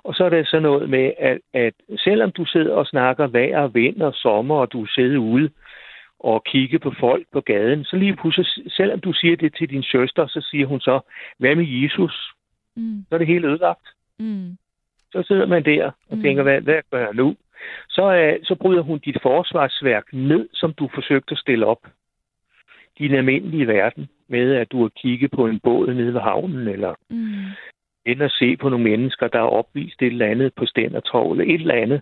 Og 0.05 0.15
så 0.15 0.25
er 0.25 0.29
det 0.29 0.49
så 0.49 0.61
noget 0.61 0.91
med, 0.91 1.13
at, 1.19 1.39
at 1.53 1.75
selvom 1.99 2.31
du 2.33 2.45
sidder 2.45 2.75
og 2.75 2.87
snakker 2.87 3.27
vejr 3.27 3.61
og 3.61 3.75
vind 3.75 4.03
og 4.03 4.15
sommer, 4.15 4.57
og 4.57 4.73
du 4.73 4.87
sidder 4.87 5.19
ude 5.19 5.51
og 6.21 6.45
kigger 6.45 6.79
på 6.79 6.93
folk 7.01 7.27
på 7.33 7.41
gaden, 7.41 7.85
så 7.85 7.97
lige 7.97 8.17
pludselig, 8.17 8.47
selvom 8.69 9.01
du 9.01 9.13
siger 9.13 9.37
det 9.37 9.55
til 9.55 9.71
din 9.71 9.83
søster, 9.83 10.27
så 10.27 10.47
siger 10.51 10.67
hun 10.67 10.81
så, 10.81 11.01
hvad 11.39 11.55
med 11.55 11.67
Jesus? 11.69 12.33
Mm. 12.77 13.05
Så 13.09 13.15
er 13.15 13.19
det 13.19 13.27
helt 13.27 13.45
ødelagt. 13.45 13.87
Mm. 14.19 14.57
Så 15.13 15.23
sidder 15.23 15.47
man 15.47 15.65
der 15.65 15.85
og 15.85 16.17
mm. 16.17 16.23
tænker, 16.23 16.43
hvad, 16.43 16.61
hvad 16.61 16.83
gør 16.91 16.99
jeg 16.99 17.15
nu? 17.15 17.37
Så, 17.89 18.03
uh, 18.03 18.45
så 18.47 18.55
bryder 18.55 18.83
hun 18.83 18.99
dit 18.99 19.17
forsvarsværk 19.23 20.05
ned, 20.13 20.49
som 20.53 20.73
du 20.73 20.91
forsøgte 20.95 21.33
at 21.33 21.39
stille 21.39 21.67
op. 21.67 21.87
Din 22.99 23.15
almindelige 23.15 23.67
verden 23.67 24.09
med, 24.29 24.55
at 24.55 24.73
du 24.73 24.83
har 24.83 24.89
kigget 24.89 25.31
på 25.31 25.47
en 25.47 25.61
båd 25.61 25.95
nede 25.95 26.15
ved 26.15 26.21
havnen, 26.21 26.69
eller 26.69 26.95
mm 27.11 27.45
ind 28.07 28.23
og 28.23 28.31
se 28.31 28.57
på 28.57 28.69
nogle 28.69 28.85
mennesker, 28.85 29.29
der 29.29 29.39
har 29.39 29.47
opvist 29.47 30.03
et 30.03 30.07
eller 30.07 30.27
andet 30.27 30.55
på 30.55 30.67
Stændertorv, 30.67 31.31
eller 31.31 31.55
et 31.55 31.61
eller 31.61 31.75
andet, 31.75 32.01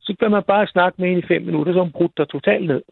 så 0.00 0.16
kan 0.20 0.30
man 0.30 0.42
bare 0.46 0.66
snakke 0.66 1.02
med 1.02 1.10
en 1.12 1.18
i 1.18 1.26
fem 1.28 1.42
minutter, 1.42 1.72
så 1.72 1.80
hun 1.80 1.92
brudt 1.92 2.16
dig 2.16 2.28
totalt 2.28 2.66
ned. 2.66 2.82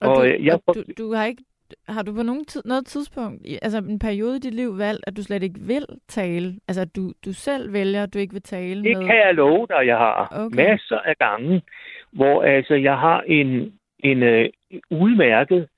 Og, 0.00 0.10
og, 0.10 0.16
du, 0.16 0.22
øh, 0.22 0.44
jeg, 0.44 0.58
og 0.66 0.74
du, 0.74 0.82
du 0.98 1.14
har 1.14 1.24
ikke 1.24 1.42
har 1.88 2.02
du 2.02 2.14
på 2.14 2.22
nogen 2.22 2.44
tid, 2.44 2.62
noget 2.64 2.86
tidspunkt, 2.86 3.46
altså 3.62 3.78
en 3.78 3.98
periode 3.98 4.36
i 4.36 4.40
dit 4.40 4.54
liv 4.54 4.78
valgt, 4.78 5.04
at 5.06 5.16
du 5.16 5.22
slet 5.22 5.42
ikke 5.42 5.60
vil 5.60 5.86
tale? 6.08 6.54
Altså 6.68 6.80
at 6.80 6.96
du, 6.96 7.12
du 7.24 7.32
selv 7.32 7.72
vælger, 7.72 8.02
at 8.02 8.14
du 8.14 8.18
ikke 8.18 8.32
vil 8.32 8.42
tale 8.42 8.82
det 8.82 8.82
med? 8.82 8.94
Det 8.96 9.06
kan 9.06 9.16
jeg 9.16 9.34
love 9.34 9.66
dig, 9.66 9.86
jeg 9.86 9.96
har. 9.96 10.28
Okay. 10.32 10.56
Masser 10.56 10.98
af 10.98 11.16
gange, 11.18 11.62
hvor 12.12 12.42
altså 12.42 12.74
jeg 12.74 12.98
har 12.98 13.20
en, 13.20 13.72
en 13.98 14.22
uh, 14.22 14.44
udmærket 14.90 15.68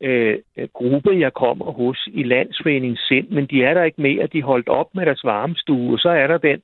øh, 0.00 0.38
gruppe, 0.72 1.18
jeg 1.18 1.32
kommer 1.32 1.72
hos 1.72 2.08
i 2.12 2.22
Landsforening 2.22 2.98
Sind, 2.98 3.28
men 3.28 3.46
de 3.46 3.64
er 3.64 3.74
der 3.74 3.82
ikke 3.82 4.02
mere. 4.02 4.26
De 4.26 4.42
holdt 4.42 4.68
op 4.68 4.94
med 4.94 5.06
deres 5.06 5.24
varmestue, 5.24 5.92
og 5.92 5.98
så 5.98 6.08
er 6.08 6.26
der 6.26 6.38
den, 6.38 6.62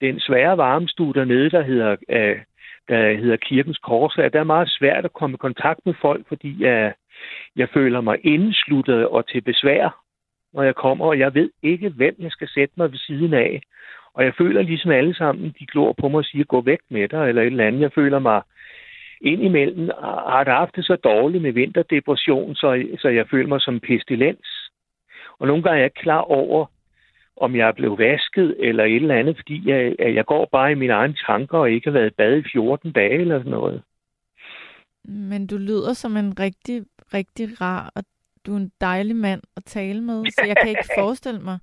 den 0.00 0.20
svære 0.20 0.56
varmestue 0.56 1.14
dernede, 1.14 1.50
der 1.50 1.62
hedder, 1.62 1.96
øh, 2.08 2.38
der 2.88 3.16
hedder 3.16 3.36
Kirkens 3.36 3.78
Kors. 3.78 4.14
Der 4.14 4.40
er 4.40 4.44
meget 4.44 4.68
svært 4.68 5.04
at 5.04 5.12
komme 5.12 5.34
i 5.34 5.44
kontakt 5.46 5.80
med 5.86 5.94
folk, 6.00 6.28
fordi 6.28 6.62
jeg, 6.62 6.94
jeg 7.56 7.68
føler 7.74 8.00
mig 8.00 8.18
indsluttet 8.24 9.06
og 9.08 9.28
til 9.28 9.40
besvær, 9.40 10.00
når 10.52 10.62
jeg 10.62 10.74
kommer, 10.74 11.06
og 11.06 11.18
jeg 11.18 11.34
ved 11.34 11.50
ikke, 11.62 11.88
hvem 11.88 12.14
jeg 12.18 12.30
skal 12.30 12.48
sætte 12.48 12.74
mig 12.76 12.90
ved 12.90 12.98
siden 12.98 13.34
af. 13.34 13.60
Og 14.14 14.24
jeg 14.24 14.34
føler 14.38 14.62
ligesom 14.62 14.90
alle 14.90 15.14
sammen, 15.14 15.54
de 15.58 15.66
glor 15.66 15.92
på 15.92 16.08
mig 16.08 16.18
og 16.18 16.24
siger, 16.24 16.44
gå 16.44 16.60
væk 16.60 16.78
med 16.90 17.08
dig, 17.08 17.28
eller 17.28 17.42
et 17.42 17.46
eller 17.46 17.66
andet. 17.66 17.80
Jeg 17.80 17.92
føler 17.92 18.18
mig 18.18 18.42
indimellem 19.24 19.90
har 20.28 20.44
det 20.44 20.52
haft 20.52 20.76
det 20.76 20.84
så 20.84 20.96
dårligt 20.96 21.42
med 21.42 21.52
vinterdepression, 21.52 22.54
så, 22.54 22.86
så 22.98 23.08
jeg 23.08 23.26
føler 23.30 23.48
mig 23.48 23.60
som 23.60 23.80
pestilens. 23.80 24.70
Og 25.38 25.46
nogle 25.46 25.62
gange 25.62 25.76
er 25.76 25.80
jeg 25.80 25.86
ikke 25.86 26.00
klar 26.00 26.20
over, 26.20 26.66
om 27.36 27.56
jeg 27.56 27.68
er 27.68 27.72
blevet 27.72 27.98
vasket 27.98 28.56
eller 28.58 28.84
et 28.84 28.96
eller 28.96 29.14
andet, 29.14 29.36
fordi 29.36 29.70
jeg, 29.70 29.94
jeg 29.98 30.24
går 30.24 30.48
bare 30.52 30.72
i 30.72 30.74
mine 30.74 30.92
egne 30.92 31.16
tanker 31.26 31.58
og 31.58 31.70
ikke 31.70 31.90
har 31.90 31.98
været 31.98 32.14
bad 32.14 32.38
i 32.38 32.48
14 32.52 32.92
dage 32.92 33.20
eller 33.20 33.38
sådan 33.38 33.50
noget. 33.50 33.82
Men 35.04 35.46
du 35.46 35.56
lyder 35.56 35.92
som 35.92 36.16
en 36.16 36.40
rigtig, 36.40 36.82
rigtig 37.14 37.60
rar, 37.60 37.92
og 37.94 38.04
du 38.46 38.52
er 38.52 38.56
en 38.56 38.72
dejlig 38.80 39.16
mand 39.16 39.42
at 39.56 39.64
tale 39.64 40.00
med, 40.02 40.24
så 40.30 40.44
jeg 40.46 40.56
kan 40.56 40.68
ikke 40.68 40.88
forestille 41.00 41.40
mig, 41.40 41.58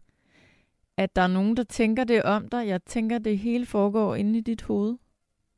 at 0.97 1.16
der 1.16 1.22
er 1.22 1.28
nogen, 1.28 1.57
der 1.57 1.64
tænker 1.64 2.03
det 2.03 2.24
om 2.24 2.47
dig. 2.49 2.68
Jeg 2.68 2.84
tænker, 2.84 3.20
det 3.20 3.38
hele 3.38 3.66
foregår 3.66 4.16
inde 4.16 4.38
i 4.38 4.41
dit 4.41 4.62
hoved. 4.62 4.97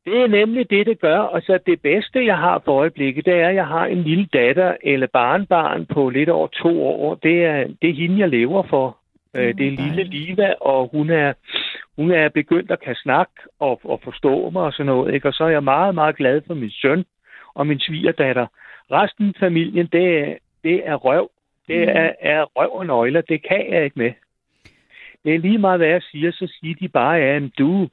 Det 0.06 0.22
er 0.22 0.28
nemlig 0.28 0.70
det, 0.70 0.86
det 0.86 1.00
gør. 1.00 1.18
Og 1.18 1.42
så 1.42 1.60
det 1.66 1.82
bedste, 1.82 2.26
jeg 2.26 2.38
har 2.38 2.62
for 2.66 2.72
øjeblikket, 2.80 3.26
det 3.26 3.34
er, 3.34 3.50
at 3.50 3.56
jeg 3.56 3.68
har 3.68 3.86
en 3.86 4.04
lille 4.04 4.26
datter 4.34 4.76
eller 4.84 5.08
barnbarn 5.08 5.86
på 5.86 6.10
lidt 6.10 6.30
over 6.30 6.48
to 6.48 6.84
år. 6.84 7.16
Det 7.16 7.46
er, 7.46 7.68
det 7.82 7.90
er 7.90 7.94
hende, 7.94 8.20
jeg 8.20 8.30
lever 8.30 8.64
for. 8.64 8.98
Mm, 9.34 9.58
det 9.58 9.68
er 9.68 9.72
lille 9.72 10.04
Liva, 10.04 10.54
og 10.62 10.90
hun 10.92 11.10
er, 11.10 11.34
hun 11.96 12.12
er 12.12 12.30
begyndt 12.30 12.72
at 12.72 12.80
kan 12.80 12.96
snakke 12.96 13.34
og, 13.60 13.82
og 13.84 14.02
forstå 14.04 14.50
mig 14.50 14.62
og 14.62 14.74
sådan 14.74 14.86
noget. 14.86 15.14
Ikke? 15.14 15.28
Og 15.28 15.34
så 15.34 15.44
er 15.44 15.50
jeg 15.50 15.64
meget, 15.64 15.96
meget 15.96 16.16
glad 16.16 16.42
for 16.48 16.54
min 16.54 16.72
søn 16.72 17.06
og 17.54 17.68
min 17.68 17.80
svigerdatter. 17.80 18.48
Resten 18.92 19.28
af 19.28 19.40
familien, 19.40 19.88
det 19.92 20.20
er, 20.20 20.36
det 20.64 20.88
er 20.88 20.96
røv. 20.96 21.30
Det 21.68 21.88
mm. 21.88 21.94
er, 21.96 22.12
er 22.20 22.44
røv 22.44 22.72
og 22.72 22.86
nøgler. 22.86 23.22
Det 23.22 23.48
kan 23.48 23.66
jeg 23.74 23.84
ikke 23.84 24.00
med. 24.00 24.12
Det 25.24 25.36
er 25.36 25.40
lige 25.40 25.58
meget, 25.58 25.80
hvad 25.80 25.88
jeg 25.88 26.02
siger, 26.02 26.32
så 26.32 26.54
siger 26.60 26.76
de 26.76 26.88
bare, 26.88 27.20
at 27.20 27.44
du, 27.60 27.90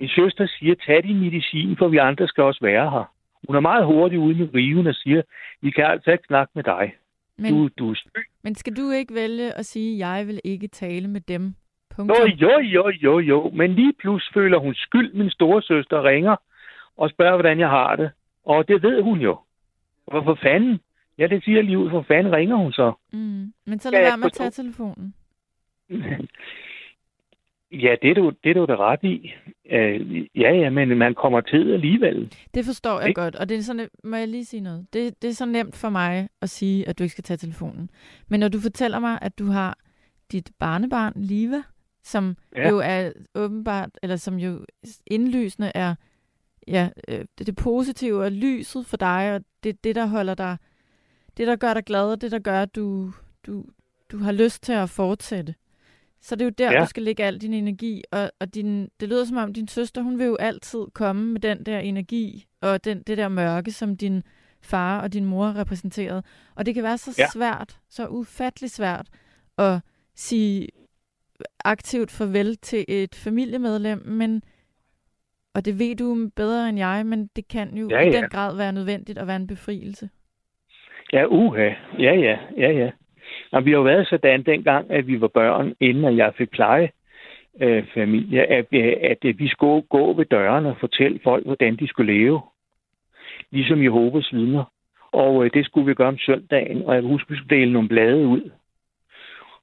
min 0.00 0.08
søster 0.08 0.46
siger, 0.46 0.74
tag 0.74 1.02
din 1.02 1.20
medicin, 1.20 1.76
for 1.76 1.88
vi 1.88 1.96
andre 1.96 2.28
skal 2.28 2.44
også 2.44 2.60
være 2.62 2.90
her. 2.90 3.12
Hun 3.46 3.56
er 3.56 3.60
meget 3.60 3.86
hurtigt 3.86 4.20
ude 4.20 4.38
med 4.38 4.54
riven 4.54 4.86
og 4.86 4.94
siger, 4.94 5.22
vi 5.60 5.70
kan 5.70 5.84
altså 5.84 6.10
ikke 6.10 6.24
snakke 6.26 6.52
med 6.54 6.64
dig. 6.64 6.94
Men, 7.38 7.52
du, 7.52 7.68
du 7.78 7.90
er 7.90 7.94
Men 8.42 8.54
skal 8.54 8.76
du 8.76 8.90
ikke 8.90 9.14
vælge 9.14 9.52
at 9.52 9.66
sige, 9.66 10.08
jeg 10.08 10.26
vil 10.26 10.40
ikke 10.44 10.68
tale 10.68 11.08
med 11.08 11.20
dem 11.20 11.54
Punktum. 11.96 12.28
jo, 12.28 12.58
jo, 12.58 12.88
jo, 12.88 13.18
jo. 13.18 13.50
Men 13.50 13.74
lige 13.74 13.92
pludselig 13.92 14.34
føler 14.34 14.58
hun 14.58 14.74
skyld. 14.74 15.12
Min 15.12 15.30
store 15.30 15.62
søster 15.62 16.04
ringer 16.04 16.36
og 16.96 17.10
spørger, 17.10 17.36
hvordan 17.36 17.60
jeg 17.60 17.68
har 17.68 17.96
det. 17.96 18.10
Og 18.44 18.68
det 18.68 18.82
ved 18.82 19.02
hun 19.02 19.18
jo. 19.20 19.38
Hvorfor 20.06 20.38
fanden? 20.42 20.80
Ja, 21.18 21.26
det 21.26 21.44
siger 21.44 21.62
lige 21.62 21.78
ud. 21.78 21.90
For 21.90 22.02
fanden 22.02 22.32
ringer 22.32 22.56
hun 22.56 22.72
så? 22.72 22.92
Mm. 23.12 23.52
Men 23.66 23.78
så 23.78 23.90
lad 23.90 24.00
være 24.00 24.16
med 24.16 24.26
at 24.26 24.32
tage 24.32 24.50
telefonen. 24.50 25.14
Ja, 27.72 27.94
det 28.02 28.10
er 28.10 28.14
du, 28.14 28.32
det 28.44 28.50
er 28.50 28.54
du 28.54 28.64
da 28.64 28.76
ret 28.76 29.02
i. 29.02 29.32
Øh, 29.70 30.26
ja, 30.34 30.52
ja, 30.52 30.70
men 30.70 30.98
man 30.98 31.14
kommer 31.14 31.40
til 31.40 31.72
alligevel. 31.72 32.34
Det 32.54 32.64
forstår 32.64 32.98
jeg 33.00 33.08
Ikke? 33.08 33.20
godt, 33.20 33.36
og 33.36 33.48
det 33.48 33.56
er 33.56 33.62
sådan, 33.62 33.88
må 34.04 34.16
jeg 34.16 34.28
lige 34.28 34.44
sige 34.44 34.60
noget? 34.60 34.86
Det, 34.92 35.22
det 35.22 35.30
er 35.30 35.34
så 35.34 35.46
nemt 35.46 35.76
for 35.76 35.88
mig 35.88 36.28
at 36.42 36.50
sige, 36.50 36.88
at 36.88 36.98
du 36.98 37.02
ikke 37.02 37.12
skal 37.12 37.24
tage 37.24 37.36
telefonen. 37.36 37.90
Men 38.28 38.40
når 38.40 38.48
du 38.48 38.60
fortæller 38.60 38.98
mig, 38.98 39.18
at 39.22 39.38
du 39.38 39.46
har 39.46 39.78
dit 40.32 40.50
barnebarn, 40.58 41.12
Liva, 41.16 41.62
som 42.02 42.36
ja. 42.56 42.60
Ja. 42.60 42.68
jo 42.68 42.78
er 42.84 43.12
åbenbart, 43.34 43.90
eller 44.02 44.16
som 44.16 44.36
jo 44.38 44.64
indlysende 45.06 45.72
er 45.74 45.94
ja, 46.68 46.88
øh, 47.08 47.24
det, 47.38 47.46
det 47.46 47.56
positive 47.56 48.24
og 48.24 48.32
lyset 48.32 48.86
for 48.86 48.96
dig, 48.96 49.34
og 49.34 49.40
det 49.64 49.84
det, 49.84 49.94
der 49.94 50.06
holder 50.06 50.34
dig, 50.34 50.56
det 51.36 51.46
der 51.46 51.56
gør 51.56 51.74
dig 51.74 51.84
glad, 51.84 52.12
og 52.12 52.20
det 52.20 52.32
der 52.32 52.38
gør, 52.38 52.62
at 52.62 52.76
du, 52.76 53.10
du, 53.46 53.64
du 54.12 54.18
har 54.18 54.32
lyst 54.32 54.62
til 54.62 54.72
at 54.72 54.90
fortsætte. 54.90 55.54
Så 56.26 56.36
det 56.36 56.42
er 56.42 56.46
jo 56.46 56.50
der, 56.58 56.72
ja. 56.72 56.80
Du 56.80 56.86
skal 56.86 57.02
lægge 57.02 57.24
al 57.24 57.38
din 57.38 57.54
energi, 57.54 58.02
og, 58.12 58.30
og 58.40 58.54
din, 58.54 58.88
det 59.00 59.08
lyder 59.08 59.24
som 59.24 59.36
om 59.36 59.52
din 59.52 59.68
søster, 59.68 60.02
hun 60.02 60.18
vil 60.18 60.26
jo 60.26 60.36
altid 60.36 60.80
komme 60.94 61.32
med 61.32 61.40
den 61.40 61.66
der 61.66 61.78
energi, 61.78 62.46
og 62.60 62.84
den, 62.84 63.02
det 63.02 63.18
der 63.18 63.28
mørke, 63.28 63.72
som 63.72 63.96
din 63.96 64.22
far 64.62 65.00
og 65.00 65.12
din 65.12 65.24
mor 65.24 65.56
repræsenterede. 65.56 66.22
Og 66.54 66.66
det 66.66 66.74
kan 66.74 66.82
være 66.82 66.98
så 66.98 67.14
ja. 67.18 67.26
Svært, 67.32 67.78
så 67.88 68.06
ufattelig 68.06 68.70
svært, 68.70 69.08
at 69.58 69.80
sige 70.14 70.68
aktivt 71.64 72.10
farvel 72.10 72.56
til 72.56 72.84
et 72.88 73.14
familiemedlem, 73.14 74.02
men 74.06 74.42
og 75.54 75.64
det 75.64 75.78
ved 75.78 75.96
du 75.96 76.30
bedre 76.36 76.68
end 76.68 76.78
jeg, 76.78 77.06
men 77.06 77.26
det 77.36 77.48
kan 77.48 77.76
jo 77.76 77.88
Ja, 77.90 78.00
i 78.00 78.04
ja. 78.04 78.20
den 78.20 78.30
grad 78.30 78.56
være 78.56 78.72
nødvendigt 78.72 79.18
at 79.18 79.26
være 79.26 79.36
en 79.36 79.46
befrielse. 79.46 80.10
Ja, 81.12 81.26
uha. 81.26 81.70
Ja, 81.98 82.14
ja, 82.14 82.38
ja, 82.56 82.70
ja. 82.70 82.90
Og 83.56 83.64
vi 83.64 83.70
har 83.70 83.78
jo 83.78 83.82
været 83.82 84.08
sådan 84.08 84.42
dengang, 84.42 84.90
at 84.90 85.06
vi 85.06 85.20
var 85.20 85.28
børn, 85.28 85.74
inden 85.80 86.04
at 86.04 86.16
jeg 86.16 86.32
fik 86.38 86.50
pleje 86.50 86.90
øh, 87.60 87.84
familie, 87.94 88.42
at, 88.46 88.66
øh, 88.72 88.92
at 89.02 89.18
øh, 89.24 89.38
vi 89.38 89.48
skulle 89.48 89.82
gå 89.82 90.12
ved 90.12 90.24
dørene 90.24 90.68
og 90.68 90.76
fortælle 90.80 91.20
folk, 91.24 91.44
hvordan 91.44 91.76
de 91.76 91.88
skulle 91.88 92.12
leve. 92.12 92.40
Ligesom 93.50 93.82
Jehovas 93.82 94.32
vidner. 94.32 94.64
Og 95.12 95.44
øh, 95.44 95.50
det 95.54 95.64
skulle 95.64 95.86
vi 95.86 95.94
gøre 95.94 96.08
om 96.08 96.18
søndagen, 96.18 96.82
og 96.82 96.94
jeg 96.94 97.02
kan 97.02 97.10
huske, 97.10 97.30
vi 97.30 97.36
skulle 97.36 97.56
dele 97.56 97.72
nogle 97.72 97.88
blade 97.88 98.26
ud. 98.26 98.50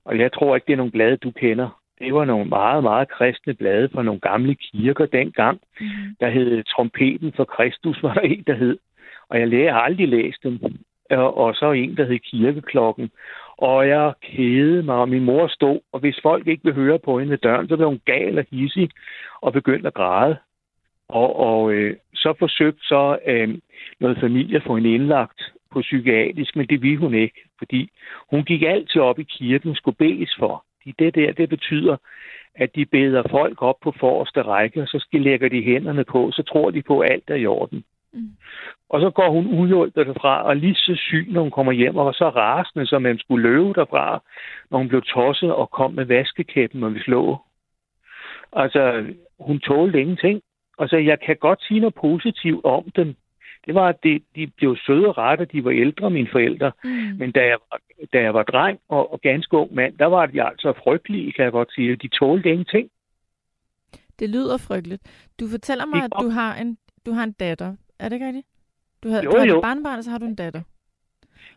Og 0.05 0.19
jeg 0.19 0.31
tror 0.31 0.55
ikke, 0.55 0.65
det 0.65 0.73
er 0.73 0.77
nogle 0.77 0.91
blade, 0.91 1.17
du 1.17 1.31
kender. 1.31 1.79
Det 1.99 2.13
var 2.13 2.25
nogle 2.25 2.45
meget, 2.45 2.83
meget 2.83 3.09
kristne 3.09 3.53
blade 3.53 3.89
fra 3.93 4.03
nogle 4.03 4.19
gamle 4.19 4.55
kirker 4.55 5.05
dengang. 5.05 5.61
Mm-hmm. 5.79 6.15
Der 6.19 6.29
hed 6.29 6.63
Trompeten 6.63 7.33
for 7.35 7.43
Kristus, 7.43 7.97
var 8.03 8.13
der 8.13 8.21
en, 8.21 8.43
der 8.47 8.55
hed. 8.55 8.77
Og 9.29 9.39
jeg 9.39 9.73
har 9.73 9.81
aldrig 9.81 10.07
læst 10.07 10.43
dem. 10.43 10.59
Og, 11.09 11.37
og 11.37 11.55
så 11.55 11.71
en, 11.71 11.97
der 11.97 12.05
hed 12.05 12.19
Kirkeklokken. 12.19 13.11
Og 13.57 13.87
jeg 13.87 14.13
kede 14.21 14.83
mig, 14.83 14.95
og 14.95 15.09
min 15.09 15.23
mor 15.23 15.47
stod, 15.47 15.79
og 15.91 15.99
hvis 15.99 16.19
folk 16.23 16.47
ikke 16.47 16.63
vil 16.63 16.73
høre 16.73 16.99
på 16.99 17.19
hende 17.19 17.31
ved 17.31 17.37
døren, 17.37 17.67
så 17.67 17.75
blev 17.75 17.87
hun 17.87 18.01
gal 18.05 18.37
og 18.37 18.45
hissig 18.51 18.89
og 19.41 19.53
begyndte 19.53 19.87
at 19.87 19.93
græde. 19.93 20.37
Og, 21.09 21.35
og 21.39 21.73
øh, 21.73 21.95
så 22.13 22.33
forsøgte 22.39 22.81
så 22.81 23.17
øh, 23.27 23.57
noget 23.99 24.17
familie 24.19 24.55
at 24.55 24.63
få 24.63 24.75
hende 24.75 24.93
indlagt 24.93 25.41
på 25.71 25.81
psykiatrisk, 25.81 26.55
men 26.55 26.67
det 26.67 26.81
ville 26.81 26.97
hun 26.97 27.13
ikke, 27.13 27.41
fordi 27.57 27.89
hun 28.29 28.43
gik 28.43 28.61
altid 28.61 29.01
op 29.01 29.19
i 29.19 29.23
kirken 29.23 29.75
skulle 29.75 29.97
bedes 29.97 30.35
for. 30.39 30.65
Det 30.99 31.15
der, 31.15 31.31
det 31.31 31.49
betyder, 31.49 31.97
at 32.55 32.75
de 32.75 32.85
beder 32.85 33.23
folk 33.29 33.61
op 33.61 33.75
på 33.83 33.93
forreste 33.99 34.41
række, 34.41 34.81
og 34.81 34.87
så 34.87 35.05
lægger 35.13 35.49
de 35.49 35.63
hænderne 35.63 36.03
på, 36.03 36.31
så 36.31 36.43
tror 36.43 36.71
de 36.71 36.81
på, 36.81 36.99
at 36.99 37.11
alt 37.11 37.29
er 37.29 37.35
i 37.35 37.45
orden. 37.45 37.83
Mm. 38.13 38.29
Og 38.89 39.01
så 39.01 39.09
går 39.09 39.29
hun 39.29 39.47
udhjulpet 39.47 40.07
derfra, 40.07 40.43
og 40.43 40.55
lige 40.55 40.75
så 40.75 40.95
syg, 40.95 41.27
når 41.29 41.41
hun 41.41 41.51
kommer 41.51 41.71
hjem, 41.71 41.95
og 41.95 42.05
var 42.05 42.11
så 42.11 42.29
rasende, 42.29 42.87
som 42.87 43.01
man 43.01 43.19
skulle 43.19 43.43
løbe 43.49 43.73
derfra, 43.73 44.23
når 44.71 44.77
hun 44.77 44.87
blev 44.87 45.01
tosset 45.01 45.51
og 45.53 45.71
kom 45.71 45.93
med 45.93 46.05
vaskekæppen 46.05 46.83
og 46.83 46.93
vi 46.95 46.99
slå. 46.99 47.37
Altså, 48.53 49.05
hun 49.39 49.59
tålte 49.59 50.01
ingenting. 50.01 50.41
Altså, 50.79 50.97
jeg 50.97 51.19
kan 51.19 51.35
godt 51.35 51.63
sige 51.67 51.79
noget 51.79 51.95
positivt 51.95 52.65
om 52.65 52.91
dem. 52.95 53.15
Det 53.65 53.75
var, 53.75 53.87
at 53.87 54.03
de, 54.03 54.19
de 54.35 54.47
blev 54.47 54.77
søde 54.85 55.07
og 55.07 55.17
rette, 55.17 55.45
de 55.45 55.63
var 55.63 55.71
ældre, 55.71 56.09
mine 56.09 56.27
forældre. 56.31 56.71
Mm. 56.83 56.89
Men 56.91 57.31
da 57.31 57.39
jeg, 57.39 57.57
var, 57.71 57.79
da 58.13 58.21
jeg 58.21 58.33
var 58.33 58.43
dreng 58.43 58.79
og, 58.89 59.13
og 59.13 59.21
ganske 59.21 59.57
ung 59.57 59.75
mand, 59.75 59.97
der 59.97 60.05
var 60.05 60.25
de 60.25 60.43
altså 60.43 60.73
frygtelige, 60.83 61.31
kan 61.31 61.43
jeg 61.43 61.51
godt 61.51 61.73
sige. 61.73 61.95
De 61.95 62.07
tålte 62.07 62.49
ingenting. 62.49 62.89
Det 64.19 64.29
lyder 64.29 64.57
frygteligt. 64.57 65.29
Du 65.39 65.47
fortæller 65.47 65.85
mig, 65.85 66.03
at 66.03 66.11
du 66.21 66.29
har 66.29 66.55
en, 66.55 66.77
du 67.05 67.11
har 67.11 67.23
en 67.23 67.31
datter. 67.31 67.75
Er 68.03 68.09
det 68.09 68.15
ikke 68.15 68.25
rigtigt? 68.27 68.47
Du 69.03 69.09
har, 69.09 69.21
Jo, 69.23 69.31
du 69.31 69.37
har 69.37 69.45
jo. 69.45 69.57
et 69.57 69.61
barnbarn, 69.61 69.97
og 69.97 70.03
så 70.03 70.11
har 70.11 70.17
du 70.17 70.25
en 70.25 70.35
datter. 70.35 70.61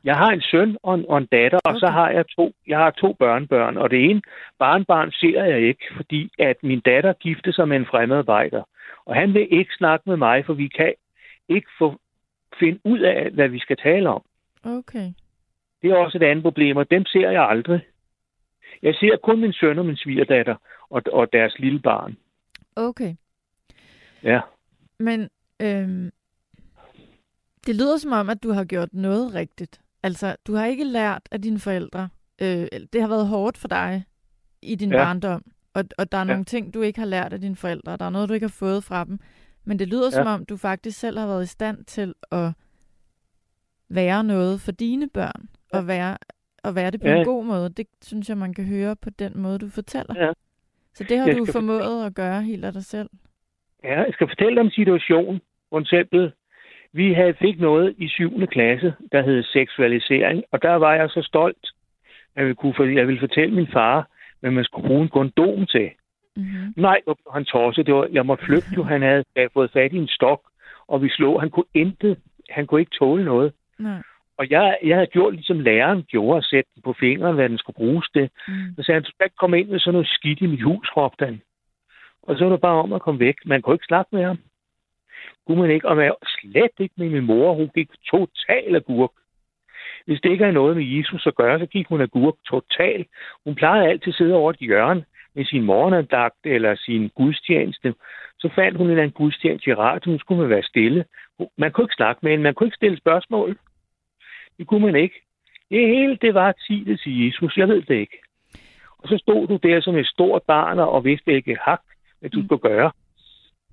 Jeg 0.04 0.16
har 0.16 0.30
en 0.30 0.40
søn 0.40 0.76
og 0.82 0.94
en, 0.94 1.04
og 1.08 1.18
en 1.18 1.26
datter, 1.26 1.58
og 1.64 1.74
så 1.80 1.86
Okay. 1.86 1.92
har 1.92 2.10
jeg 2.10 2.24
to, 2.28 2.52
jeg 2.66 2.78
har 2.78 2.90
to 2.90 3.12
børnebørn. 3.12 3.76
Og 3.76 3.90
det 3.90 4.04
ene 4.10 4.22
barnbarn 4.58 5.12
ser 5.12 5.44
jeg 5.44 5.60
ikke, 5.60 5.84
fordi 5.96 6.30
at 6.38 6.56
min 6.62 6.80
datter 6.80 7.12
gifte 7.12 7.52
sig 7.52 7.68
med 7.68 7.76
en 7.76 7.86
fremmedarbejder. 7.86 8.62
Og 9.04 9.14
han 9.14 9.34
vil 9.34 9.48
ikke 9.50 9.74
snakke 9.74 10.08
med 10.10 10.16
mig, 10.16 10.46
for 10.46 10.54
vi 10.54 10.68
kan 10.68 10.92
ikke 11.48 11.68
få 11.78 11.98
finde 12.58 12.78
ud 12.84 12.98
af, 13.00 13.30
hvad 13.30 13.48
vi 13.48 13.58
skal 13.58 13.76
tale 13.76 14.08
om. 14.08 14.22
Okay. 14.64 15.12
Det 15.82 15.90
er 15.90 15.96
også 15.96 16.18
et 16.18 16.22
andet 16.22 16.42
problem, 16.42 16.76
og 16.76 16.90
dem 16.90 17.04
ser 17.04 17.30
jeg 17.30 17.42
aldrig. 17.48 17.80
Jeg 18.82 18.94
ser 18.94 19.16
kun 19.16 19.40
min 19.40 19.52
søn 19.52 19.78
og 19.78 19.86
min 19.86 19.96
svigerdatter 19.96 20.56
og, 20.90 21.02
og 21.12 21.32
deres 21.32 21.58
lille 21.58 21.78
barn. 21.80 22.16
Okay. 22.76 23.14
Ja. 24.22 24.40
Men 24.98 25.28
øhm, 25.62 26.10
det 27.66 27.76
lyder 27.76 27.96
som 27.96 28.12
om, 28.12 28.30
at 28.30 28.42
du 28.42 28.52
har 28.52 28.64
gjort 28.64 28.88
noget 28.94 29.34
rigtigt. 29.34 29.80
Altså, 30.02 30.36
du 30.46 30.54
har 30.54 30.66
ikke 30.66 30.84
lært 30.84 31.22
af 31.30 31.42
dine 31.42 31.58
forældre. 31.58 32.08
Øh, 32.42 32.66
det 32.92 33.00
har 33.00 33.08
været 33.08 33.26
hårdt 33.28 33.58
for 33.58 33.68
dig 33.68 34.04
i 34.62 34.74
din 34.74 34.90
ja. 34.90 34.96
Barndom. 34.96 35.42
Og, 35.74 35.84
og 35.98 36.12
der 36.12 36.18
er 36.18 36.22
Ja. 36.22 36.26
nogle 36.26 36.44
ting, 36.44 36.74
du 36.74 36.82
ikke 36.82 36.98
har 36.98 37.06
lært 37.06 37.32
af 37.32 37.40
dine 37.40 37.56
forældre. 37.56 37.96
Der 37.96 38.04
er 38.04 38.10
noget, 38.10 38.28
du 38.28 38.34
ikke 38.34 38.44
har 38.46 38.56
fået 38.58 38.84
fra 38.84 39.04
dem. 39.04 39.18
Men 39.64 39.78
det 39.78 39.88
lyder 39.88 40.04
ja. 40.06 40.10
som 40.10 40.26
om, 40.26 40.44
du 40.46 40.56
faktisk 40.56 40.98
selv 40.98 41.18
har 41.18 41.26
været 41.26 41.42
i 41.44 41.46
stand 41.46 41.84
til 41.84 42.14
at 42.32 42.52
være 43.88 44.24
noget 44.24 44.60
for 44.60 44.72
dine 44.72 45.08
børn. 45.08 45.48
Ja. 45.72 45.78
Og, 45.78 45.86
være, 45.86 46.16
og 46.62 46.74
være 46.74 46.90
det 46.90 47.00
på 47.00 47.06
Ja. 47.08 47.16
en 47.18 47.24
god 47.24 47.44
måde. 47.44 47.68
Det 47.68 47.86
synes 48.02 48.28
jeg, 48.28 48.38
man 48.38 48.54
kan 48.54 48.64
høre 48.64 48.96
på 48.96 49.10
den 49.10 49.38
måde, 49.38 49.58
du 49.58 49.68
fortæller. 49.68 50.14
Ja. 50.26 50.32
Så 50.94 51.04
det 51.08 51.18
har 51.18 51.26
Jeg 51.26 51.36
du 51.36 51.44
formået 51.52 52.06
at 52.06 52.14
gøre 52.14 52.42
helt 52.42 52.64
af 52.64 52.72
dig 52.72 52.84
selv. 52.84 53.10
Ja, 53.84 53.98
jeg 54.02 54.10
skal 54.12 54.28
fortælle 54.28 54.60
om 54.60 54.66
en 54.66 54.72
situation. 54.72 55.40
For 55.70 55.80
eksempel, 55.80 56.32
vi 56.96 57.12
havde 57.12 57.34
fik 57.34 57.60
noget 57.60 57.94
i 57.98 58.08
7. 58.08 58.46
klasse, 58.46 58.94
der 59.12 59.22
hed 59.22 59.42
seksualisering, 59.42 60.44
og 60.52 60.62
der 60.62 60.74
var 60.74 60.94
jeg 60.94 61.10
så 61.10 61.22
stolt, 61.22 61.66
at 62.36 62.46
jeg, 62.46 62.56
kunne, 62.56 62.74
jeg 62.78 63.06
ville 63.06 63.20
fortælle 63.20 63.54
min 63.54 63.68
far, 63.72 64.08
hvad 64.40 64.50
man 64.50 64.64
skulle 64.64 64.88
bruge 64.88 65.02
en 65.02 65.08
kondom 65.08 65.66
til. 65.66 65.90
Mm-hmm. 66.36 66.72
Nej, 66.76 67.00
han 67.32 67.44
tosset. 67.44 67.86
Det 67.86 67.94
var, 67.94 68.08
jeg 68.12 68.26
måtte 68.26 68.44
flygte, 68.44 68.74
jo. 68.76 68.82
Han 68.82 69.02
havde, 69.02 69.24
havde 69.36 69.48
fået 69.54 69.70
fat 69.70 69.92
i 69.92 69.96
en 69.96 70.08
stok, 70.08 70.40
og 70.88 71.02
vi 71.02 71.08
slog. 71.08 71.40
Han 71.40 71.50
kunne 71.50 71.72
intet. 71.74 72.18
Han 72.50 72.66
kunne 72.66 72.80
ikke 72.80 72.96
tåle 72.98 73.24
noget. 73.24 73.52
Nej. 73.78 74.02
Og 74.38 74.50
jeg, 74.50 74.78
jeg 74.84 74.96
havde 74.96 75.06
gjort, 75.06 75.34
ligesom 75.34 75.60
læreren 75.60 76.02
gjorde, 76.02 76.38
at 76.38 76.44
sætte 76.44 76.70
den 76.74 76.82
på 76.82 76.92
fingeren, 77.00 77.34
hvad 77.34 77.48
den 77.48 77.58
skulle 77.58 77.76
bruges 77.76 78.08
til. 78.08 78.30
Mm. 78.48 78.54
Så 78.76 78.82
sagde 78.82 78.96
han, 78.96 79.02
du 79.02 79.10
skal 79.10 79.26
ikke 79.26 79.36
komme 79.36 79.60
ind 79.60 79.68
med 79.68 79.78
sådan 79.78 79.92
noget 79.92 80.08
skidt 80.08 80.40
i 80.40 80.46
mit 80.46 80.62
hus, 80.62 80.88
råbte 80.96 81.24
han. 81.24 81.40
Og 82.22 82.36
så 82.36 82.44
var 82.44 82.50
det 82.50 82.60
bare 82.60 82.82
om 82.82 82.92
at 82.92 83.02
komme 83.02 83.20
væk. 83.20 83.36
Man 83.46 83.62
kunne 83.62 83.74
ikke 83.74 83.88
snakke 83.88 84.08
med 84.12 84.24
ham. 84.24 84.38
Kunne 85.46 85.60
man 85.62 85.70
ikke. 85.70 85.88
Og 85.88 85.96
man 85.96 86.12
slet 86.26 86.70
ikke 86.78 86.94
med 86.96 87.08
min 87.08 87.26
mor. 87.26 87.54
Hun 87.54 87.70
gik 87.74 87.88
total 88.10 88.76
agurk. 88.76 89.10
Hvis 90.06 90.20
det 90.20 90.30
ikke 90.30 90.44
er 90.44 90.50
noget 90.50 90.76
med 90.76 90.84
Jesus 90.84 91.26
at 91.26 91.34
gøre, 91.34 91.58
så 91.58 91.66
gik 91.66 91.86
hun 91.88 92.00
agurk 92.00 92.34
total. 92.48 93.06
Hun 93.44 93.54
plejede 93.54 93.88
altid 93.88 94.12
at 94.12 94.16
sidde 94.16 94.34
over 94.34 94.50
et 94.50 94.56
hjørne 94.58 95.04
med 95.34 95.44
sin 95.44 95.62
morgenandagt 95.62 96.36
eller 96.44 96.74
sin 96.76 97.08
gudstjeneste. 97.08 97.94
Så 98.38 98.48
fandt 98.54 98.76
hun 98.78 98.86
en 98.86 98.90
eller 98.90 99.02
anden 99.02 99.12
gudstjeneste 99.14 99.70
i 99.70 99.74
radioen, 99.74 100.18
skulle 100.18 100.40
man 100.40 100.50
være 100.50 100.62
stille. 100.62 101.04
Man 101.58 101.72
kunne 101.72 101.84
ikke 101.84 101.94
snakke 101.94 102.20
med 102.22 102.30
hende, 102.30 102.42
man 102.42 102.54
kunne 102.54 102.66
ikke 102.66 102.76
stille 102.76 102.98
spørgsmål. 102.98 103.58
Det 104.58 104.66
kunne 104.66 104.86
man 104.86 104.96
ikke. 104.96 105.22
Det 105.70 105.88
hele, 105.88 106.16
det 106.16 106.34
var 106.34 106.52
tidet 106.66 107.00
til 107.00 107.26
Jesus. 107.26 107.56
Jeg 107.56 107.68
ved 107.68 107.82
det 107.82 107.94
ikke. 107.94 108.18
Og 108.98 109.08
så 109.08 109.18
stod 109.18 109.46
du 109.46 109.56
der 109.62 109.80
som 109.80 109.96
et 109.96 110.06
stort 110.06 110.42
barn 110.42 110.78
og 110.78 111.04
vidste 111.04 111.32
ikke 111.32 111.56
hak, 111.60 111.80
hvad 112.20 112.30
du 112.30 112.38
Mm. 112.38 112.44
skulle 112.46 112.60
gøre. 112.60 112.92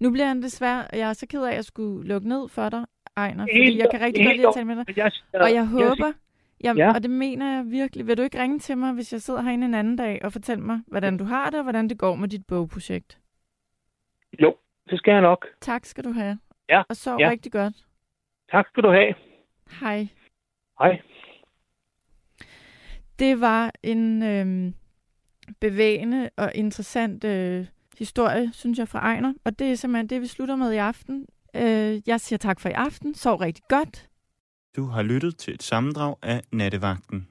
Nu 0.03 0.11
bliver 0.11 0.27
han 0.27 0.41
desværre, 0.41 0.87
jeg 0.93 1.09
er 1.09 1.13
så 1.13 1.27
ked 1.27 1.43
af, 1.43 1.49
at 1.49 1.55
jeg 1.55 1.63
skulle 1.65 2.07
lukke 2.07 2.27
ned 2.27 2.49
for 2.49 2.69
dig, 2.69 2.85
Ejner, 3.17 3.43
fordi 3.45 3.77
jeg 3.77 3.87
kan 3.91 4.01
rigtig 4.01 4.25
godt 4.25 4.35
lide 4.35 4.47
at 4.47 4.53
tale 4.53 4.65
med 4.65 4.75
dig. 4.75 5.11
Og 5.33 5.53
jeg, 5.53 5.67
håber, 5.67 6.11
jeg, 6.61 6.75
Ja. 6.75 6.93
og 6.93 7.03
det 7.03 7.11
mener 7.11 7.55
jeg 7.55 7.71
virkelig, 7.71 8.07
vil 8.07 8.17
du 8.17 8.21
ikke 8.21 8.41
ringe 8.41 8.59
til 8.59 8.77
mig, 8.77 8.93
hvis 8.93 9.13
jeg 9.13 9.21
sidder 9.21 9.41
herinde 9.41 9.65
en 9.65 9.73
anden 9.73 9.95
dag 9.95 10.25
og 10.25 10.31
fortælle 10.31 10.63
mig, 10.63 10.79
hvordan 10.87 11.17
du 11.17 11.23
har 11.23 11.49
det, 11.49 11.59
og 11.59 11.63
hvordan 11.63 11.89
det 11.89 11.97
går 11.97 12.15
med 12.15 12.27
dit 12.27 12.45
bogprojekt? 12.47 13.19
Jo, 14.41 14.55
det 14.89 14.97
skal 14.99 15.11
jeg 15.11 15.21
nok. 15.21 15.47
Tak 15.61 15.85
skal 15.85 16.03
du 16.03 16.11
have. 16.11 16.39
Ja, 16.69 16.83
Og 16.89 16.95
sov 16.95 17.19
ja. 17.19 17.29
rigtig 17.29 17.51
godt. 17.51 17.73
Tak 18.51 18.67
skal 18.67 18.83
du 18.83 18.89
have. 18.91 19.13
Hej. 19.79 20.07
Hej. 20.79 21.01
Det 23.19 23.41
var 23.41 23.71
en 23.83 24.23
øhm, 24.23 24.73
bevægende 25.59 26.29
og 26.37 26.51
interessant 26.55 27.23
øh, 27.23 27.65
historie, 27.99 28.49
synes 28.53 28.79
jeg, 28.79 28.87
fra 28.87 28.99
Ejner. 28.99 29.33
Og 29.43 29.59
det 29.59 29.71
er 29.71 29.75
simpelthen 29.75 30.07
det, 30.09 30.21
vi 30.21 30.27
slutter 30.27 30.55
med 30.55 30.71
i 30.71 30.77
aften. 30.77 31.25
Øh, 31.55 32.01
jeg 32.05 32.21
siger 32.21 32.37
tak 32.37 32.59
for 32.59 32.69
i 32.69 32.71
aften. 32.71 33.15
Sov 33.15 33.37
rigtig 33.37 33.63
godt. 33.69 34.09
Du 34.75 34.85
har 34.85 35.01
lyttet 35.03 35.37
til 35.37 35.53
et 35.53 35.63
sammendrag 35.63 36.15
af 36.21 36.41
Nattevagten. 36.51 37.27